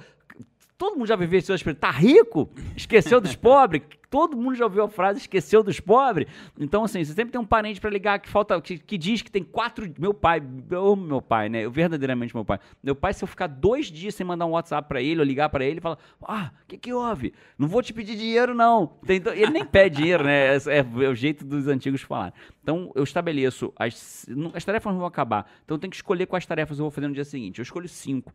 todo 0.85 0.99
mundo 0.99 1.07
já 1.07 1.17
viveu 1.17 1.39
esse 1.39 1.51
espírito. 1.51 1.79
Tá 1.79 1.91
rico? 1.91 2.51
Esqueceu 2.77 3.19
dos 3.19 3.35
pobres? 3.35 3.83
Todo 4.11 4.37
mundo 4.37 4.55
já 4.55 4.65
ouviu 4.65 4.85
a 4.85 4.89
frase 4.89 5.19
esqueceu 5.19 5.61
dos 5.61 5.81
pobres? 5.81 6.29
Então, 6.57 6.85
assim, 6.85 7.03
você 7.03 7.13
sempre 7.13 7.33
tem 7.33 7.41
um 7.41 7.45
parente 7.45 7.81
para 7.81 7.91
ligar 7.91 8.21
que 8.21 8.29
falta, 8.29 8.61
que, 8.61 8.79
que, 8.79 8.97
diz 8.97 9.23
que 9.23 9.31
tem 9.31 9.43
quatro. 9.43 9.93
Meu 9.99 10.15
pai, 10.15 10.41
eu 10.71 10.93
amo 10.93 11.05
meu 11.05 11.21
pai, 11.21 11.49
né? 11.49 11.65
Eu 11.65 11.71
verdadeiramente 11.71 12.33
meu 12.33 12.45
pai. 12.45 12.61
Meu 12.81 12.95
pai, 12.95 13.13
se 13.13 13.25
eu 13.25 13.27
ficar 13.27 13.49
dois 13.49 13.87
dias 13.87 14.15
sem 14.15 14.25
mandar 14.25 14.47
um 14.47 14.51
WhatsApp 14.51 14.87
para 14.87 15.03
ele 15.03 15.19
ou 15.19 15.27
ligar 15.27 15.49
para 15.49 15.65
ele, 15.65 15.81
fala: 15.81 15.99
Ah, 16.23 16.53
o 16.63 16.67
que, 16.69 16.79
que 16.79 16.93
houve? 16.93 17.35
Não 17.59 17.67
vou 17.67 17.83
te 17.83 17.93
pedir 17.93 18.15
dinheiro, 18.15 18.55
não. 18.55 18.99
Ele 19.09 19.51
nem 19.51 19.65
pede 19.65 19.97
dinheiro, 19.97 20.23
né? 20.23 20.55
É, 20.55 20.59
é, 20.59 20.79
é 20.79 21.09
o 21.09 21.15
jeito 21.15 21.45
dos 21.45 21.67
antigos 21.67 22.03
falar. 22.03 22.33
Então, 22.63 22.93
eu 22.95 23.03
estabeleço. 23.03 23.73
As, 23.77 24.27
as 24.55 24.65
tarefas 24.65 24.93
não 24.93 25.01
vão 25.01 25.09
acabar. 25.09 25.51
Então, 25.65 25.75
eu 25.75 25.81
tenho 25.81 25.91
que 25.91 25.97
escolher 25.97 26.27
quais 26.27 26.47
tarefas 26.47 26.79
eu 26.79 26.85
vou 26.85 26.91
fazer 26.93 27.09
no 27.09 27.15
dia 27.15 27.25
seguinte. 27.25 27.59
Eu 27.59 27.65
escolho 27.65 27.89
cinco 27.89 28.33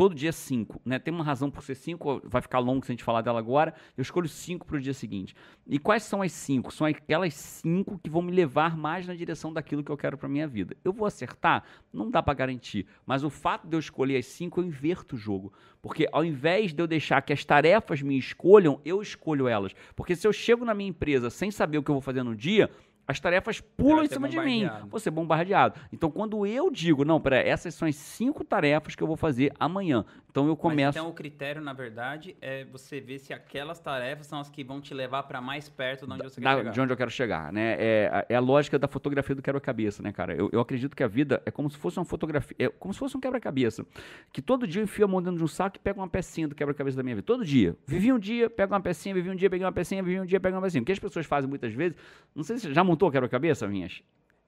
todo 0.00 0.14
dia 0.14 0.32
cinco, 0.32 0.80
né? 0.82 0.98
Tem 0.98 1.12
uma 1.12 1.22
razão 1.22 1.50
por 1.50 1.62
ser 1.62 1.74
cinco, 1.74 2.22
vai 2.24 2.40
ficar 2.40 2.58
longo 2.58 2.82
se 2.86 2.90
a 2.90 2.94
gente 2.94 3.04
falar 3.04 3.20
dela 3.20 3.38
agora. 3.38 3.74
Eu 3.98 4.00
escolho 4.00 4.26
cinco 4.26 4.64
para 4.64 4.78
o 4.78 4.80
dia 4.80 4.94
seguinte. 4.94 5.36
E 5.66 5.78
quais 5.78 6.04
são 6.04 6.22
as 6.22 6.32
cinco? 6.32 6.72
São 6.72 6.86
aquelas 6.86 7.34
cinco 7.34 7.98
que 8.02 8.08
vão 8.08 8.22
me 8.22 8.32
levar 8.32 8.78
mais 8.78 9.06
na 9.06 9.14
direção 9.14 9.52
daquilo 9.52 9.84
que 9.84 9.92
eu 9.92 9.98
quero 9.98 10.16
para 10.16 10.26
minha 10.26 10.48
vida. 10.48 10.74
Eu 10.82 10.90
vou 10.90 11.06
acertar? 11.06 11.64
Não 11.92 12.10
dá 12.10 12.22
para 12.22 12.32
garantir, 12.32 12.86
mas 13.04 13.22
o 13.22 13.28
fato 13.28 13.68
de 13.68 13.76
eu 13.76 13.78
escolher 13.78 14.16
as 14.16 14.24
cinco, 14.24 14.62
eu 14.62 14.64
inverto 14.64 15.16
o 15.16 15.18
jogo. 15.18 15.52
Porque 15.82 16.08
ao 16.10 16.24
invés 16.24 16.72
de 16.72 16.82
eu 16.82 16.86
deixar 16.86 17.20
que 17.20 17.34
as 17.34 17.44
tarefas 17.44 18.00
me 18.00 18.16
escolham, 18.16 18.80
eu 18.86 19.02
escolho 19.02 19.48
elas. 19.48 19.74
Porque 19.94 20.16
se 20.16 20.26
eu 20.26 20.32
chego 20.32 20.64
na 20.64 20.72
minha 20.72 20.88
empresa 20.88 21.28
sem 21.28 21.50
saber 21.50 21.76
o 21.76 21.82
que 21.82 21.90
eu 21.90 21.96
vou 21.96 22.02
fazer 22.02 22.22
no 22.22 22.34
dia, 22.34 22.70
as 23.10 23.20
tarefas 23.20 23.60
pulam 23.60 24.04
em 24.04 24.08
cima 24.08 24.28
de 24.28 24.38
mim. 24.38 24.68
Vou 24.88 25.00
ser 25.00 25.10
bombardeado. 25.10 25.78
Então, 25.92 26.10
quando 26.10 26.46
eu 26.46 26.70
digo, 26.70 27.04
não, 27.04 27.20
peraí, 27.20 27.48
essas 27.48 27.74
são 27.74 27.86
as 27.86 27.96
cinco 27.96 28.44
tarefas 28.44 28.94
que 28.94 29.02
eu 29.02 29.06
vou 29.06 29.16
fazer 29.16 29.52
amanhã. 29.58 30.04
Então, 30.30 30.46
eu 30.46 30.56
começo. 30.56 30.86
Mas, 30.86 30.96
então, 30.96 31.08
o 31.08 31.12
critério, 31.12 31.60
na 31.60 31.72
verdade, 31.72 32.36
é 32.40 32.64
você 32.64 33.00
ver 33.00 33.18
se 33.18 33.32
aquelas 33.32 33.80
tarefas 33.80 34.28
são 34.28 34.38
as 34.38 34.48
que 34.48 34.62
vão 34.62 34.80
te 34.80 34.94
levar 34.94 35.24
para 35.24 35.40
mais 35.40 35.68
perto 35.68 36.06
de 36.06 36.12
onde 36.12 36.22
você 36.22 36.40
da, 36.40 36.50
quer 36.50 36.58
chegar. 36.58 36.70
De 36.70 36.80
onde 36.80 36.92
eu 36.92 36.96
quero 36.96 37.10
chegar, 37.10 37.52
né? 37.52 37.76
É, 37.78 38.26
é 38.28 38.36
a 38.36 38.40
lógica 38.40 38.78
da 38.78 38.86
fotografia 38.86 39.34
do 39.34 39.42
quebra-cabeça, 39.42 40.02
né, 40.02 40.12
cara? 40.12 40.34
Eu, 40.34 40.48
eu 40.52 40.60
acredito 40.60 40.94
que 40.94 41.02
a 41.02 41.08
vida 41.08 41.42
é 41.44 41.50
como 41.50 41.68
se 41.68 41.76
fosse 41.76 41.98
uma 41.98 42.04
fotografia, 42.04 42.56
é 42.60 42.68
como 42.68 42.94
se 42.94 43.00
fosse 43.00 43.16
um 43.16 43.20
quebra-cabeça. 43.20 43.84
Que 44.32 44.40
todo 44.40 44.68
dia 44.68 44.80
eu 44.80 44.84
enfio 44.84 45.04
a 45.04 45.08
mão 45.08 45.20
dentro 45.20 45.38
de 45.38 45.44
um 45.44 45.48
saco 45.48 45.76
e 45.76 45.80
pego 45.80 46.00
uma 46.00 46.08
pecinha 46.08 46.46
do 46.46 46.54
quebra-cabeça 46.54 46.96
da 46.96 47.02
minha 47.02 47.16
vida. 47.16 47.26
Todo 47.26 47.44
dia. 47.44 47.74
Vivi 47.84 48.12
um 48.12 48.18
dia, 48.18 48.48
pego 48.48 48.72
uma 48.72 48.80
pecinha, 48.80 49.12
vivi 49.12 49.30
um 49.30 49.34
dia, 49.34 49.50
peguei 49.50 49.66
uma 49.66 49.72
pecinha, 49.72 50.00
vivi 50.00 50.20
um 50.20 50.26
dia, 50.26 50.38
pego 50.38 50.56
uma 50.56 50.62
pecinha. 50.62 50.80
O 50.80 50.84
que 50.84 50.92
as 50.92 50.98
pessoas 51.00 51.26
fazem 51.26 51.50
muitas 51.50 51.72
vezes, 51.72 51.96
não 52.34 52.44
sei 52.44 52.58
se 52.58 52.72
já 52.72 52.84
montou 52.84 52.99
quebra-cabeça, 53.08 53.68
Vinhas? 53.68 54.02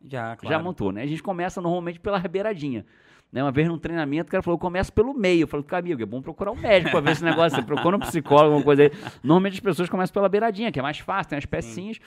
Já, 0.04 0.34
claro. 0.34 0.56
Já 0.56 0.60
montou, 0.60 0.90
né? 0.90 1.02
A 1.02 1.06
gente 1.06 1.22
começa 1.22 1.60
normalmente 1.60 2.00
pela 2.00 2.18
beiradinha. 2.18 2.84
Né? 3.30 3.42
Uma 3.42 3.52
vez 3.52 3.68
num 3.68 3.78
treinamento, 3.78 4.28
o 4.28 4.30
cara 4.30 4.42
falou, 4.42 4.56
eu 4.56 4.60
começo 4.60 4.92
pelo 4.92 5.14
meio. 5.14 5.44
Eu 5.44 5.46
falei, 5.46 5.64
amigo, 5.70 6.02
é 6.02 6.06
bom 6.06 6.20
procurar 6.20 6.50
um 6.50 6.56
médico 6.56 6.90
para 6.90 7.00
ver 7.00 7.12
esse 7.12 7.24
negócio. 7.24 7.56
Você 7.56 7.62
procura 7.62 7.96
um 7.96 8.00
psicólogo, 8.00 8.46
alguma 8.46 8.64
coisa 8.64 8.82
aí. 8.82 8.90
Normalmente 9.22 9.54
as 9.54 9.60
pessoas 9.60 9.88
começam 9.88 10.12
pela 10.12 10.28
beiradinha, 10.28 10.70
que 10.70 10.78
é 10.78 10.82
mais 10.82 10.98
fácil, 10.98 11.30
tem 11.30 11.38
as 11.38 11.46
pecinhas. 11.46 11.98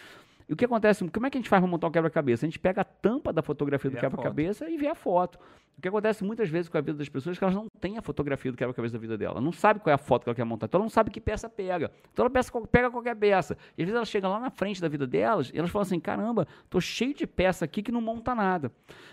E 0.48 0.54
o 0.54 0.56
que 0.56 0.66
acontece? 0.66 1.08
Como 1.10 1.26
é 1.26 1.30
que 1.30 1.38
a 1.38 1.40
gente 1.40 1.50
faz 1.50 1.62
para 1.62 1.70
montar 1.70 1.88
um 1.88 1.92
quebra-cabeça? 1.92 2.46
A 2.46 2.48
gente 2.48 2.60
pega 2.60 2.82
a 2.82 2.84
tampa 2.84 3.34
da 3.34 3.42
fotografia 3.42 3.90
do 3.90 3.98
quebra-cabeça 3.98 4.70
e 4.70 4.78
vê 4.78 4.88
a 4.88 4.96
foto. 4.96 5.40
O 5.78 5.82
que 5.82 5.88
acontece 5.88 6.24
muitas 6.24 6.50
vezes 6.50 6.70
com 6.70 6.78
a 6.78 6.82
vida 6.82 6.98
das 6.98 7.10
pessoas 7.10 7.36
é 7.36 7.40
que 7.40 7.44
elas 7.44 7.56
não 7.56 7.68
têm 7.82 7.98
a 7.98 8.02
fotografia 8.02 8.52
do 8.52 8.58
quebra-cabeça 8.58 8.94
da 8.94 9.00
vida 9.00 9.18
dela. 9.18 9.42
Não 9.42 9.52
sabe 9.52 9.80
qual 9.80 9.92
é 9.92 9.96
a 9.96 9.98
foto 9.98 10.24
que 10.24 10.30
ela 10.30 10.36
quer 10.36 10.46
montar. 10.46 10.68
Então 10.68 10.78
ela 10.78 10.86
não 10.86 10.90
sabe 10.90 11.10
que 11.10 11.20
peça 11.20 11.50
pega. 11.50 11.92
Então 12.14 12.24
ela 12.24 12.30
peça, 12.30 12.52
pega 12.72 12.90
qualquer 12.90 13.16
peça. 13.16 13.58
E 13.78 13.82
às 13.82 13.86
vezes 13.86 13.96
ela 13.96 14.06
chega 14.06 14.28
lá 14.28 14.40
na 14.40 14.50
frente 14.50 14.80
da 14.80 14.88
vida 14.88 15.06
delas 15.06 15.52
e 15.54 15.58
elas 15.58 15.70
falam 15.70 15.84
assim: 15.84 16.00
caramba, 16.00 16.48
tô 16.70 16.80
cheio 16.80 17.14
de 17.14 17.28
peça 17.28 17.66
aqui 17.66 17.82
que 17.82 17.92
não 17.92 18.00
monta 18.00 18.34
nada. 18.34 18.72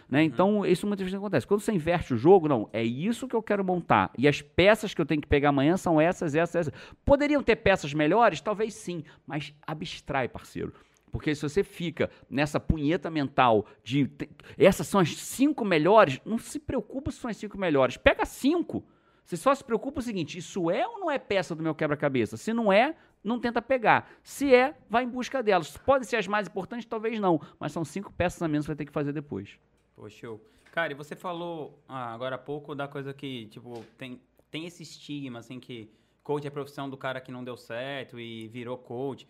Né? 0.09 0.21
Uhum. 0.21 0.25
Então 0.27 0.67
isso 0.67 0.87
muitas 0.87 1.05
vezes 1.05 1.19
acontece. 1.19 1.47
Quando 1.47 1.61
você 1.61 1.73
inverte 1.73 2.15
o 2.15 2.17
jogo, 2.17 2.47
não, 2.47 2.69
é 2.73 2.85
isso 2.85 3.27
que 3.27 3.35
eu 3.35 3.43
quero 3.43 3.65
montar. 3.65 4.11
E 4.17 4.29
as 4.29 4.41
peças 4.41 4.95
que 4.95 5.01
eu 5.01 5.07
tenho 5.07 5.21
que 5.21 5.29
pegar 5.29 5.49
amanhã 5.49 5.77
são 5.77 6.01
essas, 6.01 6.35
essas, 6.35 6.69
essas. 6.69 6.75
Poderiam 7.05 7.43
ter 7.43 7.57
peças 7.57 7.93
melhores? 7.93 8.41
Talvez 8.41 8.75
sim, 8.75 9.03
mas 9.27 9.53
abstrai, 9.67 10.29
parceiro. 10.29 10.73
Porque 11.13 11.35
se 11.35 11.43
você 11.43 11.63
fica 11.63 12.11
nessa 12.29 12.59
punheta 12.59 13.11
mental 13.11 13.67
de 13.85 14.11
essas 14.57 14.89
são 14.89 14.99
as 14.99 15.15
cinco 15.15 15.63
melhores, 15.63 16.19
não 16.25 16.39
se 16.39 16.59
preocupa 16.59 17.11
se 17.11 17.19
são 17.19 17.31
as 17.31 17.37
cinco 17.37 17.59
melhores. 17.59 17.99
Pega 17.99 18.25
cinco. 18.25 18.83
Você 19.23 19.37
só 19.37 19.55
se 19.55 19.63
preocupa 19.63 20.01
o 20.01 20.03
seguinte: 20.03 20.39
isso 20.39 20.71
é 20.71 20.89
ou 20.89 20.99
não 20.99 21.11
é 21.11 21.19
peça 21.19 21.55
do 21.55 21.63
meu 21.63 21.75
quebra-cabeça? 21.75 22.39
Se 22.39 22.55
não 22.55 22.73
é, 22.73 22.97
não 23.23 23.39
tenta 23.39 23.61
pegar. 23.61 24.11
Se 24.23 24.55
é, 24.55 24.75
vai 24.89 25.05
em 25.05 25.09
busca 25.09 25.43
delas. 25.43 25.77
Podem 25.77 26.09
ser 26.09 26.17
as 26.17 26.27
mais 26.27 26.49
importantes, 26.49 26.87
talvez 26.87 27.21
não. 27.21 27.39
Mas 27.61 27.73
são 27.73 27.85
cinco 27.85 28.11
peças 28.11 28.41
a 28.41 28.49
menos 28.49 28.65
que 28.65 28.69
você 28.69 28.73
vai 28.73 28.77
ter 28.77 28.87
que 28.87 28.93
fazer 28.93 29.13
depois. 29.13 29.59
Poxa, 29.95 30.17
show. 30.17 30.41
Cara, 30.73 30.93
e 30.93 30.97
você 30.97 31.15
falou 31.15 31.79
ah, 31.87 32.15
agora 32.15 32.37
há 32.37 32.39
pouco 32.39 32.75
da 32.75 32.89
coisa 32.89 33.13
que, 33.13 33.47
tipo, 33.49 33.85
tem, 33.99 34.19
tem 34.51 34.65
esse 34.65 34.83
estigma, 34.83 35.41
assim, 35.41 35.61
que 35.61 35.91
coach 36.23 36.47
é 36.47 36.49
a 36.49 36.51
profissão 36.51 36.89
do 36.89 36.97
cara 36.97 37.21
que 37.21 37.31
não 37.31 37.45
deu 37.45 37.59
certo 37.59 38.19
e 38.19 38.49
virou 38.49 38.79
coach. 38.79 39.29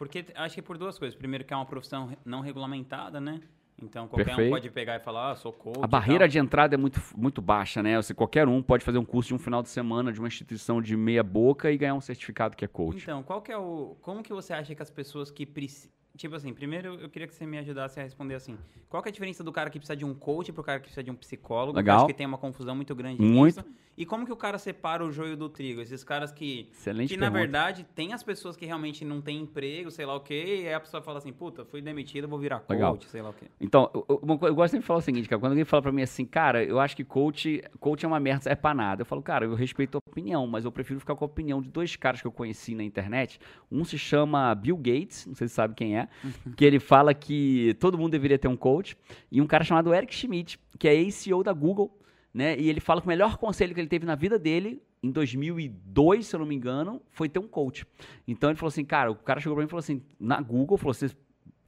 Porque 0.00 0.24
acho 0.34 0.54
que 0.54 0.62
por 0.62 0.78
duas 0.78 0.98
coisas. 0.98 1.14
Primeiro, 1.14 1.44
que 1.44 1.52
é 1.52 1.56
uma 1.56 1.66
profissão 1.66 2.16
não 2.24 2.40
regulamentada, 2.40 3.20
né? 3.20 3.38
Então 3.82 4.08
qualquer 4.08 4.24
Perfeito. 4.24 4.48
um 4.48 4.50
pode 4.50 4.70
pegar 4.70 4.96
e 4.96 4.98
falar, 4.98 5.32
ah, 5.32 5.36
sou 5.36 5.52
coach. 5.52 5.78
A 5.82 5.86
barreira 5.86 6.26
de 6.26 6.38
entrada 6.38 6.74
é 6.74 6.78
muito, 6.78 6.98
muito 7.14 7.42
baixa, 7.42 7.82
né? 7.82 8.00
Você, 8.00 8.14
qualquer 8.14 8.48
um 8.48 8.62
pode 8.62 8.82
fazer 8.82 8.96
um 8.96 9.04
curso 9.04 9.28
de 9.28 9.34
um 9.34 9.38
final 9.38 9.62
de 9.62 9.68
semana 9.68 10.10
de 10.10 10.18
uma 10.18 10.26
instituição 10.26 10.80
de 10.80 10.96
meia 10.96 11.22
boca 11.22 11.70
e 11.70 11.76
ganhar 11.76 11.92
um 11.92 12.00
certificado 12.00 12.56
que 12.56 12.64
é 12.64 12.68
coach. 12.68 13.02
Então, 13.02 13.22
qual 13.22 13.42
que 13.42 13.52
é 13.52 13.58
o. 13.58 13.94
Como 14.00 14.22
que 14.22 14.32
você 14.32 14.54
acha 14.54 14.74
que 14.74 14.80
as 14.80 14.90
pessoas 14.90 15.30
que 15.30 15.44
precisam 15.44 15.92
Tipo 16.20 16.36
assim, 16.36 16.52
primeiro 16.52 17.00
eu 17.00 17.08
queria 17.08 17.26
que 17.26 17.34
você 17.34 17.46
me 17.46 17.56
ajudasse 17.56 17.98
a 17.98 18.02
responder 18.02 18.34
assim. 18.34 18.58
Qual 18.90 19.02
é 19.02 19.08
a 19.08 19.10
diferença 19.10 19.42
do 19.42 19.50
cara 19.50 19.70
que 19.70 19.78
precisa 19.78 19.96
de 19.96 20.04
um 20.04 20.12
coach 20.12 20.52
pro 20.52 20.62
cara 20.62 20.78
que 20.78 20.82
precisa 20.82 21.02
de 21.02 21.10
um 21.10 21.14
psicólogo? 21.14 21.78
Legal. 21.78 21.94
Eu 21.94 21.98
acho 22.00 22.06
que 22.08 22.12
tem 22.12 22.26
uma 22.26 22.36
confusão 22.36 22.76
muito 22.76 22.94
grande 22.94 23.22
muito. 23.22 23.56
nisso. 23.56 23.64
E 23.96 24.06
como 24.06 24.24
que 24.24 24.32
o 24.32 24.36
cara 24.36 24.56
separa 24.56 25.04
o 25.04 25.10
joio 25.10 25.36
do 25.36 25.48
trigo? 25.48 25.80
Esses 25.82 26.02
caras 26.02 26.32
que, 26.32 26.68
Excelente 26.72 27.08
que 27.08 27.18
pergunta. 27.18 27.30
na 27.30 27.38
verdade, 27.38 27.86
tem 27.94 28.14
as 28.14 28.22
pessoas 28.22 28.56
que 28.56 28.64
realmente 28.64 29.04
não 29.04 29.20
têm 29.20 29.40
emprego, 29.40 29.90
sei 29.90 30.06
lá 30.06 30.14
o 30.14 30.20
quê, 30.20 30.62
e 30.62 30.68
aí 30.68 30.74
a 30.74 30.80
pessoa 30.80 31.02
fala 31.02 31.18
assim, 31.18 31.32
puta, 31.32 31.66
fui 31.66 31.82
demitido, 31.82 32.26
vou 32.26 32.38
virar 32.38 32.60
coach, 32.60 32.70
Legal. 32.70 32.98
sei 33.02 33.20
lá 33.20 33.28
o 33.28 33.34
quê. 33.34 33.46
Então, 33.60 33.90
eu, 33.92 34.06
eu, 34.08 34.18
eu 34.48 34.54
gosto 34.54 34.70
sempre 34.70 34.80
de 34.84 34.86
falar 34.86 35.00
o 35.00 35.02
seguinte, 35.02 35.28
cara, 35.28 35.38
quando 35.38 35.52
alguém 35.52 35.66
fala 35.66 35.82
pra 35.82 35.92
mim 35.92 36.00
assim, 36.00 36.24
cara, 36.24 36.64
eu 36.64 36.80
acho 36.80 36.96
que 36.96 37.04
coach, 37.04 37.62
coach 37.78 38.02
é 38.02 38.08
uma 38.08 38.18
merda, 38.18 38.48
é 38.48 38.54
pra 38.54 38.72
nada. 38.72 39.02
Eu 39.02 39.06
falo, 39.06 39.20
cara, 39.20 39.44
eu 39.44 39.54
respeito 39.54 39.96
a 39.96 39.98
opinião, 39.98 40.46
mas 40.46 40.64
eu 40.64 40.72
prefiro 40.72 40.98
ficar 40.98 41.14
com 41.14 41.24
a 41.24 41.26
opinião 41.26 41.60
de 41.60 41.68
dois 41.68 41.94
caras 41.96 42.22
que 42.22 42.26
eu 42.26 42.32
conheci 42.32 42.74
na 42.74 42.82
internet. 42.82 43.38
Um 43.70 43.84
se 43.84 43.98
chama 43.98 44.54
Bill 44.54 44.78
Gates, 44.78 45.26
não 45.26 45.34
sei 45.34 45.46
se 45.46 45.52
sabe 45.52 45.74
quem 45.74 45.98
é, 45.98 46.08
que 46.56 46.64
ele 46.64 46.78
fala 46.78 47.14
que 47.14 47.74
todo 47.80 47.98
mundo 47.98 48.12
deveria 48.12 48.38
ter 48.38 48.48
um 48.48 48.56
coach, 48.56 48.96
e 49.30 49.40
um 49.40 49.46
cara 49.46 49.64
chamado 49.64 49.94
Eric 49.94 50.14
Schmidt, 50.14 50.58
que 50.78 50.88
é 50.88 50.94
ex-CEO 50.94 51.42
da 51.42 51.52
Google, 51.52 51.96
né? 52.32 52.58
E 52.58 52.68
ele 52.68 52.80
fala 52.80 53.00
que 53.00 53.06
o 53.06 53.08
melhor 53.08 53.36
conselho 53.36 53.74
que 53.74 53.80
ele 53.80 53.88
teve 53.88 54.06
na 54.06 54.14
vida 54.14 54.38
dele, 54.38 54.82
em 55.02 55.10
2002, 55.10 56.26
se 56.26 56.36
eu 56.36 56.40
não 56.40 56.46
me 56.46 56.54
engano, 56.54 57.00
foi 57.10 57.28
ter 57.28 57.38
um 57.38 57.48
coach. 57.48 57.86
Então 58.28 58.50
ele 58.50 58.56
falou 58.56 58.68
assim, 58.68 58.84
cara, 58.84 59.10
o 59.10 59.14
cara 59.14 59.40
chegou 59.40 59.56
para 59.56 59.62
mim 59.62 59.66
e 59.66 59.70
falou 59.70 59.80
assim, 59.80 60.02
na 60.18 60.40
Google, 60.40 60.76
falou, 60.76 60.92
você 60.92 61.10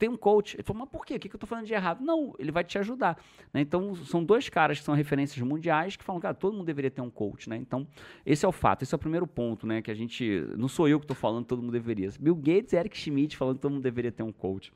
tem 0.02 0.08
um 0.08 0.16
coach. 0.16 0.56
Ele 0.56 0.64
falou, 0.64 0.80
mas 0.80 0.88
por 0.88 1.06
quê? 1.06 1.14
O 1.14 1.20
que 1.20 1.28
eu 1.28 1.36
estou 1.36 1.46
falando 1.46 1.64
de 1.64 1.72
errado? 1.72 2.02
Não, 2.02 2.34
ele 2.36 2.50
vai 2.50 2.64
te 2.64 2.76
ajudar. 2.76 3.16
Né? 3.54 3.60
Então, 3.60 3.94
são 3.94 4.24
dois 4.24 4.48
caras 4.48 4.80
que 4.80 4.84
são 4.84 4.96
referências 4.96 5.40
mundiais 5.46 5.94
que 5.94 6.02
falam, 6.02 6.20
cara, 6.20 6.34
todo 6.34 6.54
mundo 6.54 6.66
deveria 6.66 6.90
ter 6.90 7.00
um 7.00 7.08
coach. 7.08 7.48
Né? 7.48 7.56
Então, 7.56 7.86
esse 8.26 8.44
é 8.44 8.48
o 8.48 8.50
fato, 8.50 8.82
esse 8.82 8.92
é 8.92 8.96
o 8.96 8.98
primeiro 8.98 9.28
ponto, 9.28 9.64
né? 9.64 9.80
Que 9.80 9.92
a 9.92 9.94
gente. 9.94 10.44
Não 10.56 10.66
sou 10.66 10.88
eu 10.88 10.98
que 10.98 11.04
estou 11.04 11.14
falando, 11.14 11.44
todo 11.44 11.62
mundo 11.62 11.70
deveria. 11.70 12.10
Bill 12.18 12.34
Gates 12.34 12.72
e 12.72 12.76
Eric 12.76 12.98
Schmidt 12.98 13.36
falando 13.36 13.56
que 13.56 13.62
todo 13.62 13.70
mundo 13.70 13.82
deveria 13.84 14.10
ter 14.10 14.24
um 14.24 14.32
coach. 14.32 14.72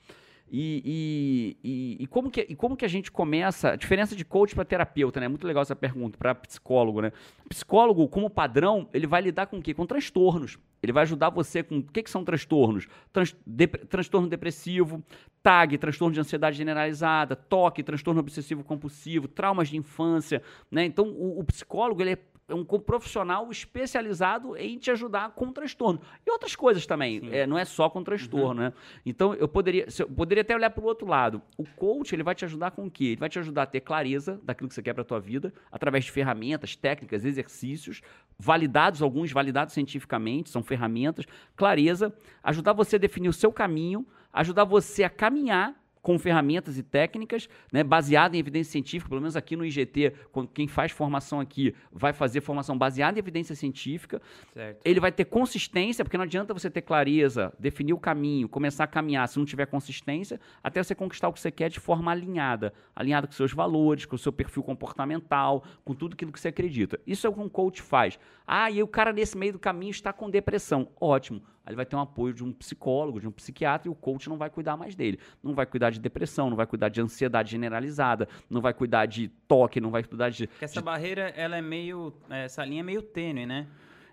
E, 0.48 1.56
e, 1.64 1.85
e, 2.06 2.08
como 2.08 2.30
que, 2.30 2.46
e 2.48 2.54
como 2.54 2.76
que 2.76 2.84
a 2.84 2.88
gente 2.88 3.10
começa? 3.10 3.70
A 3.70 3.76
diferença 3.76 4.14
de 4.14 4.24
coach 4.24 4.54
para 4.54 4.64
terapeuta, 4.64 5.18
né? 5.18 5.26
Muito 5.26 5.44
legal 5.44 5.62
essa 5.62 5.74
pergunta, 5.74 6.16
para 6.16 6.36
psicólogo, 6.36 7.02
né? 7.02 7.12
Psicólogo, 7.48 8.06
como 8.08 8.30
padrão, 8.30 8.88
ele 8.94 9.08
vai 9.08 9.20
lidar 9.20 9.46
com 9.46 9.58
o 9.58 9.62
quê? 9.62 9.74
Com 9.74 9.84
transtornos. 9.84 10.56
Ele 10.80 10.92
vai 10.92 11.02
ajudar 11.02 11.30
você 11.30 11.64
com 11.64 11.78
o 11.78 11.82
que, 11.82 12.04
que 12.04 12.10
são 12.10 12.24
transtornos? 12.24 12.86
Trans, 13.12 13.34
de, 13.44 13.66
transtorno 13.66 14.28
depressivo, 14.28 15.02
TAG, 15.42 15.76
transtorno 15.78 16.14
de 16.14 16.20
ansiedade 16.20 16.56
generalizada, 16.56 17.34
TOC, 17.34 17.82
transtorno 17.82 18.20
obsessivo 18.20 18.62
compulsivo, 18.62 19.26
traumas 19.26 19.68
de 19.68 19.76
infância, 19.76 20.40
né? 20.70 20.84
Então, 20.84 21.08
o, 21.08 21.40
o 21.40 21.44
psicólogo, 21.44 22.00
ele 22.02 22.12
é 22.12 22.18
é 22.48 22.54
um 22.54 22.64
profissional 22.64 23.50
especializado 23.50 24.56
em 24.56 24.78
te 24.78 24.90
ajudar 24.90 25.30
com 25.30 25.52
transtorno. 25.52 26.00
E 26.24 26.30
outras 26.30 26.54
coisas 26.54 26.86
também, 26.86 27.28
é, 27.32 27.44
não 27.44 27.58
é 27.58 27.64
só 27.64 27.90
com 27.90 28.04
transtorno, 28.04 28.62
uhum. 28.62 28.68
né? 28.68 28.72
Então, 29.04 29.34
eu 29.34 29.48
poderia, 29.48 29.86
eu 29.98 30.08
poderia 30.08 30.42
até 30.42 30.54
olhar 30.54 30.70
para 30.70 30.82
o 30.82 30.86
outro 30.86 31.08
lado. 31.08 31.42
O 31.58 31.64
coach, 31.64 32.14
ele 32.14 32.22
vai 32.22 32.36
te 32.36 32.44
ajudar 32.44 32.70
com 32.70 32.86
o 32.86 32.90
quê? 32.90 33.06
Ele 33.06 33.16
vai 33.16 33.28
te 33.28 33.38
ajudar 33.38 33.64
a 33.64 33.66
ter 33.66 33.80
clareza 33.80 34.40
daquilo 34.44 34.68
que 34.68 34.74
você 34.74 34.82
quer 34.82 34.92
para 34.92 35.02
a 35.02 35.04
tua 35.04 35.18
vida, 35.18 35.52
através 35.72 36.04
de 36.04 36.12
ferramentas, 36.12 36.76
técnicas, 36.76 37.24
exercícios, 37.24 38.00
validados, 38.38 39.02
alguns 39.02 39.32
validados 39.32 39.74
cientificamente, 39.74 40.48
são 40.48 40.62
ferramentas, 40.62 41.26
clareza, 41.56 42.14
ajudar 42.44 42.72
você 42.74 42.94
a 42.94 42.98
definir 42.98 43.28
o 43.28 43.32
seu 43.32 43.52
caminho, 43.52 44.06
ajudar 44.32 44.64
você 44.64 45.02
a 45.02 45.10
caminhar 45.10 45.74
com 46.06 46.20
ferramentas 46.20 46.78
e 46.78 46.84
técnicas, 46.84 47.48
né, 47.72 47.82
baseado 47.82 48.36
em 48.36 48.38
evidência 48.38 48.70
científica, 48.70 49.08
pelo 49.08 49.20
menos 49.20 49.34
aqui 49.34 49.56
no 49.56 49.64
IGT, 49.64 50.12
quando 50.30 50.46
quem 50.46 50.68
faz 50.68 50.92
formação 50.92 51.40
aqui 51.40 51.74
vai 51.90 52.12
fazer 52.12 52.40
formação 52.40 52.78
baseada 52.78 53.18
em 53.18 53.20
evidência 53.20 53.56
científica. 53.56 54.22
Certo. 54.54 54.82
Ele 54.84 55.00
vai 55.00 55.10
ter 55.10 55.24
consistência, 55.24 56.04
porque 56.04 56.16
não 56.16 56.22
adianta 56.22 56.54
você 56.54 56.70
ter 56.70 56.82
clareza, 56.82 57.52
definir 57.58 57.92
o 57.92 57.98
caminho, 57.98 58.48
começar 58.48 58.84
a 58.84 58.86
caminhar 58.86 59.26
se 59.26 59.36
não 59.36 59.44
tiver 59.44 59.66
consistência, 59.66 60.38
até 60.62 60.80
você 60.80 60.94
conquistar 60.94 61.26
o 61.26 61.32
que 61.32 61.40
você 61.40 61.50
quer 61.50 61.68
de 61.70 61.80
forma 61.80 62.12
alinhada, 62.12 62.72
alinhada 62.94 63.26
com 63.26 63.32
seus 63.32 63.52
valores, 63.52 64.06
com 64.06 64.14
o 64.14 64.18
seu 64.18 64.32
perfil 64.32 64.62
comportamental, 64.62 65.64
com 65.84 65.92
tudo 65.92 66.12
aquilo 66.12 66.30
que 66.30 66.38
você 66.38 66.50
acredita. 66.50 67.00
Isso 67.04 67.26
é 67.26 67.30
o 67.30 67.32
que 67.32 67.40
um 67.40 67.48
coach 67.48 67.82
faz. 67.82 68.16
Ah, 68.46 68.70
e 68.70 68.80
o 68.80 68.86
cara 68.86 69.12
nesse 69.12 69.36
meio 69.36 69.54
do 69.54 69.58
caminho 69.58 69.90
está 69.90 70.12
com 70.12 70.30
depressão. 70.30 70.86
Ótimo. 71.00 71.42
Aí 71.66 71.70
ele 71.70 71.76
vai 71.76 71.84
ter 71.84 71.96
um 71.96 72.00
apoio 72.00 72.32
de 72.32 72.44
um 72.44 72.52
psicólogo, 72.52 73.20
de 73.20 73.26
um 73.26 73.32
psiquiatra, 73.32 73.88
e 73.88 73.90
o 73.90 73.94
coach 73.94 74.28
não 74.28 74.38
vai 74.38 74.48
cuidar 74.48 74.76
mais 74.76 74.94
dele. 74.94 75.18
Não 75.42 75.52
vai 75.52 75.66
cuidar 75.66 75.90
de 75.90 75.98
depressão, 75.98 76.48
não 76.48 76.56
vai 76.56 76.66
cuidar 76.66 76.88
de 76.88 77.00
ansiedade 77.00 77.50
generalizada, 77.50 78.28
não 78.48 78.60
vai 78.60 78.72
cuidar 78.72 79.06
de 79.06 79.26
toque, 79.48 79.80
não 79.80 79.90
vai 79.90 80.04
cuidar 80.04 80.30
de. 80.30 80.46
Porque 80.46 80.64
essa 80.64 80.78
de... 80.78 80.84
barreira, 80.84 81.30
ela 81.36 81.56
é 81.56 81.62
meio. 81.62 82.14
Essa 82.30 82.64
linha 82.64 82.80
é 82.80 82.84
meio 82.84 83.02
tênue, 83.02 83.46
né? 83.46 83.66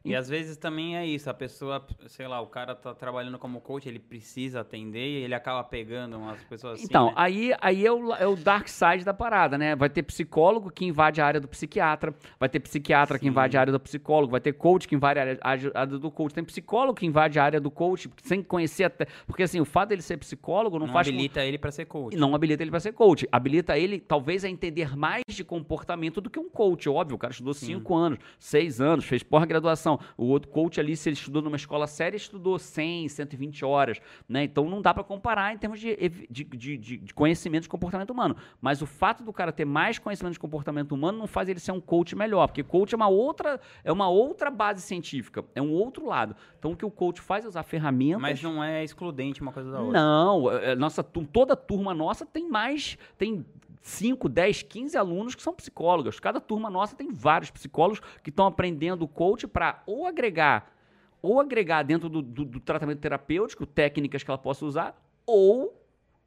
E 0.06 0.14
às 0.14 0.28
vezes 0.28 0.58
também 0.58 0.98
é 0.98 1.06
isso, 1.06 1.30
a 1.30 1.34
pessoa, 1.34 1.86
sei 2.08 2.28
lá, 2.28 2.42
o 2.42 2.48
cara 2.48 2.76
tá 2.76 2.94
trabalhando 2.94 3.40
como 3.40 3.62
coach, 3.62 3.88
ele 3.88 4.00
precisa 4.00 4.60
atender 4.60 5.00
e 5.00 5.24
ele 5.24 5.34
acaba 5.34 5.64
pegando 5.64 6.18
umas 6.18 6.44
pessoas 6.44 6.74
assim. 6.74 6.84
Então, 6.84 7.06
né? 7.08 7.14
aí, 7.16 7.54
aí 7.62 7.86
é, 7.86 7.92
o, 7.92 8.14
é 8.14 8.28
o 8.28 8.36
dark 8.36 8.68
side 8.68 9.06
da 9.06 9.14
parada, 9.14 9.58
né? 9.58 9.78
Vai 9.78 9.90
ter 9.90 10.04
psicólogo 10.04 10.70
que 10.70 10.84
invade 10.84 11.22
a 11.22 11.26
área 11.26 11.40
do 11.40 11.48
psiquiatra, 11.48 12.14
vai 12.38 12.50
ter 12.50 12.60
psiquiatra 12.60 13.18
Sim. 13.18 13.22
que 13.22 13.28
invade 13.30 13.56
a 13.56 13.62
área 13.62 13.72
do 13.72 13.80
psicólogo, 13.80 14.32
vai 14.32 14.42
ter 14.42 14.52
coach 14.52 14.90
que 14.90 14.94
invade 14.94 15.20
a 15.20 15.22
área, 15.22 15.40
a 15.42 15.50
área, 15.80 15.98
do 15.98 16.12
coach, 16.12 16.34
tem 16.34 16.44
psicólogo 16.44 17.00
que 17.00 17.06
invade 17.06 17.40
a 17.40 17.44
área 17.46 17.62
do 17.62 17.72
coach 17.72 18.10
sem 18.24 18.44
conhecer 18.44 18.84
até. 18.84 19.08
Porque 19.26 19.44
assim, 19.44 19.62
o 19.62 19.66
fato 19.66 19.90
dele 19.90 20.02
ser 20.02 20.18
psicólogo 20.18 20.80
não, 20.80 20.88
não 20.88 20.94
faz. 20.94 21.08
habilita 21.08 21.40
com... 21.40 21.46
ele 21.46 21.58
para 21.58 21.72
ser 21.72 21.86
coach. 21.86 22.18
Não 22.18 22.36
habilita 22.36 22.62
ele 22.62 22.72
para 22.72 22.82
ser 22.82 22.92
coach. 22.92 23.26
Habilita 23.32 23.78
ele, 23.78 24.02
talvez, 24.02 24.44
a 24.44 24.50
entender 24.50 24.98
mais 24.98 25.24
de 25.30 25.46
comportamento 25.46 26.20
do 26.20 26.30
que 26.30 26.40
um 26.40 26.50
coach. 26.50 26.90
Óbvio, 26.90 27.16
o 27.16 27.20
cara 27.20 27.32
estudou 27.32 27.54
Sim. 27.54 27.68
cinco 27.68 27.96
anos, 27.96 28.20
seis 28.38 28.82
anos, 28.82 29.06
fez 29.06 29.24
pós-graduação. 29.24 29.93
O 30.18 30.26
outro 30.26 30.50
coach 30.50 30.64
coach 30.64 30.80
ali, 30.80 30.96
se 30.96 31.10
ele 31.10 31.16
estudou 31.16 31.42
numa 31.42 31.56
escola 31.56 31.86
séria, 31.88 32.18
estudou 32.18 32.58
100, 32.58 33.10
120 33.10 33.66
horas, 33.66 34.00
né? 34.28 34.44
Então 34.44 34.70
não 34.70 34.82
dá 34.82 34.94
para 34.94 35.04
comparar 35.04 35.54
em 35.54 35.58
termos 35.58 35.80
de, 35.80 35.96
de, 36.30 36.44
de, 36.44 36.78
de, 36.78 37.14
conhecimento 37.14 37.64
de 37.64 37.70
comportamento 37.70 38.12
humano. 38.12 38.36
Mas 38.62 38.82
o 38.82 38.86
fato 38.86 39.24
do 39.24 39.34
cara 39.34 39.52
ter 39.52 39.66
mais 39.66 40.00
conhecimento 40.00 40.34
de 40.34 40.40
comportamento 40.40 40.94
humano 40.94 41.18
não 41.18 41.28
faz 41.28 41.50
ele 41.50 41.60
ser 41.60 41.72
um 41.72 41.82
coach 41.82 42.16
melhor, 42.16 42.48
porque 42.48 42.64
coach 42.64 42.94
é 42.94 42.96
uma 42.96 43.08
outra, 43.08 43.60
é 43.84 43.92
uma 43.92 44.10
outra 44.10 44.50
base 44.50 44.82
científica, 44.82 45.44
é 45.54 45.62
um 45.62 45.72
outro 45.72 46.06
lado. 46.06 46.36
Então 46.58 46.72
o 46.72 46.76
que 46.76 46.86
o 46.86 46.92
coach 46.92 47.22
faz 47.22 47.46
é 47.46 47.48
usar 47.48 47.64
ferramentas. 47.64 48.22
Mas 48.22 48.42
não 48.42 48.64
é 48.64 48.84
excludente 48.84 49.42
uma 49.42 49.52
coisa 49.52 49.72
da 49.72 49.80
outra. 49.82 50.00
Não, 50.00 50.52
é, 50.52 50.72
é, 50.72 50.76
nossa, 50.76 51.04
toda 51.04 51.56
turma 51.56 51.94
nossa 51.94 52.26
tem 52.26 52.50
mais, 52.50 52.98
tem 53.18 53.46
5, 53.84 54.28
10, 54.30 54.64
15 54.64 54.98
alunos 54.98 55.36
que 55.36 55.44
são 55.44 55.54
psicólogos. 55.54 56.20
Cada 56.20 56.40
turma 56.40 56.70
nossa 56.70 56.96
tem 56.96 57.12
vários 57.12 57.52
psicólogos 57.52 58.02
que 58.24 58.30
estão 58.30 58.48
aprendendo 58.48 59.08
coach 59.08 59.46
para 59.46 59.84
ou 59.86 60.08
agregar 60.08 60.74
ou 61.22 61.40
agregar 61.40 61.84
dentro 61.84 62.10
do, 62.10 62.22
do, 62.22 62.44
do, 62.44 62.60
tratamento 62.60 63.00
terapêutico 63.00 63.66
técnicas 63.66 64.24
que 64.24 64.30
ela 64.30 64.38
possa 64.38 64.66
usar, 64.66 65.02
ou 65.26 65.74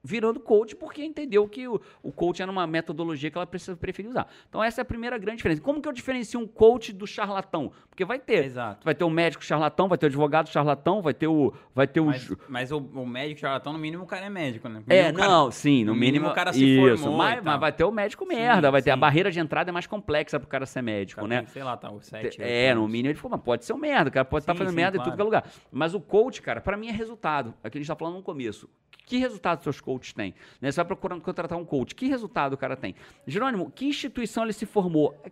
virando 0.03 0.39
coach 0.39 0.77
porque 0.77 1.05
entendeu 1.05 1.49
que 1.49 1.67
o, 1.67 1.81
o 2.03 2.13
coach 2.13 2.41
era 2.41 2.51
uma 2.51 2.67
metodologia 2.67 3.31
que 3.31 3.37
ela 3.37 3.47
precisa 3.47 3.77
preferir 3.77 4.11
usar. 4.11 4.29
Então 4.49 4.63
essa 4.63 4.81
é 4.81 4.83
a 4.83 4.85
primeira 4.85 5.19
grande 5.19 5.39
diferença. 5.39 5.61
Como 5.61 5.83
que 5.83 5.89
eu 5.89 5.93
diferencio 5.93 6.39
um 6.39 6.47
coach 6.47 6.93
do 6.93 7.07
charlatão? 7.07 7.73
Porque 7.89 8.05
vai 8.05 8.19
ter. 8.19 8.45
Exato. 8.45 8.85
Vai 8.85 8.95
ter 8.95 9.05
o 9.05 9.11
médico 9.11 9.45
charlatão, 9.45 9.89
vai 9.89 9.99
ter 9.99 10.07
o 10.07 10.09
advogado 10.09 10.49
charlatão, 10.49 11.03
vai 11.03 11.15
ter 11.15 11.27
o 11.27 11.53
vai 11.75 11.87
ter 11.87 12.01
o 12.01 12.07
Mas, 12.07 12.33
mas 12.49 12.73
o, 12.73 12.79
o, 12.79 13.07
médico 13.07 13.41
charlatão 13.41 13.73
no 13.73 13.79
mínimo 13.79 14.05
o 14.05 14.07
cara 14.07 14.27
é 14.27 14.31
médico, 14.31 14.69
né? 14.69 14.83
É, 14.89 15.11
não, 15.11 15.51
sim, 15.51 15.85
no, 15.85 15.93
no 15.93 15.99
mínimo, 15.99 16.13
mínimo, 16.13 16.29
o 16.31 16.35
cara 16.35 16.53
se 16.53 16.65
isso, 16.65 17.03
formou. 17.03 17.19
Mas, 17.19 17.43
mas, 17.43 17.61
vai 17.61 17.73
ter 17.73 17.85
o 17.85 17.91
médico 17.91 18.27
merda, 18.27 18.69
sim, 18.69 18.73
vai 18.73 18.83
ter 18.83 18.91
a 18.91 18.97
barreira 18.97 19.31
de 19.31 19.41
entrada 19.41 19.71
é 19.71 19.73
mais 19.73 19.87
complexa 19.87 20.39
pro 20.39 20.49
cara 20.49 20.67
ser 20.67 20.83
médico, 20.83 21.21
cara 21.23 21.29
né? 21.29 21.39
Tem, 21.43 21.47
sei 21.47 21.65
lá, 21.65 21.77
tá 21.77 21.91
o 21.91 22.01
7. 22.01 22.41
É, 22.41 22.75
no 22.75 22.87
mínimo 22.87 23.11
ele 23.11 23.19
falou, 23.19 23.37
mas 23.37 23.45
pode 23.45 23.65
ser 23.65 23.73
um 23.73 23.79
merda, 23.79 24.11
o 24.11 24.13
cara 24.13 24.25
pode 24.25 24.43
estar 24.43 24.53
tá 24.53 24.59
fazendo 24.59 24.73
sim, 24.73 24.77
merda 24.77 24.99
claro. 24.99 25.09
em 25.09 25.11
tudo 25.11 25.17
que 25.17 25.23
é 25.23 25.25
lugar. 25.25 25.51
Mas 25.73 25.95
o 25.95 26.01
coach, 26.01 26.43
cara, 26.43 26.61
para 26.61 26.77
mim 26.77 26.89
é 26.89 26.93
resultado. 26.93 27.55
É 27.63 27.69
o 27.69 27.71
que 27.71 27.79
a 27.79 27.81
gente 27.81 27.89
tá 27.89 27.97
falando 27.97 28.17
no 28.17 28.23
começo. 28.23 28.69
Que 29.07 29.19
resultado 29.19 29.63
seus 29.63 29.81
coaches 29.81 29.96
têm? 29.99 30.35
Né? 30.61 30.71
Você 30.71 30.77
vai 30.77 30.85
procurando 30.85 31.21
contratar 31.21 31.59
um 31.59 31.65
coach. 31.65 31.95
Que 31.95 32.07
resultado 32.07 32.55
o 32.55 32.57
cara 32.57 32.77
tem? 32.77 32.95
Jerônimo, 33.27 33.71
que 33.71 33.87
instituição 33.87 34.45
ele 34.45 34.53
se 34.53 34.67
formou? 34.67 35.15
É 35.25 35.31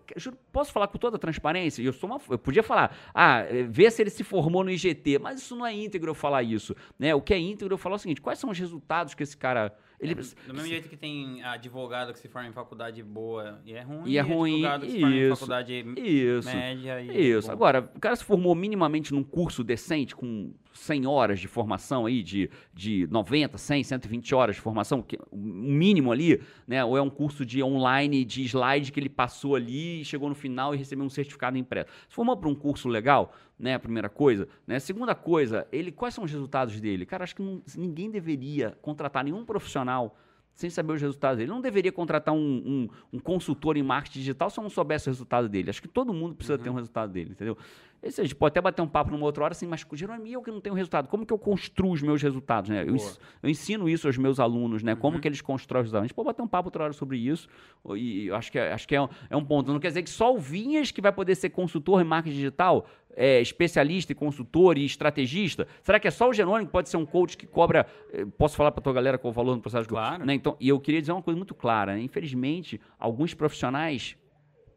posso 0.53 0.73
falar 0.73 0.89
com 0.89 0.99
toda 0.99 1.17
a 1.17 1.19
transparência? 1.19 1.83
Eu, 1.83 1.93
sou 1.93 2.09
uma, 2.09 2.21
eu 2.31 2.39
podia 2.39 2.63
falar, 2.63 2.97
ah, 3.13 3.41
é, 3.41 3.63
vê 3.65 3.91
se 3.91 4.03
ele 4.03 4.11
se 4.11 4.25
formou 4.25 4.65
no 4.65 4.71
IGT, 4.71 5.19
mas 5.19 5.41
isso 5.41 5.57
não 5.57 5.67
é 5.67 5.75
íntegro 5.75 6.11
eu 6.11 6.15
falar 6.15 6.43
isso. 6.43 6.75
Né? 6.99 7.15
O 7.15 7.21
que 7.21 7.35
é 7.35 7.39
íntegro 7.39 7.75
eu 7.75 7.79
falar 7.79 7.97
o 7.97 7.99
seguinte: 7.99 8.21
quais 8.21 8.39
são 8.39 8.51
os 8.51 8.59
resultados 8.59 9.15
que 9.15 9.23
esse 9.23 9.37
cara. 9.37 9.75
Ele... 10.05 10.21
É, 10.21 10.47
do 10.47 10.55
mesmo 10.55 10.69
jeito 10.69 10.89
que 10.89 10.97
tem 10.97 11.43
advogado 11.43 12.13
que 12.13 12.19
se 12.19 12.29
forma 12.29 12.49
em 12.49 12.53
faculdade 12.53 13.03
boa 13.03 13.61
e 13.65 13.73
é 13.73 13.83
ruim, 13.83 14.03
e 14.07 14.19
é 14.19 14.21
ruim, 14.21 14.65
advogado 14.65 14.87
que 14.87 14.93
se 14.93 15.01
forma 15.01 15.17
em 15.17 15.31
faculdade 15.31 15.85
isso, 15.97 16.49
média. 16.49 17.01
E 17.01 17.31
isso. 17.31 17.51
Agora, 17.51 17.91
o 17.95 18.01
cara 18.01 18.15
se 18.15 18.25
formou 18.25 18.55
minimamente 18.55 19.13
num 19.13 19.23
curso 19.23 19.65
decente, 19.65 20.15
com 20.15 20.53
100 20.73 21.07
horas 21.07 21.41
de 21.41 21.49
formação 21.49 22.07
aí, 22.07 22.23
de, 22.23 22.51
de 22.73 23.07
90, 23.11 23.57
100, 23.57 23.85
120 23.85 24.35
horas 24.35 24.57
de 24.57 24.61
formação, 24.61 25.01
que, 25.01 25.19
o 25.31 25.37
mínimo 25.37 26.13
ali, 26.13 26.41
né? 26.67 26.85
Ou 26.85 26.97
é 26.97 27.03
um 27.03 27.11
curso 27.11 27.47
de 27.47 27.63
online, 27.63 28.25
de 28.25 28.45
slide 28.45 28.93
que 28.93 29.01
ele 29.01 29.09
passou 29.09 29.55
ali, 29.55 30.05
chegou 30.05 30.29
no 30.29 30.35
final 30.35 30.75
e 30.75 30.79
recebeu 30.79 31.05
um 31.05 31.11
certificado 31.11 31.57
impresso. 31.57 31.91
Se 32.09 32.15
formou 32.15 32.37
para 32.37 32.49
um 32.49 32.55
curso 32.55 32.89
legal, 32.89 33.33
né? 33.59 33.75
A 33.75 33.79
primeira 33.79 34.09
coisa. 34.09 34.49
Né? 34.67 34.79
Segunda 34.79 35.15
coisa, 35.15 35.67
ele, 35.73 35.93
quais 35.93 36.15
são 36.15 36.25
os 36.25 36.31
resultados 36.31 36.81
dele? 36.81 37.07
Cara, 37.07 37.25
acho 37.25 37.37
que 37.37 37.43
não, 37.43 37.63
ninguém 37.77 38.11
deveria 38.11 38.77
contratar 38.83 39.25
nenhum 39.25 39.45
profissional 39.45 40.17
sem 40.55 40.71
saber 40.71 40.93
os 40.93 41.03
resultados 41.03 41.39
dele. 41.39 41.51
Ele 41.51 41.55
não 41.55 41.61
deveria 41.61 41.91
contratar 41.91 42.33
um, 42.33 42.39
um, 42.39 42.89
um, 43.15 43.19
consultor 43.19 43.77
em 43.77 43.83
marketing 43.83 44.21
digital 44.21 44.49
se 44.51 44.59
eu 44.59 44.63
não 44.63 44.71
soubesse 44.71 45.09
o 45.09 45.11
resultado 45.11 45.49
dele. 45.49 45.71
Acho 45.71 45.83
que 45.83 45.89
todo 45.89 46.15
mundo 46.15 46.35
precisa 46.35 46.57
uhum. 46.57 46.63
ter 46.63 46.71
um 46.71 46.75
resultado 46.75 47.13
dele, 47.13 47.31
entendeu? 47.33 47.59
A 48.07 48.23
gente 48.23 48.35
pode 48.35 48.53
até 48.53 48.61
bater 48.61 48.83
um 48.83 48.89
papo 48.89 49.11
numa 49.11 49.25
outra 49.25 49.45
hora 49.45 49.53
assim, 49.53 49.67
mas 49.67 49.85
Jerônimo, 49.95 50.27
eu 50.27 50.43
que 50.43 50.51
não 50.51 50.61
tenho 50.61 50.75
resultado. 50.75 51.09
Como 51.09 51.25
que 51.25 51.33
eu 51.33 51.39
construo 51.39 51.93
os 51.93 52.03
meus 52.03 52.21
resultados? 52.21 52.69
Né? 52.69 52.83
Eu, 52.83 52.97
eu, 53.43 53.49
ensino 53.49 53.89
isso 53.89 54.07
aos 54.07 54.19
meus 54.19 54.39
alunos, 54.39 54.83
né? 54.83 54.93
Uhum. 54.93 55.01
Como 55.01 55.21
que 55.21 55.27
eles 55.27 55.41
constroem 55.41 55.81
os 55.81 55.87
resultados. 55.87 56.05
A 56.05 56.07
gente 56.07 56.15
pode 56.15 56.27
bater 56.27 56.43
um 56.43 56.49
papo 56.49 56.69
outra 56.69 56.85
hora 56.85 56.93
sobre 56.93 57.17
isso. 57.17 57.49
E 57.97 58.31
acho 58.31 58.53
que, 58.53 58.59
é, 58.59 58.73
acho 58.73 58.87
que 58.87 58.95
é, 58.95 59.01
um, 59.01 59.09
é 59.31 59.37
um 59.37 59.45
ponto. 59.45 59.73
Não 59.73 59.81
quer 59.81 59.89
dizer 59.89 60.03
que 60.03 60.11
só 60.11 60.35
o 60.35 60.39
Vinhas 60.39 60.91
que 60.91 61.01
vai 61.01 61.13
poder 61.13 61.35
ser 61.35 61.51
consultor 61.51 62.01
em 62.01 62.05
marketing 62.05 62.37
digital 62.37 62.87
é, 63.17 63.41
especialista 63.41 64.13
e 64.13 64.15
consultor 64.15 64.77
e 64.77 64.85
estrategista? 64.85 65.67
Será 65.83 65.99
que 65.99 66.09
é 66.09 66.11
só 66.11 66.29
o 66.29 66.33
Jerônimo 66.33 66.67
que 66.67 66.73
pode 66.73 66.89
ser 66.89 66.97
um 66.97 67.07
coach 67.07 67.37
que 67.37 67.47
cobra? 67.47 67.87
Eh, 68.13 68.27
posso 68.37 68.57
falar 68.57 68.73
para 68.73 68.83
tua 68.83 68.93
galera 68.93 69.17
qual 69.19 69.31
o 69.31 69.35
valor 69.35 69.55
no 69.55 69.63
processo 69.63 69.89
claro. 69.89 70.21
de 70.21 70.27
né? 70.27 70.35
então 70.35 70.57
E 70.61 70.69
eu 70.69 70.81
queria 70.81 71.01
dizer 71.01 71.13
uma 71.13 71.23
coisa 71.23 71.37
muito 71.37 71.55
clara. 71.55 71.95
Né? 71.95 72.03
Infelizmente, 72.03 72.81
alguns 72.99 73.33
profissionais 73.35 74.17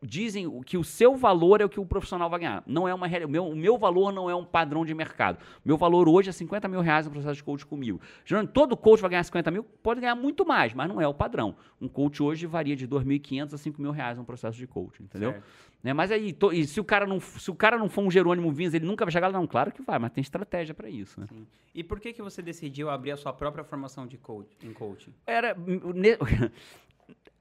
dizem 0.01 0.49
que 0.61 0.77
o 0.77 0.83
seu 0.83 1.15
valor 1.15 1.61
é 1.61 1.65
o 1.65 1.69
que 1.69 1.79
o 1.79 1.85
profissional 1.85 2.29
vai 2.29 2.39
ganhar. 2.39 2.63
Não 2.65 2.87
é 2.87 2.93
uma 2.93 3.07
o 3.07 3.29
meu, 3.29 3.47
o 3.47 3.55
meu 3.55 3.77
valor 3.77 4.11
não 4.11 4.29
é 4.29 4.35
um 4.35 4.45
padrão 4.45 4.85
de 4.85 4.93
mercado. 4.93 5.39
Meu 5.63 5.77
valor 5.77 6.07
hoje 6.07 6.29
é 6.29 6.31
50 6.31 6.67
mil 6.67 6.81
reais 6.81 7.05
no 7.05 7.11
processo 7.11 7.35
de 7.35 7.43
coach 7.43 7.65
comigo. 7.65 7.99
Geralmente, 8.25 8.51
todo 8.51 8.75
coach 8.75 9.01
vai 9.01 9.11
ganhar 9.11 9.23
50 9.23 9.51
mil, 9.51 9.63
pode 9.63 10.01
ganhar 10.01 10.15
muito 10.15 10.45
mais, 10.45 10.73
mas 10.73 10.87
não 10.87 11.01
é 11.01 11.07
o 11.07 11.13
padrão. 11.13 11.55
Um 11.81 11.87
coach 11.87 12.21
hoje 12.21 12.45
varia 12.45 12.75
de 12.75 12.87
2.500 12.87 13.53
a 13.53 13.57
5 13.57 13.81
mil 13.81 13.91
reais 13.91 14.17
no 14.17 14.25
processo 14.25 14.57
de 14.57 14.67
coach, 14.67 15.01
entendeu? 15.01 15.35
Né? 15.83 15.93
Mas 15.93 16.11
aí, 16.11 16.35
e 16.53 16.65
se 16.65 16.79
o, 16.79 16.83
cara 16.83 17.05
não, 17.05 17.19
se 17.19 17.49
o 17.49 17.55
cara 17.55 17.77
não 17.77 17.87
for 17.87 18.01
um 18.01 18.11
Jerônimo 18.11 18.51
Vinhas, 18.51 18.73
ele 18.73 18.85
nunca 18.85 19.05
vai 19.05 19.11
chegar 19.11 19.27
lá? 19.27 19.33
Não, 19.33 19.47
claro 19.47 19.71
que 19.71 19.81
vai, 19.81 19.99
mas 19.99 20.11
tem 20.11 20.21
estratégia 20.21 20.73
para 20.73 20.89
isso. 20.89 21.19
Né? 21.19 21.27
E 21.73 21.83
por 21.83 21.99
que, 21.99 22.13
que 22.13 22.21
você 22.21 22.41
decidiu 22.41 22.89
abrir 22.89 23.11
a 23.11 23.17
sua 23.17 23.31
própria 23.31 23.63
formação 23.63 24.07
de 24.07 24.17
coach, 24.17 24.49
em 24.63 24.73
coaching? 24.73 25.13
Era, 25.25 25.55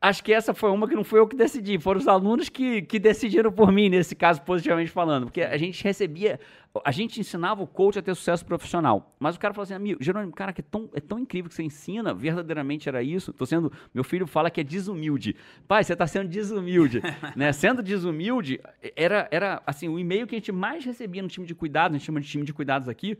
acho 0.08 0.22
que 0.22 0.32
essa 0.32 0.54
foi 0.54 0.70
uma 0.70 0.88
que 0.88 0.94
não 0.94 1.04
foi 1.04 1.20
eu 1.20 1.26
que 1.26 1.36
decidi, 1.36 1.78
foram 1.78 2.00
os 2.00 2.08
alunos 2.08 2.48
que, 2.48 2.82
que 2.82 2.98
decidiram 2.98 3.50
por 3.50 3.72
mim, 3.72 3.88
nesse 3.88 4.14
caso, 4.14 4.40
positivamente 4.42 4.90
falando. 4.90 5.24
Porque 5.24 5.42
a 5.42 5.56
gente 5.56 5.82
recebia, 5.82 6.38
a 6.84 6.90
gente 6.90 7.20
ensinava 7.20 7.62
o 7.62 7.66
coach 7.66 7.98
a 7.98 8.02
ter 8.02 8.14
sucesso 8.14 8.44
profissional. 8.44 9.14
Mas 9.18 9.36
o 9.36 9.38
cara 9.38 9.52
falou 9.52 9.64
assim, 9.64 9.74
amigo, 9.74 10.02
Jerônimo, 10.02 10.32
cara, 10.32 10.52
que 10.52 10.60
é 10.60 10.64
tão, 10.70 10.88
é 10.94 11.00
tão 11.00 11.18
incrível 11.18 11.48
que 11.48 11.54
você 11.54 11.62
ensina, 11.62 12.14
verdadeiramente 12.14 12.88
era 12.88 13.02
isso. 13.02 13.32
Tô 13.32 13.44
sendo, 13.44 13.72
meu 13.92 14.04
filho 14.04 14.26
fala 14.26 14.50
que 14.50 14.60
é 14.60 14.64
desumilde. 14.64 15.34
Pai, 15.66 15.82
você 15.82 15.92
está 15.92 16.06
sendo 16.06 16.28
desumilde. 16.28 17.02
né? 17.34 17.52
Sendo 17.52 17.82
desumilde, 17.82 18.60
era, 18.94 19.28
era 19.30 19.62
assim, 19.66 19.88
o 19.88 19.98
e-mail 19.98 20.26
que 20.26 20.34
a 20.34 20.38
gente 20.38 20.52
mais 20.52 20.84
recebia 20.84 21.22
no 21.22 21.28
time 21.28 21.46
de 21.46 21.54
cuidados, 21.54 21.94
a 21.94 21.98
gente 21.98 22.06
chama 22.06 22.20
de 22.20 22.28
time 22.28 22.44
de 22.44 22.52
cuidados 22.52 22.88
aqui, 22.88 23.18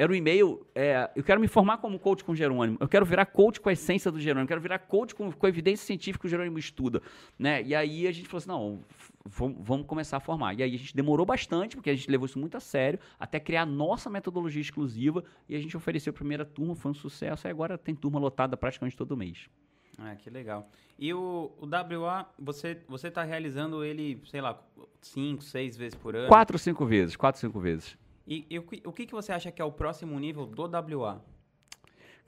era 0.00 0.10
o 0.10 0.14
e-mail, 0.14 0.66
é, 0.74 1.10
eu 1.14 1.22
quero 1.22 1.38
me 1.38 1.46
formar 1.46 1.76
como 1.76 1.98
coach 1.98 2.24
com 2.24 2.34
Jerônimo, 2.34 2.78
eu 2.80 2.88
quero 2.88 3.04
virar 3.04 3.26
coach 3.26 3.60
com 3.60 3.68
a 3.68 3.72
essência 3.74 4.10
do 4.10 4.18
Jerônimo, 4.18 4.44
eu 4.44 4.48
quero 4.48 4.60
virar 4.62 4.78
coach 4.78 5.14
com, 5.14 5.30
com 5.30 5.44
a 5.44 5.48
evidência 5.50 5.84
científica 5.84 6.22
que 6.22 6.26
o 6.26 6.30
Jerônimo 6.30 6.58
estuda, 6.58 7.02
né? 7.38 7.62
E 7.62 7.74
aí 7.74 8.06
a 8.06 8.12
gente 8.12 8.26
falou 8.26 8.38
assim, 8.38 8.48
não, 8.48 8.80
vamos 9.60 9.86
começar 9.86 10.16
a 10.16 10.20
formar. 10.20 10.54
E 10.58 10.62
aí 10.62 10.74
a 10.74 10.78
gente 10.78 10.96
demorou 10.96 11.26
bastante, 11.26 11.76
porque 11.76 11.90
a 11.90 11.94
gente 11.94 12.10
levou 12.10 12.24
isso 12.24 12.38
muito 12.38 12.56
a 12.56 12.60
sério, 12.60 12.98
até 13.18 13.38
criar 13.38 13.62
a 13.62 13.66
nossa 13.66 14.08
metodologia 14.08 14.62
exclusiva, 14.62 15.22
e 15.46 15.54
a 15.54 15.60
gente 15.60 15.76
ofereceu 15.76 16.12
a 16.12 16.14
primeira 16.14 16.46
turma, 16.46 16.74
foi 16.74 16.92
um 16.92 16.94
sucesso, 16.94 17.46
e 17.46 17.50
agora 17.50 17.76
tem 17.76 17.94
turma 17.94 18.18
lotada 18.18 18.56
praticamente 18.56 18.96
todo 18.96 19.14
mês. 19.14 19.50
Ah, 19.98 20.16
que 20.16 20.30
legal. 20.30 20.66
E 20.98 21.12
o, 21.12 21.52
o 21.58 21.66
WA, 21.66 22.26
você 22.38 22.78
você 22.88 23.08
está 23.08 23.22
realizando 23.22 23.84
ele, 23.84 24.18
sei 24.24 24.40
lá, 24.40 24.58
cinco, 25.02 25.42
seis 25.42 25.76
vezes 25.76 25.94
por 25.94 26.16
ano? 26.16 26.26
Quatro, 26.26 26.58
cinco 26.58 26.86
vezes, 26.86 27.16
quatro, 27.16 27.38
cinco 27.38 27.60
vezes. 27.60 27.98
E, 28.30 28.46
e 28.48 28.58
o, 28.60 28.62
que, 28.62 28.80
o 28.86 28.92
que, 28.92 29.06
que 29.06 29.12
você 29.12 29.32
acha 29.32 29.50
que 29.50 29.60
é 29.60 29.64
o 29.64 29.72
próximo 29.72 30.16
nível 30.16 30.46
do 30.46 30.62
WA? 30.62 31.20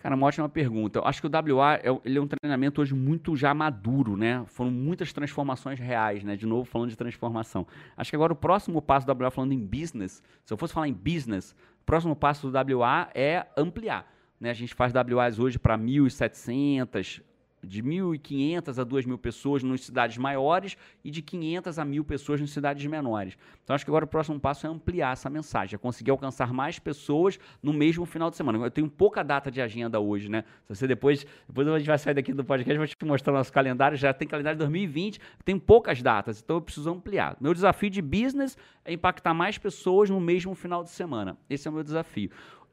Cara, 0.00 0.16
uma 0.16 0.26
ótima 0.26 0.48
pergunta. 0.48 0.98
Eu 0.98 1.04
acho 1.04 1.20
que 1.20 1.28
o 1.28 1.30
WA 1.56 1.74
é, 1.76 1.82
ele 2.04 2.18
é 2.18 2.20
um 2.20 2.26
treinamento 2.26 2.80
hoje 2.80 2.92
muito 2.92 3.36
já 3.36 3.54
maduro, 3.54 4.16
né? 4.16 4.44
Foram 4.48 4.72
muitas 4.72 5.12
transformações 5.12 5.78
reais, 5.78 6.24
né? 6.24 6.34
De 6.34 6.44
novo, 6.44 6.64
falando 6.64 6.90
de 6.90 6.96
transformação. 6.96 7.64
Acho 7.96 8.10
que 8.10 8.16
agora 8.16 8.32
o 8.32 8.36
próximo 8.36 8.82
passo 8.82 9.06
do 9.06 9.12
WA, 9.12 9.30
falando 9.30 9.52
em 9.52 9.64
business, 9.64 10.20
se 10.44 10.52
eu 10.52 10.56
fosse 10.56 10.74
falar 10.74 10.88
em 10.88 10.92
business, 10.92 11.54
o 11.80 11.84
próximo 11.84 12.16
passo 12.16 12.50
do 12.50 12.78
WA 12.80 13.08
é 13.14 13.46
ampliar. 13.56 14.12
Né? 14.40 14.50
A 14.50 14.54
gente 14.54 14.74
faz 14.74 14.92
WAs 14.92 15.38
hoje 15.38 15.56
para 15.56 15.78
1.700, 15.78 17.22
de 17.62 17.82
1.500 17.82 18.78
a 18.78 18.84
2.000 18.84 19.18
pessoas 19.18 19.62
nas 19.62 19.82
cidades 19.82 20.18
maiores 20.18 20.76
e 21.04 21.10
de 21.10 21.22
500 21.22 21.78
a 21.78 21.84
1.000 21.84 22.04
pessoas 22.04 22.40
nas 22.40 22.50
cidades 22.50 22.84
menores. 22.86 23.36
Então, 23.62 23.74
acho 23.74 23.84
que 23.84 23.90
agora 23.90 24.04
o 24.04 24.08
próximo 24.08 24.38
passo 24.40 24.66
é 24.66 24.70
ampliar 24.70 25.12
essa 25.12 25.30
mensagem, 25.30 25.76
é 25.76 25.78
conseguir 25.78 26.10
alcançar 26.10 26.52
mais 26.52 26.78
pessoas 26.78 27.38
no 27.62 27.72
mesmo 27.72 28.04
final 28.04 28.30
de 28.30 28.36
semana. 28.36 28.58
Eu 28.58 28.70
tenho 28.70 28.88
pouca 28.90 29.22
data 29.22 29.50
de 29.50 29.60
agenda 29.60 30.00
hoje, 30.00 30.28
né? 30.28 30.44
Se 30.66 30.74
você 30.74 30.86
depois, 30.86 31.24
depois 31.46 31.68
a 31.68 31.78
gente 31.78 31.86
vai 31.86 31.98
sair 31.98 32.14
daqui 32.14 32.32
do 32.32 32.44
podcast, 32.44 32.76
vou 32.76 32.86
te 32.86 33.04
mostrar 33.04 33.32
o 33.32 33.36
nosso 33.36 33.52
calendário, 33.52 33.96
já 33.96 34.12
tem 34.12 34.26
calendário 34.26 34.56
de 34.56 34.64
2020, 34.64 35.20
tem 35.44 35.58
poucas 35.58 36.02
datas, 36.02 36.42
então 36.42 36.56
eu 36.56 36.62
preciso 36.62 36.90
ampliar. 36.90 37.36
Meu 37.40 37.54
desafio 37.54 37.90
de 37.90 38.02
business 38.02 38.56
é 38.84 38.92
impactar 38.92 39.34
mais 39.34 39.56
pessoas 39.58 40.10
no 40.10 40.20
mesmo 40.20 40.54
final 40.54 40.82
de 40.82 40.90
semana. 40.90 41.36
Esse 41.48 41.68
é 41.68 41.70
o 41.70 41.74
meu 41.74 41.84
desafio. 41.84 42.30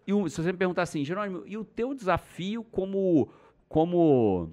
E 0.07 0.29
se 0.29 0.41
você 0.41 0.51
me 0.51 0.57
perguntar 0.57 0.81
assim, 0.81 1.05
Jerônimo, 1.05 1.43
e 1.45 1.55
o 1.55 1.63
teu 1.63 1.93
desafio 1.93 2.63
como 2.63 3.29
como 3.69 4.51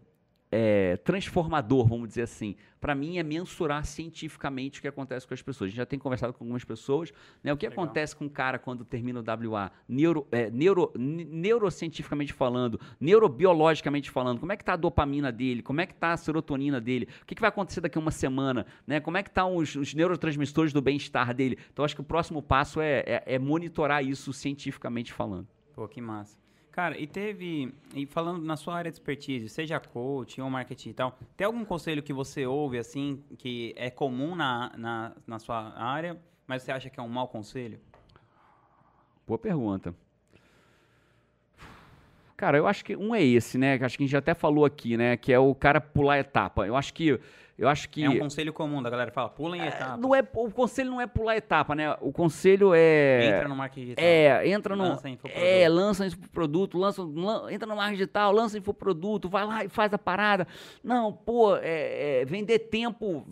é, 0.59 0.97
transformador, 0.97 1.87
vamos 1.87 2.09
dizer 2.09 2.23
assim, 2.23 2.57
para 2.81 2.95
mim 2.95 3.19
é 3.19 3.23
mensurar 3.23 3.85
cientificamente 3.85 4.79
o 4.79 4.83
que 4.83 4.89
acontece 4.89 5.29
com 5.29 5.35
as 5.35 5.43
pessoas. 5.43 5.69
A 5.69 5.71
gente 5.71 5.77
já 5.77 5.85
tem 5.85 5.99
conversado 5.99 6.33
com 6.33 6.45
algumas 6.45 6.65
pessoas, 6.65 7.13
né? 7.45 7.53
O 7.53 7.59
que 7.59 7.69
Legal. 7.69 7.85
acontece 7.85 8.17
com 8.17 8.25
o 8.25 8.31
cara 8.31 8.59
quando 8.59 8.83
termina 8.83 9.21
o 9.21 9.51
WA, 9.51 9.71
neuro, 9.87 10.27
é, 10.33 10.51
neuro, 10.51 10.91
neurocientificamente 10.97 12.33
falando, 12.33 12.81
neurobiologicamente 12.99 14.11
falando, 14.11 14.41
como 14.41 14.51
é 14.51 14.57
que 14.57 14.63
está 14.63 14.73
a 14.73 14.77
dopamina 14.77 15.31
dele, 15.31 15.61
como 15.61 15.83
é 15.83 15.87
que 15.87 15.93
está 15.93 16.15
a 16.15 16.17
serotonina 16.17 16.81
dele, 16.81 17.07
o 17.21 17.27
que, 17.27 17.35
que, 17.35 17.41
vai 17.43 17.49
acontecer 17.49 17.83
daqui 17.83 17.99
a 17.99 18.01
uma 18.01 18.11
semana, 18.11 18.65
né? 18.87 18.99
Como 18.99 19.19
é 19.19 19.23
que 19.23 19.29
estão 19.29 19.51
tá 19.51 19.57
os, 19.57 19.77
os, 19.77 19.93
neurotransmissores 19.93 20.73
do 20.73 20.81
bem-estar 20.81 21.35
dele. 21.35 21.59
Então, 21.71 21.85
acho 21.85 21.95
que 21.95 22.01
o 22.01 22.05
próximo 22.05 22.41
passo 22.41 22.81
é, 22.81 23.01
é, 23.01 23.23
é 23.27 23.39
monitorar 23.39 24.03
isso 24.03 24.33
cientificamente 24.33 25.13
falando. 25.13 25.47
Pô, 25.75 25.87
que 25.87 26.01
massa. 26.01 26.46
Cara, 26.77 27.01
e 27.01 27.07
teve, 27.07 27.73
e 27.95 28.05
falando 28.05 28.45
na 28.45 28.55
sua 28.55 28.77
área 28.77 28.91
de 28.91 28.99
expertise, 28.99 29.49
seja 29.49 29.81
coach 29.81 30.39
ou 30.43 30.51
marketing 30.51 30.91
e 30.91 30.93
tal, 30.93 31.19
tem 31.35 31.47
algum 31.47 31.65
conselho 31.65 32.03
que 32.03 32.13
você 32.13 32.45
ouve, 32.45 32.77
assim, 32.77 33.25
que 33.39 33.73
é 33.79 33.89
comum 33.89 34.37
na, 34.37 34.71
na, 34.77 35.13
na 35.27 35.39
sua 35.39 35.73
área, 35.75 36.21
mas 36.47 36.63
você 36.63 36.73
acha 36.73 36.91
que 36.91 37.01
é 37.01 37.03
um 37.03 37.09
mau 37.09 37.29
conselho? 37.29 37.81
Boa 39.27 39.39
pergunta. 39.39 39.95
Cara, 42.37 42.59
eu 42.59 42.67
acho 42.67 42.85
que 42.85 42.95
um 42.95 43.15
é 43.15 43.25
esse, 43.25 43.57
né? 43.57 43.79
Acho 43.81 43.97
que 43.97 44.03
a 44.03 44.07
gente 44.07 44.13
já 44.13 44.19
até 44.19 44.35
falou 44.35 44.67
aqui, 44.67 44.99
né? 44.99 45.17
Que 45.17 45.33
é 45.33 45.39
o 45.39 45.55
cara 45.55 45.81
pular 45.81 46.19
etapa. 46.19 46.67
Eu 46.67 46.77
acho 46.77 46.93
que 46.93 47.19
eu 47.59 47.69
acho 47.69 47.89
que. 47.89 48.05
É 48.05 48.11
um 48.11 48.19
conselho 48.19 48.53
comum 48.53 48.83
da 48.83 48.91
galera 48.91 49.11
fala, 49.11 49.31
pula 49.31 49.57
em 49.57 49.63
é, 49.63 49.69
etapa. 49.69 49.97
Não 49.97 50.15
é, 50.15 50.21
o 50.35 50.51
conselho 50.51 50.91
não 50.91 51.01
é 51.01 51.07
pular 51.07 51.37
etapa, 51.37 51.75
né? 51.75 51.97
O 52.03 52.13
conselho 52.13 52.73
é. 52.75 53.35
Entra 53.35 53.49
no 53.49 53.57
marketing 53.57 53.81
digital. 53.81 54.05
É, 54.05 54.49
entra 54.49 54.77
no. 54.77 54.83
Lança 54.83 55.09
infoproduto. 55.09 55.47
É, 55.47 55.69
lança 55.69 56.07
infoproduto, 56.07 56.79
lança, 56.79 57.03
lan, 57.03 57.51
entra 57.51 57.67
no 57.67 57.75
marketing 57.75 57.97
digital, 57.97 58.33
lança 58.33 58.59
infoproduto, 58.59 59.29
vai 59.29 59.47
lá 59.47 59.65
e 59.65 59.69
faz 59.71 59.93
a 59.95 59.99
parada. 59.99 60.47
Não, 60.85 61.11
pô, 61.11 61.57
é, 61.57 62.21
é, 62.21 62.25
vender 62.27 62.59
tempo, 62.59 63.27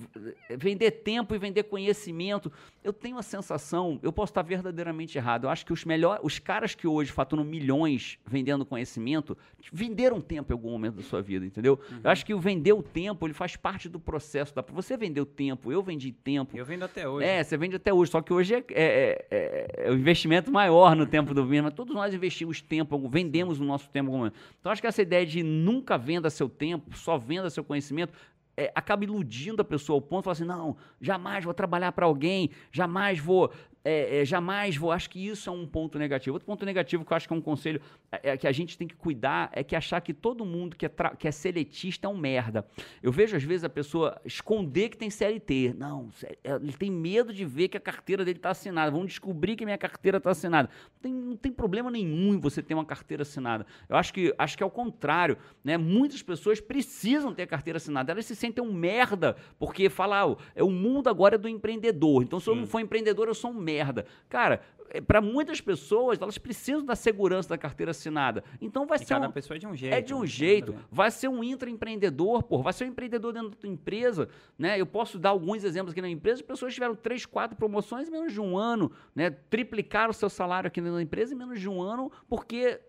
vender 0.57 0.91
tempo 0.91 1.35
e 1.35 1.39
vender 1.39 1.65
conhecimento. 1.65 2.51
Eu 2.83 2.93
tenho 2.93 3.19
a 3.19 3.23
sensação, 3.23 3.99
eu 4.03 4.13
posso 4.13 4.31
estar 4.31 4.43
verdadeiramente 4.43 5.17
errado. 5.19 5.45
Eu 5.45 5.51
acho 5.51 5.65
que 5.67 5.73
os 5.73 5.85
melhores, 5.85 6.23
os 6.23 6.39
caras 6.39 6.75
que 6.75 6.87
hoje 6.87 7.13
faturam 7.13 7.45
milhões 7.45 8.19
vendendo 8.27 8.65
conhecimento, 8.65 9.37
venderam 9.73 10.21
tempo 10.21 10.53
em 10.53 10.55
algum 10.55 10.71
momento 10.71 10.97
da 10.97 11.03
sua 11.03 11.21
vida, 11.21 11.45
entendeu? 11.45 11.79
Uhum. 11.91 12.01
Eu 12.05 12.11
acho 12.11 12.25
que 12.25 12.35
o 12.35 12.41
vender 12.41 12.73
o 12.73 12.83
tempo, 12.83 13.27
ele 13.27 13.33
faz 13.35 13.57
parte 13.57 13.89
do 13.89 13.99
processo 13.99 14.14
processo. 14.15 14.55
Da... 14.55 14.63
Você 14.73 14.97
vendeu 14.97 15.27
tempo, 15.27 15.73
eu 15.73 15.83
vendi 15.83 16.13
tempo. 16.13 16.57
Eu 16.57 16.65
vendo 16.65 16.85
até 16.85 17.09
hoje. 17.09 17.27
É, 17.27 17.43
você 17.43 17.57
vende 17.57 17.75
até 17.75 17.93
hoje. 17.93 18.13
Só 18.13 18.23
que 18.23 18.33
hoje 18.33 18.55
é, 18.55 18.65
é, 18.71 19.27
é, 19.31 19.87
é 19.87 19.91
o 19.91 19.95
investimento 19.95 20.53
maior 20.53 20.95
no 20.95 21.05
tempo 21.05 21.35
do 21.35 21.45
vinho. 21.45 21.69
Todos 21.73 21.93
nós 21.93 22.15
investimos 22.15 22.63
tempo, 22.63 23.09
vendemos 23.09 23.61
o 23.61 23.65
nosso 23.65 23.91
tempo. 23.91 24.31
Então, 24.61 24.71
acho 24.71 24.81
que 24.81 24.87
essa 24.87 25.03
ideia 25.03 25.27
de 25.27 25.43
nunca 25.43 25.99
venda 25.99 26.31
seu 26.31 26.49
tempo, 26.49 26.97
só 26.97 27.19
venda 27.19 27.51
seu 27.51 27.65
conhecimento, 27.65 28.13
é, 28.57 28.71
acaba 28.73 29.03
iludindo 29.03 29.61
a 29.63 29.65
pessoa 29.65 29.97
ao 29.97 30.01
ponto 30.01 30.21
de 30.21 30.25
falar 30.25 30.33
assim: 30.33 30.45
não, 30.45 30.77
jamais 31.01 31.45
vou 31.45 31.53
trabalhar 31.53 31.91
para 31.91 32.07
alguém, 32.07 32.51
jamais 32.71 33.19
vou 33.19 33.51
é, 33.85 34.23
é, 34.23 34.25
jamais 34.25 34.77
vou. 34.77 34.91
Acho 34.91 35.11
que 35.11 35.25
isso 35.25 35.51
é 35.51 35.53
um 35.53 35.67
ponto 35.67 35.99
negativo. 35.99 36.35
Outro 36.35 36.47
ponto 36.47 36.65
negativo 36.65 37.05
que 37.05 37.13
eu 37.13 37.17
acho 37.17 37.29
que 37.29 37.35
é 37.35 37.37
um 37.37 37.41
conselho 37.41 37.81
é, 38.11 38.31
é 38.31 38.37
que 38.37 38.47
a 38.47 38.53
gente 38.53 38.79
tem 38.79 38.89
que 38.89 38.97
cuidar 38.97 39.51
é 39.53 39.63
que 39.63 39.77
achar 39.77 40.01
que 40.01 40.15
todo 40.15 40.45
mundo 40.45 40.75
que 40.75 40.87
é, 40.87 40.91
que 41.19 41.29
é 41.29 41.31
seletista 41.31 42.07
é 42.07 42.11
um 42.11 42.17
merda. 42.17 42.67
Eu 43.03 43.13
vejo 43.13 43.37
às 43.37 43.43
vezes 43.43 43.63
a 43.63 43.69
pessoa 43.69 44.19
esconder 44.25 44.89
que 44.89 44.97
tem 44.97 45.11
CLT. 45.11 45.75
Não, 45.77 46.09
é, 46.23 46.55
ele 46.55 46.73
tem 46.73 46.91
medo 46.91 47.33
de 47.33 47.45
ver 47.45 47.69
que 47.69 47.77
a 47.77 47.81
carteira 47.81 48.25
dele 48.25 48.39
está 48.39 48.51
assinada. 48.51 48.91
Vão 48.91 49.05
descobrir 49.05 49.55
que 49.55 49.67
minha 49.67 49.77
carteira 49.77 50.17
está 50.17 50.31
assinada. 50.31 50.71
Não 50.95 51.01
tem, 51.03 51.13
não 51.13 51.37
tem 51.37 51.53
problema 51.53 51.91
nenhum 51.91 52.35
em 52.35 52.39
você 52.39 52.63
ter 52.63 52.73
uma 52.73 52.87
carteira 52.87 53.23
assinada. 53.23 53.67
Eu 53.87 53.97
acho 53.97 54.15
que 54.15 54.35
acho 54.39 54.57
que 54.57 54.63
é 54.63 54.67
o 54.67 54.71
contrário. 54.71 55.37
Né? 55.63 55.77
Muitas 55.77 56.23
pessoas 56.23 56.59
precisam 56.59 57.35
ter 57.35 57.47
carteira 57.47 57.77
assinada. 57.77 58.13
Elas 58.13 58.25
se 58.25 58.35
sentem 58.35 58.65
um 58.65 58.73
merda 58.73 59.37
porque 59.59 59.91
falam, 59.91 60.39
ah, 60.39 60.43
é 60.55 60.65
o 60.65 60.71
mundo 60.71 61.11
agora 61.11 61.35
é 61.35 61.39
do 61.39 61.49
empreendedor. 61.49 62.23
Então 62.23 62.41
se 62.41 62.47
Sim. 62.47 62.53
eu 62.53 62.57
não 62.57 62.67
for 62.67 62.81
empreendedor 62.81 63.29
eu 63.29 63.35
sou 63.35 63.51
um 63.51 63.55
merda 63.55 63.74
merda. 63.75 64.07
Cara, 64.29 64.61
é, 64.91 65.01
para 65.01 65.21
muitas 65.21 65.61
pessoas, 65.61 66.21
elas 66.21 66.39
precisam 66.39 66.85
da 66.85 66.95
segurança 66.95 67.49
da 67.49 67.59
carteira 67.59 67.91
assinada. 67.91 68.45
Então 68.61 68.87
vai 68.87 68.97
e 68.97 68.99
ser 69.01 69.07
cada 69.07 69.29
um, 69.29 69.33
pessoa 69.33 69.57
é 69.57 69.59
de 69.59 69.67
um 69.67 69.75
jeito. 69.75 69.95
É 69.95 70.01
de 70.01 70.15
um 70.15 70.21
né? 70.21 70.27
jeito. 70.27 70.75
Vai 70.91 71.11
ser 71.11 71.29
um 71.29 71.43
intraempreendedor, 71.43 72.43
pô, 72.45 72.63
vai 72.63 72.73
ser 72.73 72.85
um 72.85 72.89
empreendedor 72.89 73.33
dentro 73.33 73.51
da 73.51 73.57
tua 73.57 73.69
empresa, 73.69 74.29
né? 74.59 74.81
Eu 74.81 74.87
posso 74.87 75.19
dar 75.19 75.31
alguns 75.31 75.65
exemplos 75.65 75.93
aqui 75.93 76.01
na 76.01 76.09
empresa, 76.09 76.37
as 76.37 76.47
pessoas 76.47 76.73
tiveram 76.73 76.95
três, 76.95 77.27
quatro 77.27 77.57
promoções 77.57 78.09
em 78.09 78.11
menos 78.11 78.33
de 78.33 78.41
um 78.41 78.57
ano, 78.57 78.93
né? 79.15 79.31
Triplicaram 79.31 80.11
o 80.11 80.15
seu 80.15 80.31
salário 80.31 80.69
aqui 80.69 80.81
na 80.81 81.03
empresa 81.03 81.35
em 81.35 81.37
menos 81.37 81.61
de 81.61 81.69
um 81.69 81.83
ano, 81.83 82.11
porque 82.29 82.81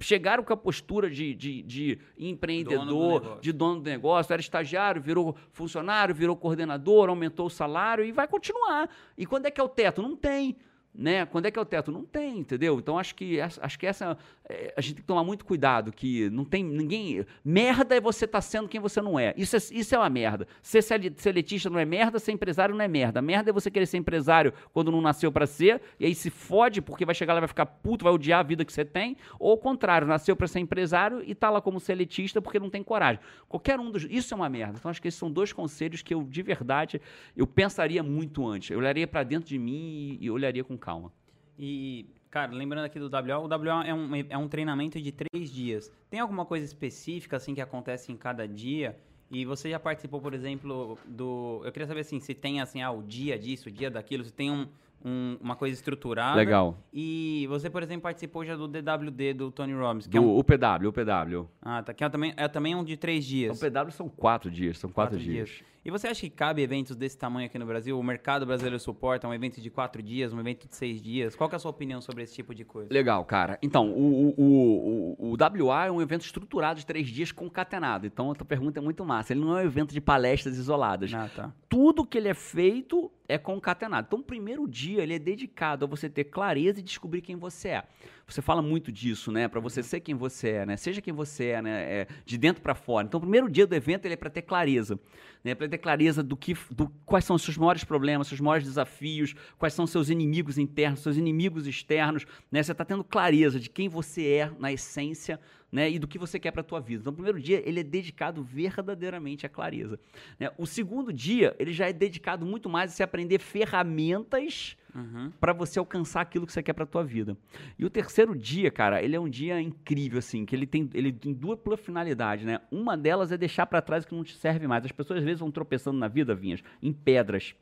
chegaram 0.00 0.42
com 0.42 0.52
a 0.52 0.56
postura 0.56 1.10
de, 1.10 1.34
de, 1.34 1.62
de 1.62 1.98
empreendedor, 2.18 3.20
dono 3.20 3.40
de 3.40 3.52
dono 3.52 3.80
do 3.80 3.88
negócio, 3.88 4.32
era 4.32 4.40
estagiário, 4.40 5.00
virou 5.00 5.36
funcionário, 5.52 6.14
virou 6.14 6.36
coordenador, 6.36 7.08
aumentou 7.08 7.46
o 7.46 7.50
salário 7.50 8.04
e 8.04 8.12
vai 8.12 8.26
continuar. 8.26 8.88
E 9.16 9.24
quando 9.26 9.46
é 9.46 9.50
que 9.50 9.60
é 9.60 9.64
o 9.64 9.68
teto? 9.68 10.02
Não 10.02 10.16
tem 10.16 10.56
né? 10.96 11.26
Quando 11.26 11.46
é 11.46 11.50
que 11.50 11.58
é 11.58 11.62
o 11.62 11.64
teto? 11.64 11.92
Não 11.92 12.04
tem, 12.04 12.38
entendeu? 12.38 12.78
Então 12.78 12.98
acho 12.98 13.14
que 13.14 13.40
acho 13.40 13.78
que 13.78 13.86
essa 13.86 14.16
é, 14.48 14.72
a 14.76 14.80
gente 14.80 14.94
tem 14.94 15.02
que 15.02 15.06
tomar 15.06 15.24
muito 15.24 15.44
cuidado 15.44 15.92
que 15.92 16.30
não 16.30 16.44
tem 16.44 16.64
ninguém. 16.64 17.24
Merda 17.44 17.96
é 17.96 18.00
você 18.00 18.24
estar 18.24 18.38
tá 18.38 18.42
sendo 18.42 18.68
quem 18.68 18.80
você 18.80 19.00
não 19.02 19.18
é. 19.18 19.34
Isso 19.36 19.56
é, 19.56 19.58
isso 19.58 19.94
é 19.94 19.98
uma 19.98 20.08
merda. 20.08 20.48
Ser 20.62 20.82
seletista 20.82 21.68
não 21.68 21.78
é 21.78 21.84
merda, 21.84 22.18
ser 22.18 22.32
empresário 22.32 22.74
não 22.74 22.82
é 22.82 22.88
merda. 22.88 23.20
Merda 23.20 23.50
é 23.50 23.52
você 23.52 23.70
querer 23.70 23.86
ser 23.86 23.98
empresário 23.98 24.52
quando 24.72 24.90
não 24.90 25.00
nasceu 25.00 25.30
para 25.30 25.46
ser 25.46 25.82
e 26.00 26.06
aí 26.06 26.14
se 26.14 26.30
fode 26.30 26.80
porque 26.80 27.04
vai 27.04 27.14
chegar 27.14 27.34
lá 27.34 27.40
vai 27.40 27.48
ficar 27.48 27.66
puto, 27.66 28.04
vai 28.04 28.12
odiar 28.12 28.40
a 28.40 28.42
vida 28.42 28.64
que 28.64 28.72
você 28.72 28.84
tem, 28.84 29.16
ou 29.38 29.52
o 29.52 29.58
contrário, 29.58 30.06
nasceu 30.06 30.34
para 30.34 30.46
ser 30.46 30.60
empresário 30.60 31.22
e 31.24 31.34
tá 31.34 31.50
lá 31.50 31.60
como 31.60 31.78
seletista 31.78 32.40
porque 32.40 32.58
não 32.58 32.70
tem 32.70 32.82
coragem. 32.82 33.20
Qualquer 33.48 33.78
um 33.78 33.90
dos 33.90 34.04
isso 34.04 34.32
é 34.32 34.36
uma 34.36 34.48
merda. 34.48 34.76
Então 34.78 34.90
acho 34.90 35.02
que 35.02 35.08
esses 35.08 35.18
são 35.18 35.30
dois 35.30 35.52
conselhos 35.52 36.02
que 36.02 36.14
eu 36.14 36.22
de 36.22 36.42
verdade 36.42 37.00
eu 37.36 37.46
pensaria 37.46 38.02
muito 38.02 38.46
antes. 38.46 38.70
Eu 38.70 38.78
olharia 38.78 39.06
para 39.06 39.22
dentro 39.22 39.48
de 39.48 39.58
mim 39.58 40.18
e, 40.20 40.26
e 40.26 40.30
olharia 40.30 40.64
com 40.64 40.76
calma. 40.86 41.12
E, 41.58 42.06
cara, 42.30 42.52
lembrando 42.52 42.84
aqui 42.84 43.00
do 43.00 43.10
WA, 43.10 43.38
o 43.38 43.48
WA 43.48 43.84
é 43.84 43.92
um, 43.92 44.14
é 44.14 44.38
um 44.38 44.46
treinamento 44.46 45.00
de 45.00 45.10
três 45.10 45.50
dias. 45.50 45.90
Tem 46.08 46.20
alguma 46.20 46.44
coisa 46.46 46.64
específica, 46.64 47.36
assim, 47.36 47.54
que 47.54 47.60
acontece 47.60 48.12
em 48.12 48.16
cada 48.16 48.46
dia? 48.46 48.96
E 49.28 49.44
você 49.44 49.68
já 49.68 49.80
participou, 49.80 50.20
por 50.20 50.32
exemplo, 50.32 50.96
do... 51.04 51.60
Eu 51.64 51.72
queria 51.72 51.88
saber, 51.88 52.00
assim, 52.02 52.20
se 52.20 52.32
tem, 52.34 52.60
assim, 52.60 52.82
ah, 52.82 52.92
o 52.92 53.02
dia 53.02 53.36
disso, 53.36 53.68
o 53.68 53.72
dia 53.72 53.90
daquilo, 53.90 54.22
se 54.22 54.32
tem 54.32 54.48
um, 54.48 54.68
um, 55.04 55.36
uma 55.40 55.56
coisa 55.56 55.74
estruturada. 55.74 56.36
Legal. 56.36 56.78
E 56.92 57.46
você, 57.48 57.68
por 57.68 57.82
exemplo, 57.82 58.02
participou 58.02 58.44
já 58.44 58.54
do 58.54 58.68
DWD 58.68 59.34
do 59.34 59.50
Tony 59.50 59.74
Robbins. 59.74 60.06
Que 60.06 60.12
do 60.12 60.18
é 60.18 60.20
um... 60.20 60.38
UPW, 60.38 60.88
UPW. 60.90 61.48
Ah, 61.60 61.82
tá. 61.82 61.92
Que 61.92 62.04
é 62.04 62.08
também, 62.08 62.32
é 62.36 62.46
também 62.46 62.76
um 62.76 62.84
de 62.84 62.96
três 62.96 63.24
dias. 63.24 63.60
O 63.60 63.60
PW 63.60 63.90
são 63.90 64.08
quatro 64.08 64.48
dias, 64.48 64.78
são 64.78 64.90
quatro, 64.90 65.16
quatro 65.16 65.32
dias. 65.32 65.48
dias. 65.48 65.64
E 65.86 65.90
você 65.90 66.08
acha 66.08 66.22
que 66.22 66.30
cabe 66.30 66.62
eventos 66.62 66.96
desse 66.96 67.16
tamanho 67.16 67.46
aqui 67.46 67.56
no 67.60 67.64
Brasil? 67.64 67.96
O 67.96 68.02
mercado 68.02 68.44
brasileiro 68.44 68.76
suporta 68.76 69.28
um 69.28 69.32
evento 69.32 69.60
de 69.60 69.70
quatro 69.70 70.02
dias, 70.02 70.32
um 70.32 70.40
evento 70.40 70.66
de 70.66 70.74
seis 70.74 71.00
dias? 71.00 71.36
Qual 71.36 71.48
é 71.48 71.54
a 71.54 71.60
sua 71.60 71.70
opinião 71.70 72.00
sobre 72.00 72.24
esse 72.24 72.34
tipo 72.34 72.52
de 72.52 72.64
coisa? 72.64 72.92
Legal, 72.92 73.24
cara. 73.24 73.56
Então, 73.62 73.92
o, 73.92 74.34
o, 74.36 75.16
o, 75.16 75.32
o 75.32 75.64
WA 75.64 75.86
é 75.86 75.90
um 75.92 76.02
evento 76.02 76.22
estruturado 76.22 76.80
de 76.80 76.86
três 76.86 77.06
dias 77.06 77.30
concatenado. 77.30 78.04
Então, 78.04 78.32
a 78.32 78.34
tua 78.34 78.44
pergunta 78.44 78.80
é 78.80 78.82
muito 78.82 79.04
massa. 79.04 79.32
Ele 79.32 79.42
não 79.42 79.56
é 79.56 79.62
um 79.62 79.64
evento 79.64 79.94
de 79.94 80.00
palestras 80.00 80.58
isoladas. 80.58 81.14
Ah, 81.14 81.30
tá. 81.32 81.52
Tudo 81.68 82.04
que 82.04 82.18
ele 82.18 82.26
é 82.26 82.34
feito 82.34 83.08
é 83.28 83.38
concatenado. 83.38 84.08
Então, 84.08 84.18
o 84.18 84.24
primeiro 84.24 84.66
dia 84.66 85.04
ele 85.04 85.14
é 85.14 85.20
dedicado 85.20 85.84
a 85.84 85.88
você 85.88 86.10
ter 86.10 86.24
clareza 86.24 86.80
e 86.80 86.82
descobrir 86.82 87.20
quem 87.20 87.36
você 87.36 87.68
é. 87.68 87.84
Você 88.28 88.42
fala 88.42 88.60
muito 88.60 88.90
disso, 88.90 89.30
né? 89.30 89.46
Para 89.46 89.60
você 89.60 89.84
ser 89.84 90.00
quem 90.00 90.14
você 90.14 90.48
é, 90.48 90.66
né? 90.66 90.76
Seja 90.76 91.00
quem 91.00 91.14
você 91.14 91.46
é, 91.46 91.62
né? 91.62 91.82
É, 91.82 92.08
de 92.24 92.36
dentro 92.36 92.60
para 92.60 92.74
fora. 92.74 93.06
Então, 93.06 93.18
o 93.18 93.20
primeiro 93.20 93.48
dia 93.48 93.68
do 93.68 93.74
evento 93.74 94.04
ele 94.04 94.14
é 94.14 94.16
para 94.16 94.28
ter 94.28 94.42
clareza, 94.42 94.98
né? 95.44 95.54
Para 95.54 95.68
ter 95.68 95.78
clareza 95.78 96.24
do 96.24 96.36
que, 96.36 96.56
do 96.72 96.88
quais 97.04 97.24
são 97.24 97.36
os 97.36 97.42
seus 97.42 97.56
maiores 97.56 97.84
problemas, 97.84 98.26
seus 98.26 98.40
maiores 98.40 98.66
desafios, 98.66 99.32
quais 99.56 99.74
são 99.74 99.86
seus 99.86 100.10
inimigos 100.10 100.58
internos, 100.58 101.00
seus 101.00 101.16
inimigos 101.16 101.68
externos, 101.68 102.26
né? 102.50 102.60
Você 102.64 102.72
está 102.72 102.84
tendo 102.84 103.04
clareza 103.04 103.60
de 103.60 103.70
quem 103.70 103.88
você 103.88 104.26
é 104.26 104.50
na 104.58 104.72
essência 104.72 105.38
né, 105.76 105.90
e 105.90 105.98
do 105.98 106.08
que 106.08 106.18
você 106.18 106.40
quer 106.40 106.52
para 106.52 106.62
a 106.62 106.64
tua 106.64 106.80
vida. 106.80 107.02
Então, 107.02 107.12
o 107.12 107.14
primeiro 107.14 107.38
dia 107.38 107.62
ele 107.68 107.80
é 107.80 107.82
dedicado 107.82 108.42
verdadeiramente 108.42 109.44
à 109.44 109.48
clareza. 109.50 110.00
Né? 110.40 110.50
O 110.56 110.64
segundo 110.64 111.12
dia 111.12 111.54
ele 111.58 111.70
já 111.70 111.86
é 111.86 111.92
dedicado 111.92 112.46
muito 112.46 112.66
mais 112.66 112.92
a 112.92 112.94
se 112.94 113.02
aprender 113.02 113.38
ferramentas 113.38 114.74
uhum. 114.94 115.30
para 115.38 115.52
você 115.52 115.78
alcançar 115.78 116.22
aquilo 116.22 116.46
que 116.46 116.52
você 116.54 116.62
quer 116.62 116.72
para 116.72 116.86
tua 116.86 117.04
vida. 117.04 117.36
E 117.78 117.84
o 117.84 117.90
terceiro 117.90 118.34
dia, 118.34 118.70
cara, 118.70 119.02
ele 119.02 119.14
é 119.14 119.20
um 119.20 119.28
dia 119.28 119.60
incrível 119.60 120.18
assim, 120.18 120.46
que 120.46 120.56
ele 120.56 120.66
tem 120.66 120.88
ele 120.94 121.12
tem 121.12 121.34
dupla 121.34 121.76
finalidade, 121.76 122.46
né? 122.46 122.62
Uma 122.70 122.96
delas 122.96 123.30
é 123.30 123.36
deixar 123.36 123.66
para 123.66 123.82
trás 123.82 124.04
o 124.04 124.08
que 124.08 124.14
não 124.14 124.24
te 124.24 124.34
serve 124.34 124.66
mais. 124.66 124.82
As 124.82 124.92
pessoas 124.92 125.18
às 125.18 125.24
vezes 125.26 125.40
vão 125.40 125.50
tropeçando 125.50 125.98
na 125.98 126.08
vida, 126.08 126.34
vinhas, 126.34 126.62
em 126.82 126.90
pedras. 126.90 127.54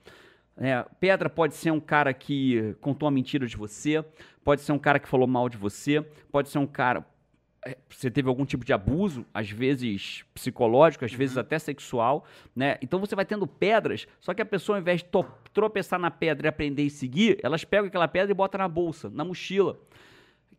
É, 0.56 0.86
pedra 1.00 1.28
pode 1.28 1.54
ser 1.54 1.72
um 1.72 1.80
cara 1.80 2.14
que 2.14 2.76
contou 2.80 3.08
uma 3.08 3.12
mentira 3.12 3.44
de 3.44 3.56
você, 3.56 4.04
pode 4.44 4.60
ser 4.60 4.70
um 4.70 4.78
cara 4.78 5.00
que 5.00 5.08
falou 5.08 5.26
mal 5.26 5.48
de 5.48 5.56
você, 5.56 6.00
pode 6.30 6.48
ser 6.48 6.58
um 6.58 6.66
cara, 6.66 7.04
você 7.88 8.10
teve 8.10 8.28
algum 8.28 8.44
tipo 8.44 8.64
de 8.64 8.72
abuso, 8.72 9.24
às 9.32 9.50
vezes 9.50 10.24
psicológico, 10.34 11.04
às 11.04 11.12
uhum. 11.12 11.18
vezes 11.18 11.38
até 11.38 11.58
sexual, 11.58 12.24
né? 12.54 12.76
Então 12.82 13.00
você 13.00 13.14
vai 13.14 13.24
tendo 13.24 13.46
pedras, 13.46 14.06
só 14.20 14.34
que 14.34 14.42
a 14.42 14.46
pessoa, 14.46 14.76
ao 14.76 14.82
invés 14.82 15.02
de 15.02 15.08
tropeçar 15.52 15.98
na 15.98 16.10
pedra 16.10 16.46
e 16.46 16.50
aprender 16.50 16.82
e 16.82 16.90
seguir, 16.90 17.38
elas 17.42 17.64
pegam 17.64 17.86
aquela 17.86 18.08
pedra 18.08 18.30
e 18.30 18.34
botam 18.34 18.58
na 18.58 18.68
bolsa, 18.68 19.10
na 19.10 19.24
mochila. 19.24 19.78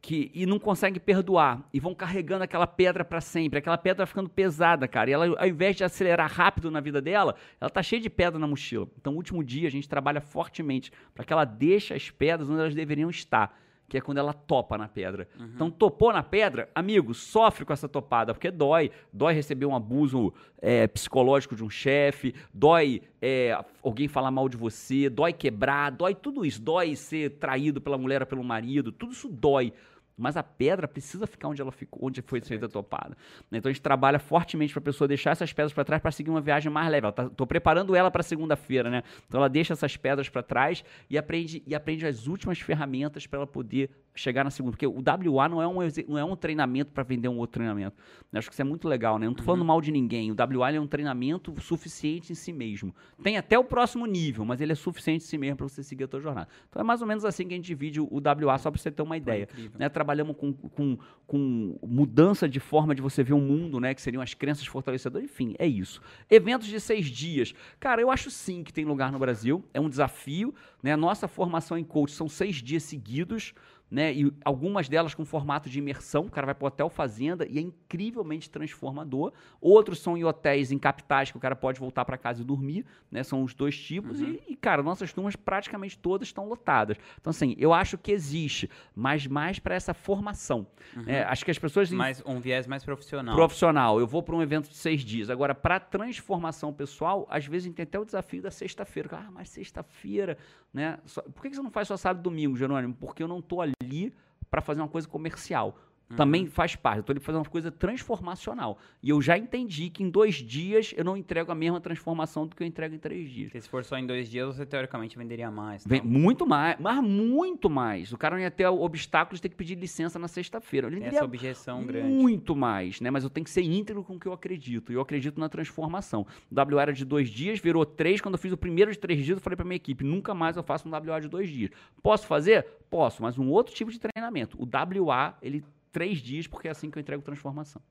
Que, 0.01 0.29
e 0.35 0.45
não 0.45 0.59
conseguem 0.59 0.99
perdoar 0.99 1.67
e 1.73 1.79
vão 1.79 1.95
carregando 1.95 2.43
aquela 2.43 2.67
pedra 2.67 3.03
para 3.03 3.19
sempre. 3.19 3.57
Aquela 3.57 3.77
pedra 3.77 4.05
vai 4.05 4.07
ficando 4.07 4.29
pesada, 4.29 4.87
cara. 4.87 5.09
E 5.09 5.13
ela, 5.13 5.25
ao 5.35 5.47
invés 5.47 5.75
de 5.75 5.83
acelerar 5.83 6.31
rápido 6.31 6.69
na 6.69 6.79
vida 6.79 7.01
dela, 7.01 7.35
ela 7.59 7.71
tá 7.71 7.81
cheia 7.81 7.99
de 7.99 8.07
pedra 8.07 8.37
na 8.37 8.45
mochila. 8.45 8.87
Então, 8.99 9.13
no 9.13 9.17
último 9.17 9.43
dia, 9.43 9.67
a 9.67 9.71
gente 9.71 9.89
trabalha 9.89 10.21
fortemente 10.21 10.91
para 11.15 11.25
que 11.25 11.33
ela 11.33 11.43
deixe 11.43 11.91
as 11.91 12.11
pedras 12.11 12.47
onde 12.47 12.59
elas 12.59 12.75
deveriam 12.75 13.09
estar 13.09 13.57
que 13.87 13.97
é 13.97 14.01
quando 14.01 14.17
ela 14.17 14.33
topa 14.33 14.77
na 14.77 14.87
pedra. 14.87 15.27
Uhum. 15.39 15.51
Então, 15.53 15.71
topou 15.71 16.11
na 16.11 16.23
pedra, 16.23 16.69
amigo, 16.73 17.13
sofre 17.13 17.65
com 17.65 17.73
essa 17.73 17.87
topada, 17.87 18.33
porque 18.33 18.49
dói. 18.49 18.91
Dói 19.13 19.33
receber 19.33 19.65
um 19.65 19.75
abuso 19.75 20.33
é, 20.61 20.87
psicológico 20.87 21.55
de 21.55 21.63
um 21.63 21.69
chefe, 21.69 22.33
dói 22.53 23.01
é, 23.21 23.57
alguém 23.83 24.07
falar 24.07 24.31
mal 24.31 24.49
de 24.49 24.57
você, 24.57 25.09
dói 25.09 25.33
quebrar, 25.33 25.91
dói 25.91 26.15
tudo 26.15 26.45
isso. 26.45 26.61
Dói 26.61 26.95
ser 26.95 27.31
traído 27.31 27.79
pela 27.79 27.97
mulher 27.97 28.21
ou 28.21 28.27
pelo 28.27 28.43
marido, 28.43 28.91
tudo 28.91 29.13
isso 29.13 29.29
dói. 29.29 29.71
Mas 30.17 30.37
a 30.37 30.43
pedra 30.43 30.87
precisa 30.87 31.27
ficar 31.27 31.49
onde 31.49 31.61
ela 31.61 31.71
ficou, 31.71 32.07
onde 32.07 32.21
foi 32.21 32.39
feita 32.41 32.69
topada. 32.69 33.17
Então 33.51 33.69
a 33.69 33.73
gente 33.73 33.81
trabalha 33.81 34.17
fortemente 34.17 34.71
para 34.73 34.79
a 34.79 34.83
pessoa 34.83 35.07
deixar 35.07 35.31
essas 35.31 35.51
pedras 35.51 35.73
para 35.73 35.83
trás 35.83 36.01
para 36.01 36.11
seguir 36.11 36.29
uma 36.29 36.41
viagem 36.41 36.71
mais 36.71 36.89
leve. 36.89 37.07
Estou 37.07 37.29
tá, 37.29 37.45
preparando 37.45 37.95
ela 37.95 38.09
para 38.09 38.23
segunda-feira, 38.23 38.89
né? 38.89 39.03
Então 39.27 39.39
ela 39.39 39.49
deixa 39.49 39.73
essas 39.73 39.97
pedras 39.97 40.29
para 40.29 40.41
trás 40.41 40.83
e 41.09 41.17
aprende 41.17 41.61
e 41.67 41.75
aprende 41.75 42.05
as 42.05 42.27
últimas 42.27 42.59
ferramentas 42.59 43.27
para 43.27 43.39
ela 43.39 43.47
poder 43.47 43.89
chegar 44.15 44.43
na 44.43 44.49
segunda. 44.49 44.71
Porque 44.71 44.87
o 44.87 45.03
WA 45.33 45.49
não 45.49 45.61
é 45.61 45.67
um, 45.67 45.75
não 46.07 46.17
é 46.17 46.23
um 46.23 46.35
treinamento 46.35 46.91
para 46.91 47.03
vender 47.03 47.27
um 47.27 47.37
outro 47.37 47.55
treinamento. 47.55 47.97
Eu 48.31 48.39
acho 48.39 48.49
que 48.49 48.53
isso 48.53 48.61
é 48.61 48.65
muito 48.65 48.87
legal, 48.87 49.19
né? 49.19 49.25
Não 49.25 49.31
estou 49.31 49.45
falando 49.45 49.61
uhum. 49.61 49.67
mal 49.67 49.81
de 49.81 49.91
ninguém. 49.91 50.31
O 50.31 50.35
WA 50.35 50.71
é 50.71 50.79
um 50.79 50.87
treinamento 50.87 51.53
suficiente 51.61 52.31
em 52.31 52.35
si 52.35 52.53
mesmo. 52.53 52.95
Tem 53.21 53.37
até 53.37 53.59
o 53.59 53.63
próximo 53.63 54.05
nível, 54.05 54.45
mas 54.45 54.61
ele 54.61 54.71
é 54.71 54.75
suficiente 54.75 55.23
em 55.23 55.27
si 55.27 55.37
mesmo 55.37 55.57
para 55.57 55.67
você 55.67 55.83
seguir 55.83 56.05
a 56.05 56.07
sua 56.07 56.19
jornada. 56.19 56.47
Então 56.69 56.81
é 56.81 56.83
mais 56.83 57.01
ou 57.01 57.07
menos 57.07 57.25
assim 57.25 57.47
que 57.47 57.53
a 57.53 57.57
gente 57.57 57.65
divide 57.65 57.99
o 57.99 58.15
WA, 58.15 58.57
só 58.57 58.71
para 58.71 58.79
você 58.79 58.91
ter 58.91 59.01
uma 59.01 59.17
ideia. 59.17 59.47
Né? 59.77 59.89
Trabalhamos 60.05 60.37
com, 60.37 60.53
com, 60.53 60.97
com 61.25 61.79
mudança 61.81 62.47
de 62.47 62.59
forma 62.59 62.93
de 62.93 63.01
você 63.01 63.23
ver 63.23 63.33
o 63.33 63.39
mundo, 63.39 63.79
né? 63.79 63.95
Que 63.95 64.01
seriam 64.01 64.21
as 64.21 64.35
crenças 64.35 64.67
fortalecedoras. 64.67 65.25
Enfim, 65.25 65.55
é 65.57 65.65
isso. 65.65 65.99
Eventos 66.29 66.67
de 66.67 66.79
seis 66.79 67.07
dias. 67.07 67.55
Cara, 67.79 68.01
eu 68.01 68.11
acho 68.11 68.29
sim 68.29 68.63
que 68.63 68.71
tem 68.71 68.85
lugar 68.85 69.11
no 69.11 69.17
Brasil. 69.17 69.63
É 69.73 69.81
um 69.81 69.89
desafio. 69.89 70.53
Né? 70.83 70.95
Nossa 70.95 71.27
formação 71.27 71.75
em 71.75 71.83
coach 71.83 72.11
são 72.11 72.29
seis 72.29 72.57
dias 72.57 72.83
seguidos 72.83 73.55
né? 73.89 74.13
E 74.13 74.31
algumas 74.43 74.89
delas 74.89 75.13
com 75.13 75.23
formato 75.23 75.69
de 75.69 75.79
imersão, 75.79 76.25
o 76.25 76.31
cara 76.31 76.45
vai 76.45 76.55
para 76.55 76.65
o 76.65 76.67
hotel 76.67 76.89
fazenda 76.89 77.45
e 77.47 77.57
é 77.57 77.61
incrivelmente 77.61 78.49
transformador. 78.49 79.31
Outros 79.61 79.99
são 79.99 80.17
em 80.17 80.23
hotéis 80.23 80.71
em 80.71 80.77
capitais 80.77 81.31
que 81.31 81.37
o 81.37 81.39
cara 81.39 81.55
pode 81.55 81.79
voltar 81.79 82.03
para 82.03 82.17
casa 82.17 82.41
e 82.41 82.45
dormir, 82.45 82.85
né? 83.11 83.23
São 83.23 83.43
os 83.43 83.53
dois 83.53 83.77
tipos 83.77 84.21
uhum. 84.21 84.37
e, 84.47 84.53
e, 84.53 84.55
cara, 84.55 84.81
nossas 84.81 85.13
turmas 85.13 85.35
praticamente 85.35 85.97
todas 85.97 86.27
estão 86.27 86.47
lotadas. 86.47 86.97
Então 87.19 87.29
assim, 87.29 87.55
eu 87.57 87.73
acho 87.73 87.97
que 87.97 88.11
existe, 88.11 88.69
mas 88.95 89.27
mais 89.27 89.59
para 89.59 89.75
essa 89.75 89.93
formação. 89.93 90.67
Uhum. 90.95 91.03
É, 91.07 91.23
acho 91.23 91.45
que 91.45 91.51
as 91.51 91.59
pessoas 91.59 91.91
mais 91.91 92.23
um 92.25 92.39
viés 92.39 92.67
mais 92.67 92.83
profissional. 92.83 93.35
Profissional. 93.35 93.99
Eu 93.99 94.07
vou 94.07 94.23
para 94.23 94.35
um 94.35 94.41
evento 94.41 94.69
de 94.69 94.75
seis 94.75 95.01
dias. 95.01 95.29
Agora 95.29 95.53
para 95.53 95.79
transformação 95.79 96.73
pessoal, 96.73 97.27
às 97.29 97.45
vezes 97.45 97.65
a 97.65 97.67
gente 97.67 97.75
tem 97.75 97.83
até 97.83 97.99
o 97.99 98.05
desafio 98.05 98.41
da 98.41 98.51
sexta-feira. 98.51 99.09
Ah, 99.11 99.31
mas 99.31 99.49
sexta-feira, 99.49 100.37
né? 100.73 100.99
Por 101.33 101.43
que 101.43 101.53
você 101.53 101.61
não 101.61 101.71
faz 101.71 101.87
só 101.87 101.95
sábado 101.95 102.19
e 102.19 102.23
domingo, 102.23 102.57
Jerônimo? 102.57 102.93
Porque 102.95 103.21
eu 103.21 103.27
não 103.27 103.41
tô 103.41 103.61
ali 103.61 103.75
ali 103.85 104.13
para 104.49 104.61
fazer 104.61 104.81
uma 104.81 104.87
coisa 104.87 105.07
comercial. 105.07 105.77
Uhum. 106.09 106.15
Também 106.15 106.45
faz 106.45 106.75
parte. 106.75 106.97
Eu 106.97 107.01
estou 107.01 107.13
ali 107.13 107.19
fazendo 107.19 107.41
uma 107.41 107.49
coisa 107.49 107.71
transformacional. 107.71 108.77
E 109.01 109.09
eu 109.09 109.21
já 109.21 109.37
entendi 109.37 109.89
que 109.89 110.03
em 110.03 110.09
dois 110.09 110.35
dias 110.35 110.93
eu 110.95 111.03
não 111.03 111.17
entrego 111.17 111.51
a 111.51 111.55
mesma 111.55 111.81
transformação 111.81 112.45
do 112.45 112.55
que 112.55 112.61
eu 112.61 112.67
entrego 112.67 112.93
em 112.93 112.99
três 112.99 113.29
dias. 113.29 113.47
Porque 113.47 113.61
se 113.61 113.69
for 113.69 113.83
só 113.83 113.97
em 113.97 114.05
dois 114.05 114.29
dias, 114.29 114.55
você 114.55 114.65
teoricamente 114.65 115.17
venderia 115.17 115.49
mais. 115.49 115.85
Vem, 115.85 116.01
muito 116.01 116.45
mais, 116.45 116.77
mas 116.79 117.01
muito 117.01 117.69
mais. 117.69 118.13
O 118.13 118.17
cara 118.17 118.35
não 118.35 118.41
ia 118.41 118.51
ter 118.51 118.67
o 118.67 118.81
obstáculo 118.81 119.35
de 119.35 119.41
ter 119.41 119.49
que 119.49 119.55
pedir 119.55 119.75
licença 119.75 120.19
na 120.19 120.27
sexta-feira. 120.27 120.89
Essa 121.05 121.25
objeção 121.25 121.77
muito 121.77 121.87
grande. 121.87 122.07
Muito 122.07 122.55
mais, 122.55 123.01
né? 123.01 123.09
Mas 123.09 123.23
eu 123.23 123.29
tenho 123.29 123.43
que 123.43 123.49
ser 123.49 123.63
íntegro 123.63 124.03
com 124.03 124.15
o 124.15 124.19
que 124.19 124.27
eu 124.27 124.33
acredito. 124.33 124.91
E 124.91 124.95
eu 124.95 125.01
acredito 125.01 125.39
na 125.39 125.49
transformação. 125.49 126.25
O 126.51 126.75
WA 126.75 126.81
era 126.81 126.93
de 126.93 127.03
dois 127.03 127.29
dias, 127.29 127.59
virou 127.59 127.85
três. 127.85 128.21
Quando 128.21 128.35
eu 128.35 128.39
fiz 128.39 128.51
o 128.51 128.57
primeiro 128.57 128.91
de 128.91 128.99
três 128.99 129.23
dias, 129.23 129.37
eu 129.37 129.41
falei 129.41 129.55
para 129.55 129.65
minha 129.65 129.75
equipe: 129.75 130.03
nunca 130.03 130.33
mais 130.33 130.55
eu 130.55 130.63
faço 130.63 130.87
um 130.87 130.91
WA 130.91 131.19
de 131.19 131.27
dois 131.27 131.49
dias. 131.49 131.71
Posso 132.01 132.27
fazer? 132.27 132.65
Posso, 132.89 133.23
mas 133.23 133.37
um 133.37 133.49
outro 133.49 133.73
tipo 133.73 133.91
de 133.91 133.99
treinamento. 133.99 134.57
O 134.61 134.65
WA, 134.65 135.37
ele 135.41 135.63
três 135.95 136.17
dias, 136.17 136.45
porque 136.45 136.67
é 136.67 136.71
assim 136.71 136.91
que 136.91 136.97
eu 136.97 136.99
entrego 136.99 137.23
transformação. 137.23 137.81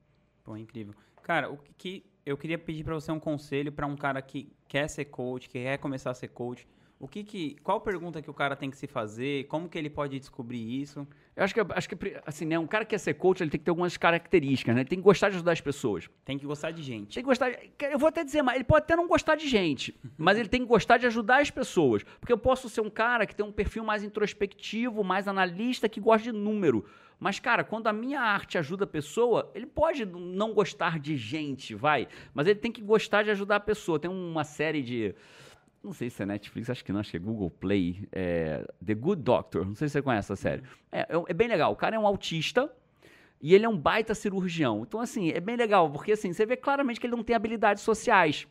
Pô, 0.43 0.55
incrível. 0.55 0.93
Cara, 1.23 1.51
o 1.51 1.57
que 1.75 2.05
eu 2.23 2.37
queria 2.37 2.55
pedir 2.55 2.83
para 2.83 2.93
você 2.93 3.11
um 3.11 3.19
conselho 3.19 3.71
para 3.71 3.87
um 3.87 3.95
cara 3.95 4.21
que 4.21 4.53
quer 4.67 4.87
ser 4.87 5.05
coach, 5.05 5.49
que 5.49 5.59
quer 5.59 5.79
começar 5.79 6.11
a 6.11 6.13
ser 6.13 6.27
coach. 6.27 6.67
O 6.99 7.07
que 7.07 7.23
que, 7.23 7.55
qual 7.63 7.81
pergunta 7.81 8.21
que 8.21 8.29
o 8.29 8.33
cara 8.33 8.55
tem 8.55 8.69
que 8.69 8.77
se 8.77 8.85
fazer? 8.85 9.45
Como 9.47 9.67
que 9.67 9.75
ele 9.75 9.89
pode 9.89 10.19
descobrir 10.19 10.81
isso? 10.81 11.07
Eu 11.35 11.43
acho 11.43 11.53
que, 11.53 11.59
acho 11.59 11.89
que 11.89 11.95
assim, 12.27 12.45
né, 12.45 12.59
um 12.59 12.67
cara 12.67 12.85
que 12.85 12.91
quer 12.91 12.99
ser 12.99 13.15
coach, 13.15 13.41
ele 13.41 13.49
tem 13.49 13.59
que 13.59 13.65
ter 13.65 13.71
algumas 13.71 13.97
características, 13.97 14.75
né? 14.75 14.81
Ele 14.81 14.89
tem 14.89 14.99
que 14.99 15.03
gostar 15.03 15.29
de 15.29 15.35
ajudar 15.35 15.53
as 15.53 15.61
pessoas. 15.61 16.07
Tem 16.23 16.37
que 16.37 16.45
gostar 16.45 16.69
de 16.69 16.83
gente. 16.83 17.15
Tem 17.15 17.23
que 17.23 17.27
gostar, 17.27 17.49
de, 17.49 17.57
eu 17.91 17.97
vou 17.97 18.07
até 18.07 18.23
dizer, 18.23 18.43
mas 18.43 18.55
ele 18.55 18.63
pode 18.63 18.83
até 18.83 18.95
não 18.95 19.07
gostar 19.07 19.35
de 19.35 19.47
gente, 19.47 19.99
mas 20.15 20.37
ele 20.37 20.47
tem 20.47 20.61
que 20.61 20.67
gostar 20.67 20.97
de 20.97 21.07
ajudar 21.07 21.41
as 21.41 21.49
pessoas, 21.49 22.03
porque 22.19 22.31
eu 22.31 22.37
posso 22.37 22.69
ser 22.69 22.81
um 22.81 22.89
cara 22.89 23.25
que 23.25 23.35
tem 23.35 23.43
um 23.43 23.51
perfil 23.51 23.83
mais 23.83 24.03
introspectivo, 24.03 25.03
mais 25.03 25.27
analista, 25.27 25.89
que 25.89 25.99
gosta 25.99 26.31
de 26.31 26.37
número. 26.37 26.85
Mas, 27.19 27.39
cara, 27.39 27.63
quando 27.63 27.87
a 27.87 27.93
minha 27.93 28.19
arte 28.19 28.57
ajuda 28.57 28.83
a 28.83 28.87
pessoa, 28.87 29.51
ele 29.55 29.65
pode 29.65 30.05
não 30.05 30.53
gostar 30.53 30.99
de 30.99 31.15
gente, 31.15 31.73
vai. 31.73 32.07
Mas 32.33 32.47
ele 32.47 32.59
tem 32.59 32.71
que 32.71 32.81
gostar 32.81 33.23
de 33.23 33.31
ajudar 33.31 33.57
a 33.57 33.59
pessoa. 33.59 33.99
Tem 33.99 34.09
uma 34.09 34.43
série 34.43 34.81
de. 34.81 35.15
Não 35.83 35.93
sei 35.93 36.09
se 36.09 36.21
é 36.23 36.25
Netflix, 36.25 36.69
acho 36.69 36.83
que 36.83 36.91
não, 36.91 36.99
acho 36.99 37.11
que 37.11 37.17
é 37.17 37.19
Google 37.19 37.49
Play. 37.49 38.07
É 38.11 38.65
The 38.83 38.95
Good 38.95 39.21
Doctor. 39.21 39.65
Não 39.65 39.75
sei 39.75 39.87
se 39.87 39.93
você 39.93 40.01
conhece 40.01 40.31
essa 40.31 40.35
série. 40.35 40.63
É, 40.91 41.01
é, 41.01 41.23
é 41.27 41.33
bem 41.33 41.47
legal. 41.47 41.71
O 41.71 41.75
cara 41.75 41.95
é 41.95 41.99
um 41.99 42.07
autista. 42.07 42.71
E 43.41 43.53
ele 43.53 43.65
é 43.65 43.69
um 43.69 43.77
baita 43.77 44.15
cirurgião. 44.15 44.83
Então, 44.87 44.99
assim, 44.99 45.29
é 45.29 45.39
bem 45.39 45.55
legal, 45.55 45.91
porque 45.91 46.13
assim, 46.13 46.33
você 46.33 46.45
vê 46.45 46.55
claramente 46.55 46.99
que 46.99 47.05
ele 47.05 47.15
não 47.15 47.23
tem 47.23 47.35
habilidades 47.35 47.83
sociais 47.83 48.47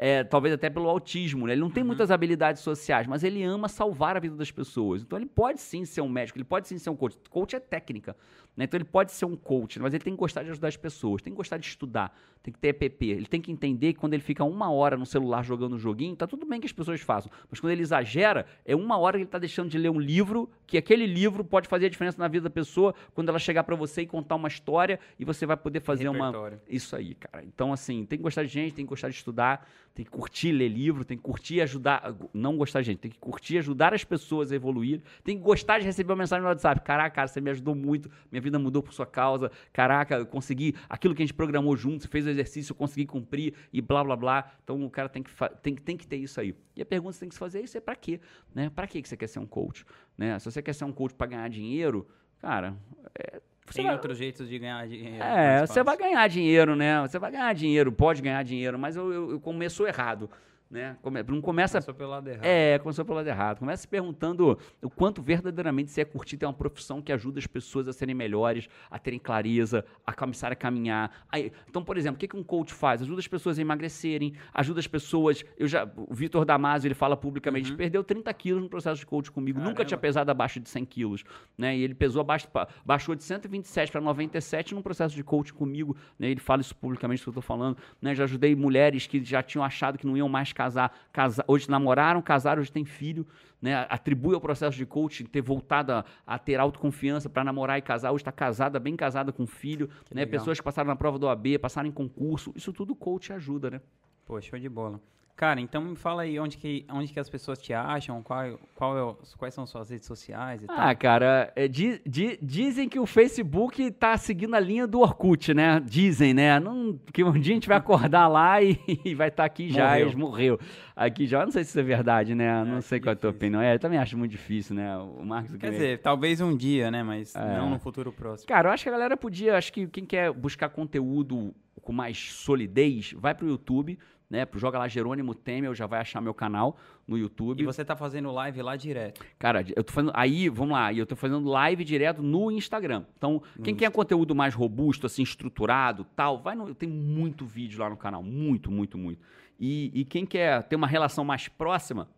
é, 0.00 0.22
talvez 0.22 0.54
até 0.54 0.70
pelo 0.70 0.88
autismo, 0.88 1.48
né? 1.48 1.54
Ele 1.54 1.60
não 1.60 1.70
tem 1.70 1.82
uhum. 1.82 1.88
muitas 1.88 2.12
habilidades 2.12 2.62
sociais, 2.62 3.08
mas 3.08 3.24
ele 3.24 3.42
ama 3.42 3.68
salvar 3.68 4.16
a 4.16 4.20
vida 4.20 4.36
das 4.36 4.50
pessoas. 4.50 5.02
Então 5.02 5.18
ele 5.18 5.26
pode 5.26 5.60
sim 5.60 5.84
ser 5.84 6.00
um 6.00 6.08
médico, 6.08 6.38
ele 6.38 6.44
pode 6.44 6.68
sim 6.68 6.78
ser 6.78 6.88
um 6.88 6.94
coach. 6.94 7.18
Coach 7.28 7.56
é 7.56 7.60
técnica, 7.60 8.16
né? 8.56 8.64
Então 8.64 8.78
ele 8.78 8.84
pode 8.84 9.10
ser 9.10 9.24
um 9.24 9.34
coach, 9.34 9.80
mas 9.80 9.92
ele 9.92 10.04
tem 10.04 10.12
que 10.12 10.18
gostar 10.18 10.44
de 10.44 10.50
ajudar 10.50 10.68
as 10.68 10.76
pessoas, 10.76 11.20
tem 11.20 11.32
que 11.32 11.36
gostar 11.36 11.58
de 11.58 11.66
estudar, 11.66 12.16
tem 12.40 12.52
que 12.52 12.60
ter 12.60 12.68
EPP. 12.68 13.06
Ele 13.06 13.26
tem 13.26 13.40
que 13.40 13.50
entender 13.50 13.92
que 13.92 13.98
quando 13.98 14.14
ele 14.14 14.22
fica 14.22 14.44
uma 14.44 14.70
hora 14.70 14.96
no 14.96 15.04
celular 15.04 15.44
jogando 15.44 15.74
um 15.74 15.78
joguinho, 15.78 16.14
tá 16.14 16.28
tudo 16.28 16.46
bem 16.46 16.60
que 16.60 16.66
as 16.66 16.72
pessoas 16.72 17.00
façam, 17.00 17.30
mas 17.50 17.58
quando 17.58 17.72
ele 17.72 17.82
exagera, 17.82 18.46
é 18.64 18.76
uma 18.76 18.96
hora 18.98 19.18
que 19.18 19.24
ele 19.24 19.30
tá 19.30 19.38
deixando 19.38 19.68
de 19.68 19.78
ler 19.78 19.90
um 19.90 19.98
livro, 19.98 20.48
que 20.64 20.78
aquele 20.78 21.06
livro 21.06 21.44
pode 21.44 21.66
fazer 21.66 21.86
a 21.86 21.88
diferença 21.88 22.18
na 22.18 22.28
vida 22.28 22.44
da 22.44 22.50
pessoa 22.50 22.94
quando 23.14 23.30
ela 23.30 23.38
chegar 23.40 23.64
para 23.64 23.74
você 23.74 24.02
e 24.02 24.06
contar 24.06 24.36
uma 24.36 24.46
história 24.46 25.00
e 25.18 25.24
você 25.24 25.44
vai 25.44 25.56
poder 25.56 25.80
fazer 25.80 26.08
Repertório. 26.08 26.58
uma 26.58 26.62
isso 26.68 26.94
aí, 26.94 27.16
cara. 27.16 27.44
Então 27.44 27.72
assim, 27.72 28.06
tem 28.06 28.16
que 28.16 28.22
gostar 28.22 28.44
de 28.44 28.48
gente, 28.48 28.74
tem 28.74 28.84
que 28.84 28.90
gostar 28.90 29.08
de 29.08 29.16
estudar 29.16 29.66
tem 29.94 30.04
que 30.04 30.10
curtir 30.10 30.52
ler 30.52 30.68
livro, 30.68 31.04
tem 31.04 31.16
que 31.16 31.22
curtir 31.22 31.60
ajudar, 31.60 32.14
não 32.32 32.56
gostar 32.56 32.82
gente, 32.82 32.98
tem 32.98 33.10
que 33.10 33.18
curtir 33.18 33.58
ajudar 33.58 33.92
as 33.92 34.04
pessoas 34.04 34.52
a 34.52 34.54
evoluir, 34.54 35.02
tem 35.24 35.36
que 35.36 35.42
gostar 35.42 35.78
de 35.78 35.84
receber 35.84 36.12
uma 36.12 36.18
mensagem 36.18 36.42
no 36.42 36.48
WhatsApp, 36.48 36.80
caraca, 36.82 37.14
cara, 37.14 37.28
você 37.28 37.40
me 37.40 37.50
ajudou 37.50 37.74
muito, 37.74 38.10
minha 38.30 38.40
vida 38.40 38.58
mudou 38.58 38.82
por 38.82 38.92
sua 38.92 39.06
causa, 39.06 39.50
caraca, 39.72 40.16
eu 40.16 40.26
consegui 40.26 40.74
aquilo 40.88 41.14
que 41.14 41.22
a 41.22 41.26
gente 41.26 41.34
programou 41.34 41.76
junto, 41.76 42.02
você 42.02 42.08
fez 42.08 42.26
o 42.26 42.30
exercício, 42.30 42.72
eu 42.72 42.76
consegui 42.76 43.06
cumprir 43.06 43.54
e 43.72 43.80
blá 43.80 44.04
blá 44.04 44.16
blá. 44.16 44.52
Então 44.62 44.84
o 44.84 44.90
cara 44.90 45.08
tem 45.08 45.22
que, 45.22 45.30
tem, 45.62 45.74
tem 45.74 45.96
que 45.96 46.06
ter 46.06 46.16
isso 46.16 46.40
aí. 46.40 46.54
E 46.76 46.82
a 46.82 46.86
pergunta 46.86 47.12
que 47.12 47.16
você 47.16 47.20
tem 47.20 47.28
que 47.28 47.34
se 47.34 47.38
fazer 47.38 47.58
é 47.58 47.62
isso 47.62 47.76
é 47.76 47.80
para 47.80 47.96
quê? 47.96 48.20
Né? 48.54 48.70
Para 48.70 48.86
que 48.86 49.02
você 49.02 49.16
quer 49.16 49.26
ser 49.26 49.38
um 49.38 49.46
coach? 49.46 49.84
Né? 50.16 50.38
Se 50.38 50.50
você 50.50 50.62
quer 50.62 50.72
ser 50.72 50.84
um 50.84 50.92
coach 50.92 51.14
para 51.14 51.26
ganhar 51.26 51.48
dinheiro, 51.48 52.06
cara, 52.38 52.76
é, 53.18 53.40
tem 53.74 53.84
vai... 53.84 53.94
outros 53.94 54.18
jeitos 54.18 54.48
de 54.48 54.58
ganhar 54.58 54.86
dinheiro. 54.86 55.22
É, 55.22 55.66
você 55.66 55.82
vai 55.82 55.96
ganhar 55.96 56.28
dinheiro, 56.28 56.76
né? 56.76 57.00
Você 57.02 57.18
vai 57.18 57.30
ganhar 57.30 57.52
dinheiro, 57.54 57.92
pode 57.92 58.22
ganhar 58.22 58.42
dinheiro, 58.42 58.78
mas 58.78 58.96
eu, 58.96 59.12
eu, 59.12 59.30
eu 59.32 59.40
começo 59.40 59.86
errado. 59.86 60.30
Né? 60.70 60.96
Come, 61.00 61.22
não 61.22 61.40
começa. 61.40 61.78
Começou 61.78 61.94
pelo 61.94 62.10
lado 62.10 62.28
errado. 62.28 62.44
É, 62.44 62.78
começou 62.78 63.04
pelo 63.04 63.16
lado 63.16 63.26
errado. 63.26 63.58
Começa 63.58 63.82
se 63.82 63.88
perguntando 63.88 64.58
o 64.82 64.90
quanto 64.90 65.22
verdadeiramente 65.22 65.90
você 65.90 66.02
é 66.02 66.04
curtir 66.04 66.36
ter 66.36 66.44
uma 66.46 66.52
profissão 66.52 67.00
que 67.00 67.10
ajuda 67.10 67.38
as 67.38 67.46
pessoas 67.46 67.88
a 67.88 67.92
serem 67.92 68.14
melhores, 68.14 68.68
a 68.90 68.98
terem 68.98 69.18
clareza, 69.18 69.84
a 70.06 70.12
começar 70.12 70.52
a 70.52 70.56
caminhar. 70.56 71.24
Aí, 71.30 71.52
então, 71.68 71.82
por 71.82 71.96
exemplo, 71.96 72.16
o 72.16 72.18
que, 72.18 72.28
que 72.28 72.36
um 72.36 72.42
coach 72.42 72.74
faz? 72.74 73.00
Ajuda 73.00 73.18
as 73.18 73.26
pessoas 73.26 73.58
a 73.58 73.62
emagrecerem, 73.62 74.34
ajuda 74.52 74.80
as 74.80 74.86
pessoas. 74.86 75.44
Eu 75.56 75.66
já, 75.66 75.90
o 75.96 76.14
Vitor 76.14 76.44
Damasio, 76.44 76.88
ele 76.88 76.94
fala 76.94 77.16
publicamente, 77.16 77.70
uhum. 77.70 77.76
perdeu 77.76 78.04
30 78.04 78.32
quilos 78.34 78.62
no 78.62 78.68
processo 78.68 79.00
de 79.00 79.06
coach 79.06 79.30
comigo. 79.30 79.58
Caramba. 79.58 79.70
Nunca 79.70 79.84
tinha 79.84 79.98
pesado 79.98 80.30
abaixo 80.30 80.60
de 80.60 80.68
100 80.68 80.84
quilos. 80.84 81.24
Né? 81.56 81.78
E 81.78 81.82
ele 81.82 81.94
pesou 81.94 82.20
abaixo, 82.20 82.46
baixou 82.84 83.14
de 83.14 83.24
127 83.24 83.90
para 83.90 84.00
97 84.02 84.74
num 84.74 84.82
processo 84.82 85.14
de 85.14 85.24
coach 85.24 85.52
comigo. 85.54 85.96
Né? 86.18 86.28
Ele 86.30 86.40
fala 86.40 86.60
isso 86.60 86.76
publicamente 86.76 87.22
que 87.22 87.28
eu 87.28 87.32
estou 87.32 87.42
falando. 87.42 87.78
Né? 88.02 88.14
Já 88.14 88.24
ajudei 88.24 88.54
mulheres 88.54 89.06
que 89.06 89.24
já 89.24 89.42
tinham 89.42 89.64
achado 89.64 89.96
que 89.96 90.06
não 90.06 90.14
iam 90.14 90.28
mais 90.28 90.52
casar, 90.58 90.92
casa, 91.12 91.44
hoje 91.46 91.70
namoraram, 91.70 92.20
casaram, 92.20 92.60
hoje 92.60 92.72
têm 92.72 92.84
filho, 92.84 93.24
né? 93.62 93.86
Atribui 93.88 94.34
ao 94.34 94.40
processo 94.40 94.76
de 94.76 94.84
coaching 94.84 95.24
ter 95.24 95.40
voltado 95.40 95.92
a, 95.92 96.04
a 96.26 96.36
ter 96.36 96.58
autoconfiança 96.58 97.30
para 97.30 97.44
namorar 97.44 97.78
e 97.78 97.82
casar, 97.82 98.10
hoje 98.10 98.22
está 98.22 98.32
casada, 98.32 98.80
bem 98.80 98.96
casada 98.96 99.32
com 99.32 99.46
filho, 99.46 99.88
né? 100.12 100.26
Pessoas 100.26 100.58
que 100.58 100.64
passaram 100.64 100.88
na 100.88 100.96
prova 100.96 101.16
do 101.16 101.26
OAB, 101.26 101.58
passaram 101.60 101.88
em 101.88 101.92
concurso, 101.92 102.52
isso 102.56 102.72
tudo 102.72 102.96
coach 102.96 103.32
ajuda, 103.32 103.70
né? 103.70 103.80
Pô, 104.26 104.40
show 104.40 104.58
de 104.58 104.68
bola. 104.68 105.00
Cara, 105.38 105.60
então 105.60 105.80
me 105.80 105.94
fala 105.94 106.22
aí 106.22 106.36
onde 106.40 106.58
que, 106.58 106.84
onde 106.90 107.12
que 107.12 107.20
as 107.20 107.30
pessoas 107.30 107.62
te 107.62 107.72
acham, 107.72 108.20
qual, 108.24 108.58
qual 108.74 108.98
é, 108.98 109.16
quais 109.36 109.54
são 109.54 109.64
suas 109.64 109.88
redes 109.88 110.04
sociais 110.04 110.62
e 110.62 110.64
ah, 110.64 110.74
tal. 110.74 110.88
Ah, 110.88 110.94
cara, 110.96 111.52
é, 111.54 111.68
di, 111.68 112.02
di, 112.04 112.36
dizem 112.42 112.88
que 112.88 112.98
o 112.98 113.06
Facebook 113.06 113.88
tá 113.92 114.16
seguindo 114.16 114.56
a 114.56 114.58
linha 114.58 114.84
do 114.84 114.98
Orkut, 114.98 115.54
né? 115.54 115.80
Dizem, 115.86 116.34
né? 116.34 116.58
Não, 116.58 116.98
que 117.12 117.22
um 117.22 117.30
dia 117.34 117.52
a 117.52 117.54
gente 117.54 117.68
vai 117.68 117.76
acordar 117.76 118.26
lá 118.26 118.60
e, 118.60 118.80
e 119.04 119.14
vai 119.14 119.28
estar 119.28 119.44
tá 119.44 119.46
aqui 119.46 119.70
já, 119.70 119.90
morreu. 119.90 120.18
morreu. 120.18 120.60
Aqui 120.96 121.24
já, 121.24 121.44
não 121.44 121.52
sei 121.52 121.62
se 121.62 121.70
isso 121.70 121.78
é 121.78 121.84
verdade, 121.84 122.34
né? 122.34 122.60
É, 122.60 122.64
não 122.64 122.80
sei 122.80 122.98
qual 122.98 123.12
é 123.12 123.12
a 123.12 123.16
tua 123.16 123.30
opinião. 123.30 123.62
É, 123.62 123.76
eu 123.76 123.78
também 123.78 124.00
acho 124.00 124.18
muito 124.18 124.32
difícil, 124.32 124.74
né? 124.74 124.98
O 124.98 125.24
Marcos 125.24 125.54
Quer 125.54 125.70
dizer, 125.70 125.98
talvez 126.00 126.40
um 126.40 126.56
dia, 126.56 126.90
né? 126.90 127.04
Mas 127.04 127.36
é. 127.36 127.58
não 127.58 127.70
no 127.70 127.78
futuro 127.78 128.10
próximo. 128.10 128.48
Cara, 128.48 128.70
eu 128.70 128.72
acho 128.72 128.82
que 128.82 128.88
a 128.88 128.92
galera 128.92 129.16
podia, 129.16 129.56
acho 129.56 129.72
que 129.72 129.86
quem 129.86 130.04
quer 130.04 130.32
buscar 130.32 130.68
conteúdo 130.68 131.54
com 131.80 131.92
mais 131.92 132.32
solidez, 132.32 133.14
vai 133.16 133.36
pro 133.36 133.46
YouTube 133.46 133.96
né? 134.30 134.46
Joga 134.54 134.78
lá 134.78 134.88
Jerônimo 134.88 135.34
Temer, 135.34 135.74
já 135.74 135.86
vai 135.86 136.00
achar 136.00 136.20
meu 136.20 136.34
canal 136.34 136.76
no 137.06 137.16
YouTube. 137.16 137.62
E 137.62 137.66
você 137.66 137.84
tá 137.84 137.96
fazendo 137.96 138.30
live 138.30 138.62
lá 138.62 138.76
direto? 138.76 139.24
Cara, 139.38 139.64
eu 139.74 139.82
tô 139.82 139.92
fazendo. 139.92 140.12
Aí, 140.14 140.48
vamos 140.48 140.72
lá, 140.72 140.92
eu 140.92 141.06
tô 141.06 141.16
fazendo 141.16 141.48
live 141.48 141.84
direto 141.84 142.22
no 142.22 142.50
Instagram. 142.50 143.04
Então, 143.16 143.42
no 143.56 143.62
quem 143.62 143.74
quer 143.74 143.90
conteúdo 143.90 144.34
mais 144.34 144.54
robusto, 144.54 145.06
assim, 145.06 145.22
estruturado, 145.22 146.04
tal, 146.16 146.38
vai 146.38 146.54
no. 146.54 146.74
Tem 146.74 146.88
muito 146.88 147.46
vídeo 147.46 147.80
lá 147.80 147.88
no 147.88 147.96
canal. 147.96 148.22
Muito, 148.22 148.70
muito, 148.70 148.98
muito. 148.98 149.20
E, 149.58 149.90
e 149.92 150.04
quem 150.04 150.24
quer 150.24 150.62
ter 150.64 150.76
uma 150.76 150.86
relação 150.86 151.24
mais 151.24 151.48
próxima, 151.48 152.08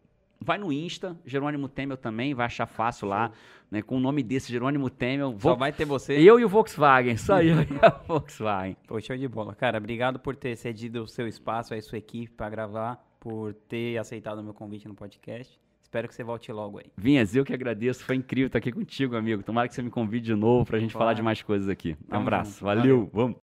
Vai 0.43 0.57
no 0.57 0.73
Insta, 0.73 1.17
Jerônimo 1.25 1.69
Temel 1.69 1.97
também, 1.97 2.33
vai 2.33 2.47
achar 2.47 2.67
fácil 2.67 3.07
lá, 3.09 3.31
né? 3.71 3.83
Com 3.83 3.99
o 3.99 4.01
nome 4.01 4.23
desse, 4.23 4.51
Jerônimo 4.51 4.89
Temel. 4.89 5.37
Só 5.39 5.55
vai 5.55 5.71
ter 5.73 5.85
você. 5.85 6.15
Eu 6.19 6.41
e 6.41 6.45
o 6.45 6.49
Volkswagen, 6.49 7.17
só 7.17 7.43
eu 7.43 7.61
e 7.61 7.69
a 7.83 7.91
Volkswagen. 8.09 8.77
Pô, 8.87 8.99
show 9.01 9.17
de 9.17 9.29
bola. 9.29 9.55
Cara, 9.55 9.77
obrigado 9.79 10.19
por 10.19 10.35
ter 10.35 10.57
cedido 10.57 11.03
o 11.03 11.07
seu 11.07 11.29
espaço, 11.29 11.75
a 11.75 11.83
sua 11.83 11.99
equipe 11.99 12.33
para 12.33 12.49
gravar, 12.49 13.05
por 13.21 13.53
ter 13.53 13.99
aceitado 13.99 14.39
o 14.39 14.43
meu 14.43 14.55
convite 14.55 14.89
no 14.89 14.95
podcast. 14.95 15.61
Espero 15.83 16.07
que 16.07 16.15
você 16.15 16.23
volte 16.23 16.53
logo 16.53 16.79
aí. 16.79 16.87
Vinhas, 16.97 17.35
eu 17.35 17.45
que 17.45 17.53
agradeço. 17.53 18.05
Foi 18.05 18.15
incrível 18.15 18.47
estar 18.47 18.59
aqui 18.59 18.71
contigo, 18.71 19.17
amigo. 19.17 19.43
Tomara 19.43 19.67
que 19.67 19.75
você 19.75 19.83
me 19.83 19.91
convide 19.91 20.27
de 20.27 20.35
novo 20.37 20.65
para 20.65 20.77
a 20.77 20.81
gente 20.81 20.93
falar 20.93 21.15
de 21.15 21.23
mais 21.23 21.43
coisas 21.43 21.69
aqui. 21.69 21.97
Um 22.09 22.17
abraço. 22.17 22.65
Valeu. 22.65 22.81
Valeu. 22.83 23.11
Vamos. 23.13 23.37